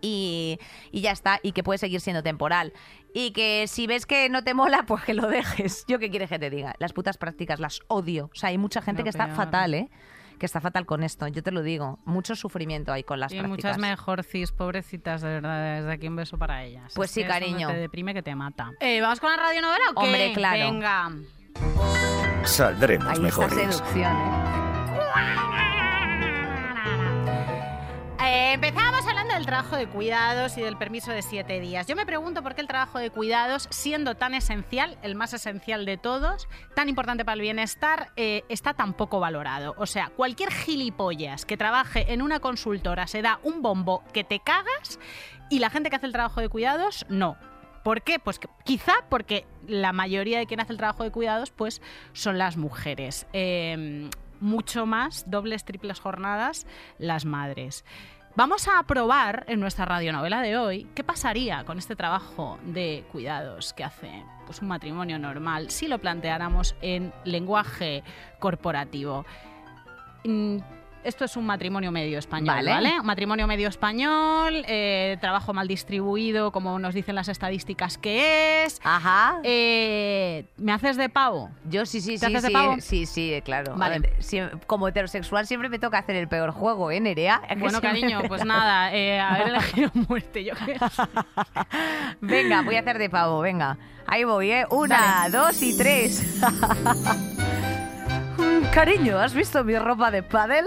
y, 0.00 0.58
y 0.92 1.00
ya 1.00 1.12
está, 1.12 1.40
y 1.42 1.52
que 1.52 1.62
puede 1.62 1.78
seguir 1.78 2.00
siendo 2.00 2.22
temporal. 2.22 2.72
Y 3.14 3.30
que 3.30 3.66
si 3.68 3.86
ves 3.86 4.06
que 4.06 4.28
no 4.28 4.44
te 4.44 4.52
mola, 4.54 4.84
pues 4.86 5.02
que 5.04 5.14
lo 5.14 5.28
dejes. 5.28 5.84
Yo 5.88 5.98
qué 5.98 6.10
quieres 6.10 6.28
que 6.28 6.38
te 6.38 6.50
diga. 6.50 6.74
Las 6.78 6.92
putas 6.92 7.16
prácticas 7.16 7.60
las 7.60 7.80
odio. 7.88 8.30
O 8.32 8.36
sea, 8.36 8.50
hay 8.50 8.58
mucha 8.58 8.82
gente 8.82 9.00
Lo 9.00 9.04
que 9.04 9.10
está 9.10 9.28
fatal, 9.28 9.74
¿eh? 9.74 9.88
Que 10.38 10.46
está 10.46 10.60
fatal 10.60 10.84
con 10.84 11.02
esto, 11.04 11.26
yo 11.28 11.42
te 11.42 11.50
lo 11.52 11.62
digo. 11.62 11.98
Mucho 12.04 12.34
sufrimiento 12.36 12.92
hay 12.92 13.04
con 13.04 13.20
las 13.20 13.32
Y 13.32 13.36
prácticas. 13.38 13.56
muchas 13.72 13.78
mejor 13.78 14.22
cis, 14.24 14.52
pobrecitas, 14.52 15.22
de 15.22 15.28
verdad. 15.28 15.76
Desde 15.80 15.92
aquí 15.92 16.08
un 16.08 16.16
beso 16.16 16.36
para 16.38 16.64
ellas. 16.64 16.92
Pues 16.94 17.10
Es 17.10 17.14
sí, 17.14 17.20
que 17.20 17.26
eso 17.26 17.32
cariño. 17.32 17.68
Te 17.68 17.76
deprime 17.76 18.12
que 18.14 18.22
te 18.22 18.34
mata. 18.34 18.70
Eh, 18.80 19.00
¿Vamos 19.00 19.20
con 19.20 19.30
la 19.30 19.36
radionovela 19.36 19.84
o 19.94 20.00
qué? 20.00 20.06
Hombre, 20.06 20.32
claro. 20.34 20.72
Venga. 20.72 21.10
Saldremos 22.44 23.06
Ahí 23.06 23.12
está 23.12 23.22
mejores. 23.22 23.54
seducción, 23.76 24.12
¿eh? 24.16 24.30
Eh, 28.26 28.54
empezamos 28.54 29.06
hablando 29.06 29.34
del 29.34 29.44
trabajo 29.44 29.76
de 29.76 29.86
cuidados 29.86 30.56
y 30.56 30.62
del 30.62 30.78
permiso 30.78 31.10
de 31.10 31.20
siete 31.20 31.60
días. 31.60 31.86
Yo 31.86 31.94
me 31.94 32.06
pregunto 32.06 32.42
por 32.42 32.54
qué 32.54 32.62
el 32.62 32.66
trabajo 32.66 32.98
de 32.98 33.10
cuidados, 33.10 33.68
siendo 33.70 34.14
tan 34.14 34.32
esencial, 34.32 34.96
el 35.02 35.14
más 35.14 35.34
esencial 35.34 35.84
de 35.84 35.98
todos, 35.98 36.48
tan 36.74 36.88
importante 36.88 37.26
para 37.26 37.34
el 37.34 37.42
bienestar, 37.42 38.12
eh, 38.16 38.42
está 38.48 38.72
tan 38.72 38.94
poco 38.94 39.20
valorado. 39.20 39.74
O 39.76 39.84
sea, 39.84 40.08
cualquier 40.08 40.50
gilipollas 40.50 41.44
que 41.44 41.58
trabaje 41.58 42.14
en 42.14 42.22
una 42.22 42.40
consultora 42.40 43.06
se 43.08 43.20
da 43.20 43.40
un 43.42 43.60
bombo 43.60 44.02
que 44.14 44.24
te 44.24 44.40
cagas 44.40 44.98
y 45.50 45.58
la 45.58 45.68
gente 45.68 45.90
que 45.90 45.96
hace 45.96 46.06
el 46.06 46.12
trabajo 46.12 46.40
de 46.40 46.48
cuidados, 46.48 47.04
no. 47.10 47.36
¿Por 47.82 48.00
qué? 48.00 48.18
Pues 48.18 48.40
quizá 48.64 48.94
porque 49.10 49.46
la 49.66 49.92
mayoría 49.92 50.38
de 50.38 50.46
quien 50.46 50.60
hace 50.60 50.72
el 50.72 50.78
trabajo 50.78 51.04
de 51.04 51.10
cuidados 51.10 51.50
pues 51.50 51.82
son 52.14 52.38
las 52.38 52.56
mujeres. 52.56 53.26
Eh, 53.34 54.08
mucho 54.44 54.86
más, 54.86 55.24
dobles, 55.28 55.64
triples 55.64 56.00
jornadas, 56.00 56.66
las 56.98 57.24
madres. 57.24 57.84
Vamos 58.36 58.66
a 58.66 58.82
probar 58.82 59.44
en 59.46 59.60
nuestra 59.60 59.84
radionovela 59.84 60.42
de 60.42 60.56
hoy 60.56 60.88
qué 60.96 61.04
pasaría 61.04 61.64
con 61.64 61.78
este 61.78 61.94
trabajo 61.94 62.58
de 62.64 63.04
cuidados 63.12 63.72
que 63.72 63.84
hace 63.84 64.24
pues, 64.44 64.60
un 64.60 64.66
matrimonio 64.66 65.20
normal 65.20 65.70
si 65.70 65.86
lo 65.86 66.00
planteáramos 66.00 66.74
en 66.82 67.12
lenguaje 67.24 68.02
corporativo. 68.40 69.24
Mm, 70.24 70.56
Esto 71.04 71.26
es 71.26 71.36
un 71.36 71.44
matrimonio 71.44 71.92
medio 71.92 72.18
español, 72.18 72.56
Vale. 72.56 72.70
¿vale? 72.70 73.02
Matrimonio 73.02 73.46
medio 73.46 73.68
español, 73.68 74.64
eh, 74.66 75.18
trabajo 75.20 75.52
mal 75.52 75.68
distribuido, 75.68 76.50
como 76.50 76.78
nos 76.78 76.94
dicen 76.94 77.14
las 77.14 77.28
estadísticas 77.28 77.98
que 77.98 78.64
es. 78.64 78.80
Ajá. 78.82 79.38
Eh, 79.42 80.46
¿Me 80.56 80.72
haces 80.72 80.96
de 80.96 81.10
pavo? 81.10 81.50
Yo 81.68 81.84
sí, 81.84 82.00
sí, 82.00 82.14
¿Te 82.18 82.20
sí, 82.20 82.26
haces 82.26 82.42
de 82.42 82.48
sí, 82.48 82.54
pavo? 82.54 82.76
sí, 82.80 83.04
sí, 83.04 83.42
claro. 83.44 83.74
A 83.74 83.76
Vale. 83.76 83.98
ver, 83.98 84.12
si- 84.20 84.40
como 84.66 84.88
heterosexual 84.88 85.46
siempre 85.46 85.68
me 85.68 85.78
toca 85.78 85.98
hacer 85.98 86.16
el 86.16 86.26
peor 86.26 86.52
juego, 86.52 86.90
¿eh, 86.90 87.00
Nerea? 87.00 87.42
Bueno, 87.58 87.82
cariño, 87.82 88.22
me 88.22 88.28
pues 88.28 88.40
da- 88.40 88.44
nada, 88.46 88.94
eh, 88.94 89.20
haber 89.20 89.48
elegido 89.48 89.90
muerte, 90.08 90.42
yo 90.42 90.54
sé. 90.56 90.78
Venga, 92.22 92.62
voy 92.62 92.76
a 92.76 92.80
hacer 92.80 92.96
de 92.98 93.10
pavo, 93.10 93.40
venga. 93.40 93.76
Ahí 94.06 94.24
voy, 94.24 94.50
¿eh? 94.50 94.64
Una, 94.70 95.28
dos 95.30 95.62
y 95.62 95.76
tres. 95.76 96.40
Cariño, 98.72 99.18
¿has 99.18 99.34
visto 99.34 99.62
mi 99.64 99.76
ropa 99.78 100.10
de 100.10 100.22
pádel? 100.22 100.64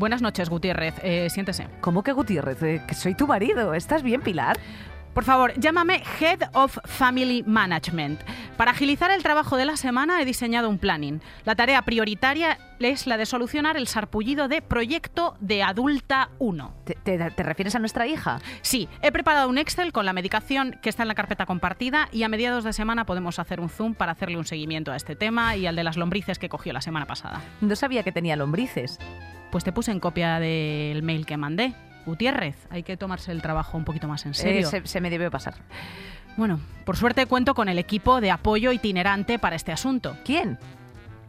Buenas 0.00 0.22
noches, 0.22 0.48
Gutiérrez. 0.48 0.94
Eh, 1.02 1.28
siéntese. 1.28 1.66
¿Cómo 1.82 2.02
que 2.02 2.12
Gutiérrez? 2.12 2.62
Eh, 2.62 2.80
que 2.88 2.94
soy 2.94 3.14
tu 3.14 3.26
marido. 3.26 3.74
¿Estás 3.74 4.02
bien, 4.02 4.22
Pilar? 4.22 4.58
Por 5.12 5.24
favor, 5.24 5.52
llámame 5.58 6.02
Head 6.20 6.48
of 6.54 6.78
Family 6.86 7.42
Management. 7.46 8.22
Para 8.56 8.70
agilizar 8.70 9.10
el 9.10 9.22
trabajo 9.22 9.58
de 9.58 9.66
la 9.66 9.76
semana 9.76 10.22
he 10.22 10.24
diseñado 10.24 10.70
un 10.70 10.78
planning. 10.78 11.20
La 11.44 11.54
tarea 11.54 11.82
prioritaria 11.82 12.56
es 12.78 13.06
la 13.06 13.18
de 13.18 13.26
solucionar 13.26 13.76
el 13.76 13.88
sarpullido 13.88 14.48
de 14.48 14.62
Proyecto 14.62 15.36
de 15.40 15.62
Adulta 15.62 16.30
1. 16.38 16.74
¿Te, 16.84 16.94
te- 16.94 17.18
te 17.32 17.42
refieres 17.42 17.74
a 17.74 17.78
nuestra 17.80 18.06
hija? 18.06 18.38
Sí, 18.62 18.88
he 19.02 19.12
preparado 19.12 19.50
un 19.50 19.58
Excel 19.58 19.92
con 19.92 20.06
la 20.06 20.14
medicación 20.14 20.78
que 20.80 20.88
está 20.88 21.02
en 21.02 21.08
la 21.08 21.14
carpeta 21.14 21.44
compartida 21.44 22.08
y 22.10 22.22
a 22.22 22.28
mediados 22.30 22.64
de 22.64 22.72
semana 22.72 23.04
podemos 23.04 23.38
hacer 23.38 23.60
un 23.60 23.68
Zoom 23.68 23.92
para 23.94 24.12
hacerle 24.12 24.38
un 24.38 24.46
seguimiento 24.46 24.92
a 24.92 24.96
este 24.96 25.14
tema 25.14 25.56
y 25.56 25.66
al 25.66 25.76
de 25.76 25.84
las 25.84 25.98
lombrices 25.98 26.38
que 26.38 26.48
cogió 26.48 26.72
la 26.72 26.80
semana 26.80 27.04
pasada. 27.06 27.42
No 27.60 27.76
sabía 27.76 28.02
que 28.02 28.12
tenía 28.12 28.36
lombrices. 28.36 28.98
Pues 29.50 29.64
te 29.64 29.72
puse 29.72 29.90
en 29.90 30.00
copia 30.00 30.38
del 30.38 31.02
mail 31.02 31.26
que 31.26 31.36
mandé. 31.36 31.72
Gutiérrez, 32.06 32.56
hay 32.70 32.82
que 32.82 32.96
tomarse 32.96 33.30
el 33.32 33.42
trabajo 33.42 33.76
un 33.76 33.84
poquito 33.84 34.08
más 34.08 34.24
en 34.24 34.32
Eh, 34.32 34.34
serio. 34.34 34.68
se, 34.70 34.86
se 34.86 35.00
me 35.00 35.10
debió 35.10 35.30
pasar. 35.30 35.54
Bueno, 36.36 36.60
por 36.86 36.96
suerte 36.96 37.26
cuento 37.26 37.54
con 37.54 37.68
el 37.68 37.78
equipo 37.78 38.20
de 38.20 38.30
apoyo 38.30 38.72
itinerante 38.72 39.38
para 39.38 39.56
este 39.56 39.72
asunto. 39.72 40.16
¿Quién? 40.24 40.58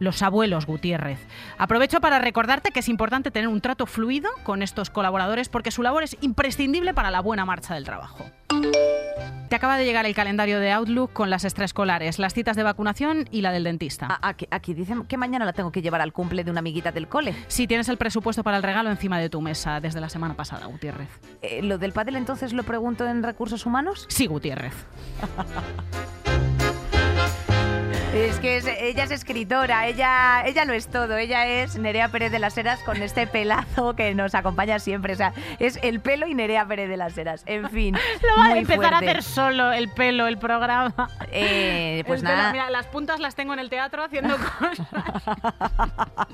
Los 0.02 0.20
abuelos 0.20 0.66
Gutiérrez. 0.66 1.20
Aprovecho 1.58 2.00
para 2.00 2.18
recordarte 2.18 2.72
que 2.72 2.80
es 2.80 2.88
importante 2.88 3.30
tener 3.30 3.46
un 3.46 3.60
trato 3.60 3.86
fluido 3.86 4.28
con 4.42 4.60
estos 4.60 4.90
colaboradores 4.90 5.48
porque 5.48 5.70
su 5.70 5.80
labor 5.84 6.02
es 6.02 6.16
imprescindible 6.22 6.92
para 6.92 7.12
la 7.12 7.20
buena 7.20 7.44
marcha 7.44 7.74
del 7.74 7.84
trabajo. 7.84 8.24
Te 9.48 9.54
acaba 9.54 9.78
de 9.78 9.84
llegar 9.84 10.04
el 10.04 10.14
calendario 10.14 10.58
de 10.58 10.72
Outlook 10.72 11.12
con 11.12 11.30
las 11.30 11.44
extraescolares, 11.44 12.18
las 12.18 12.34
citas 12.34 12.56
de 12.56 12.64
vacunación 12.64 13.28
y 13.30 13.42
la 13.42 13.52
del 13.52 13.62
dentista. 13.62 14.18
Aquí, 14.22 14.48
aquí 14.50 14.74
dicen 14.74 15.04
que 15.04 15.16
mañana 15.16 15.44
la 15.44 15.52
tengo 15.52 15.70
que 15.70 15.82
llevar 15.82 16.00
al 16.00 16.12
cumple 16.12 16.42
de 16.42 16.50
una 16.50 16.58
amiguita 16.58 16.90
del 16.90 17.06
cole. 17.06 17.36
Si 17.46 17.68
tienes 17.68 17.88
el 17.88 17.96
presupuesto 17.96 18.42
para 18.42 18.56
el 18.56 18.64
regalo 18.64 18.90
encima 18.90 19.20
de 19.20 19.30
tu 19.30 19.40
mesa 19.40 19.78
desde 19.78 20.00
la 20.00 20.08
semana 20.08 20.34
pasada, 20.34 20.66
Gutiérrez. 20.66 21.10
Eh, 21.42 21.62
¿Lo 21.62 21.78
del 21.78 21.92
pádel 21.92 22.16
entonces 22.16 22.52
lo 22.52 22.64
pregunto 22.64 23.06
en 23.06 23.22
recursos 23.22 23.66
humanos? 23.66 24.06
Sí, 24.08 24.26
Gutiérrez. 24.26 24.74
Es 28.14 28.38
que 28.40 28.58
es- 28.58 28.66
ella 28.66 29.04
es 29.04 29.10
escritora, 29.10 29.86
ella, 29.86 30.42
ella 30.44 30.66
lo 30.66 30.74
es 30.74 30.88
todo. 30.88 31.16
Ella 31.16 31.46
es 31.46 31.76
Nerea 31.78 32.08
Pérez 32.08 32.30
de 32.30 32.38
las 32.38 32.56
Heras 32.58 32.80
con 32.80 33.00
este 33.02 33.26
pelazo 33.26 33.96
que 33.96 34.14
nos 34.14 34.34
acompaña 34.34 34.78
siempre. 34.80 35.14
O 35.14 35.16
sea, 35.16 35.32
es 35.58 35.78
el 35.82 36.00
pelo 36.00 36.26
y 36.26 36.34
Nerea 36.34 36.66
Pérez 36.66 36.90
de 36.90 36.98
las 36.98 37.16
Heras. 37.16 37.42
En 37.46 37.70
fin. 37.70 37.94
Lo 38.22 38.36
va 38.42 38.48
a 38.48 38.58
empezar 38.58 38.92
a 38.92 38.98
hacer 38.98 39.22
solo 39.22 39.72
el 39.72 39.88
pelo, 39.88 40.26
el 40.26 40.36
programa. 40.38 40.94
Eh, 41.30 42.04
pues 42.06 42.20
El 42.20 42.26
pelo, 42.26 42.36
nada. 42.38 42.52
mira, 42.52 42.68
las 42.70 42.86
puntas 42.86 43.18
las 43.18 43.34
tengo 43.34 43.54
en 43.54 43.60
el 43.60 43.70
teatro 43.70 44.04
haciendo 44.04 44.36
cosas. 44.58 44.86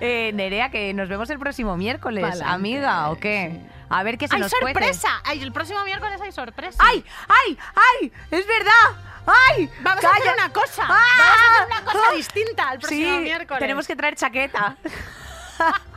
Eh, 0.00 0.32
Nerea, 0.34 0.70
que 0.70 0.92
nos 0.92 1.08
vemos 1.08 1.30
el 1.30 1.38
próximo 1.38 1.76
miércoles, 1.76 2.22
Pa'lante, 2.22 2.44
amiga, 2.52 3.10
¿o 3.10 3.16
qué? 3.16 3.60
A 3.88 4.02
ver 4.02 4.18
qué 4.18 4.26
se 4.26 4.34
¡Hay 4.34 4.40
nos 4.42 4.52
cuece. 4.52 4.72
sorpresa! 4.74 5.08
¡Ay, 5.24 5.40
el 5.40 5.52
próximo 5.52 5.82
miércoles 5.84 6.20
hay 6.20 6.32
sorpresa! 6.32 6.82
¡Ay! 6.84 7.04
¡Ay! 7.28 7.58
¡Ay! 8.02 8.12
¡Es 8.30 8.44
verdad! 8.46 9.13
¡Ay! 9.26 9.70
Vamos 9.80 10.04
a 10.04 10.08
¡Calla! 10.08 10.18
hacer 10.22 10.34
una 10.34 10.52
cosa. 10.52 10.82
¡Ah! 10.88 11.02
Vamos 11.18 11.36
a 11.38 11.54
hacer 11.54 11.66
una 11.66 11.84
cosa 11.92 12.12
distinta 12.16 12.72
el 12.72 12.78
próximo 12.80 13.16
sí, 13.16 13.22
miércoles. 13.22 13.60
tenemos 13.60 13.86
que 13.86 13.96
traer 13.96 14.16
chaqueta. 14.16 14.76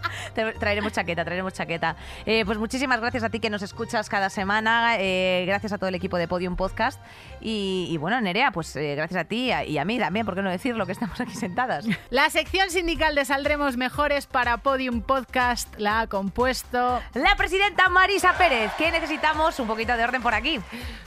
Traeremos 0.59 0.93
chaqueta, 0.93 1.23
traeremos 1.23 1.53
chaqueta. 1.53 1.95
Eh, 2.25 2.43
pues 2.45 2.57
muchísimas 2.57 2.99
gracias 2.99 3.23
a 3.23 3.29
ti 3.29 3.39
que 3.39 3.49
nos 3.49 3.61
escuchas 3.61 4.09
cada 4.09 4.29
semana. 4.29 4.95
eh, 4.99 5.43
gracias 5.47 5.73
a 5.73 5.77
todo 5.77 5.89
el 5.89 5.95
equipo 5.95 6.17
de 6.17 6.27
Podium 6.27 6.55
Podcast. 6.55 6.99
Y, 7.41 7.87
y 7.89 7.97
bueno, 7.97 8.19
Nerea, 8.19 8.51
pues 8.51 8.75
eh, 8.75 8.95
gracias 8.95 9.21
a 9.21 9.25
ti 9.25 9.45
y 9.45 9.51
a, 9.51 9.63
y 9.63 9.77
a 9.77 9.85
mí 9.85 9.99
también, 9.99 10.25
¿por 10.25 10.35
qué 10.35 10.41
no 10.41 10.49
decirlo? 10.49 10.85
Que 10.85 10.91
estamos 10.91 11.19
aquí 11.21 11.35
sentadas. 11.35 11.85
La 12.09 12.29
sección 12.29 12.69
sindical 12.69 13.15
de 13.15 13.25
Saldremos 13.25 13.77
Mejores 13.77 14.27
para 14.27 14.57
Podium 14.57 15.01
Podcast 15.01 15.73
la 15.77 16.01
ha 16.01 16.07
compuesto 16.07 17.01
La 17.13 17.35
presidenta 17.35 17.89
Marisa 17.89 18.33
Pérez, 18.37 18.71
que 18.77 18.91
necesitamos 18.91 19.59
un 19.59 19.67
poquito 19.67 19.95
de 19.95 20.03
orden 20.03 20.21
por 20.21 20.33
aquí. 20.33 20.59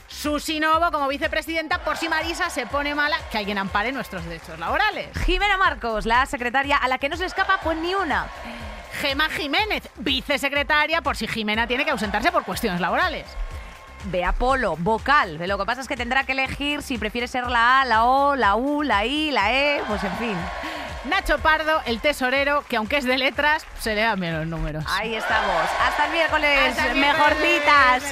Susi 0.07 0.59
Novo 0.59 0.91
como 0.91 1.07
vicepresidenta 1.07 1.83
por 1.83 1.97
si 1.97 2.09
Marisa 2.09 2.49
se 2.49 2.65
pone 2.65 2.95
mala, 2.95 3.17
que 3.31 3.37
alguien 3.37 3.57
ampare 3.57 3.91
nuestros 3.91 4.23
derechos 4.25 4.59
laborales. 4.59 5.07
Jimena 5.25 5.57
Marcos, 5.57 6.05
la 6.05 6.25
secretaria 6.25 6.77
a 6.77 6.87
la 6.87 6.97
que 6.97 7.09
no 7.09 7.17
se 7.17 7.25
escapa 7.25 7.59
pues 7.63 7.77
ni 7.77 7.93
una. 7.95 8.27
Gema 9.01 9.29
Jiménez, 9.29 9.89
vicesecretaria 9.97 11.01
por 11.01 11.17
si 11.17 11.27
Jimena 11.27 11.65
tiene 11.65 11.83
que 11.85 11.91
ausentarse 11.91 12.31
por 12.31 12.43
cuestiones 12.43 12.79
laborales. 12.79 13.25
Bea 14.05 14.31
Polo, 14.31 14.75
vocal. 14.77 15.39
Lo 15.47 15.57
que 15.57 15.65
pasa 15.65 15.81
es 15.81 15.87
que 15.87 15.97
tendrá 15.97 16.23
que 16.23 16.33
elegir 16.33 16.83
si 16.83 16.99
prefiere 16.99 17.27
ser 17.27 17.47
la 17.47 17.81
A, 17.81 17.85
la 17.85 18.05
O, 18.05 18.35
la 18.35 18.55
U, 18.55 18.83
la 18.83 19.05
I, 19.05 19.31
la 19.31 19.53
E, 19.53 19.81
pues 19.87 20.03
en 20.03 20.15
fin. 20.17 20.37
Nacho 21.05 21.39
Pardo, 21.39 21.81
el 21.85 21.99
tesorero, 21.99 22.63
que 22.69 22.77
aunque 22.77 22.97
es 22.97 23.05
de 23.05 23.17
letras, 23.17 23.65
se 23.79 23.95
le 23.95 24.01
dan 24.01 24.19
bien 24.19 24.37
los 24.37 24.45
números. 24.45 24.85
Ahí 24.87 25.15
estamos. 25.15 25.63
Hasta 25.81 26.05
el 26.05 26.11
miércoles. 26.11 26.69
Hasta 26.69 26.91
el 26.91 26.97
miércoles, 26.97 27.37
Mejorcitas. 27.39 28.03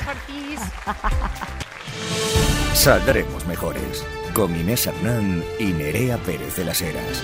Saldremos 2.73 3.45
mejores. 3.45 4.03
Con 4.33 4.55
Inés 4.55 4.87
Hernán 4.87 5.43
y 5.59 5.65
Nerea 5.65 6.17
Pérez 6.17 6.55
de 6.55 6.65
las 6.65 6.81
Heras. 6.81 7.23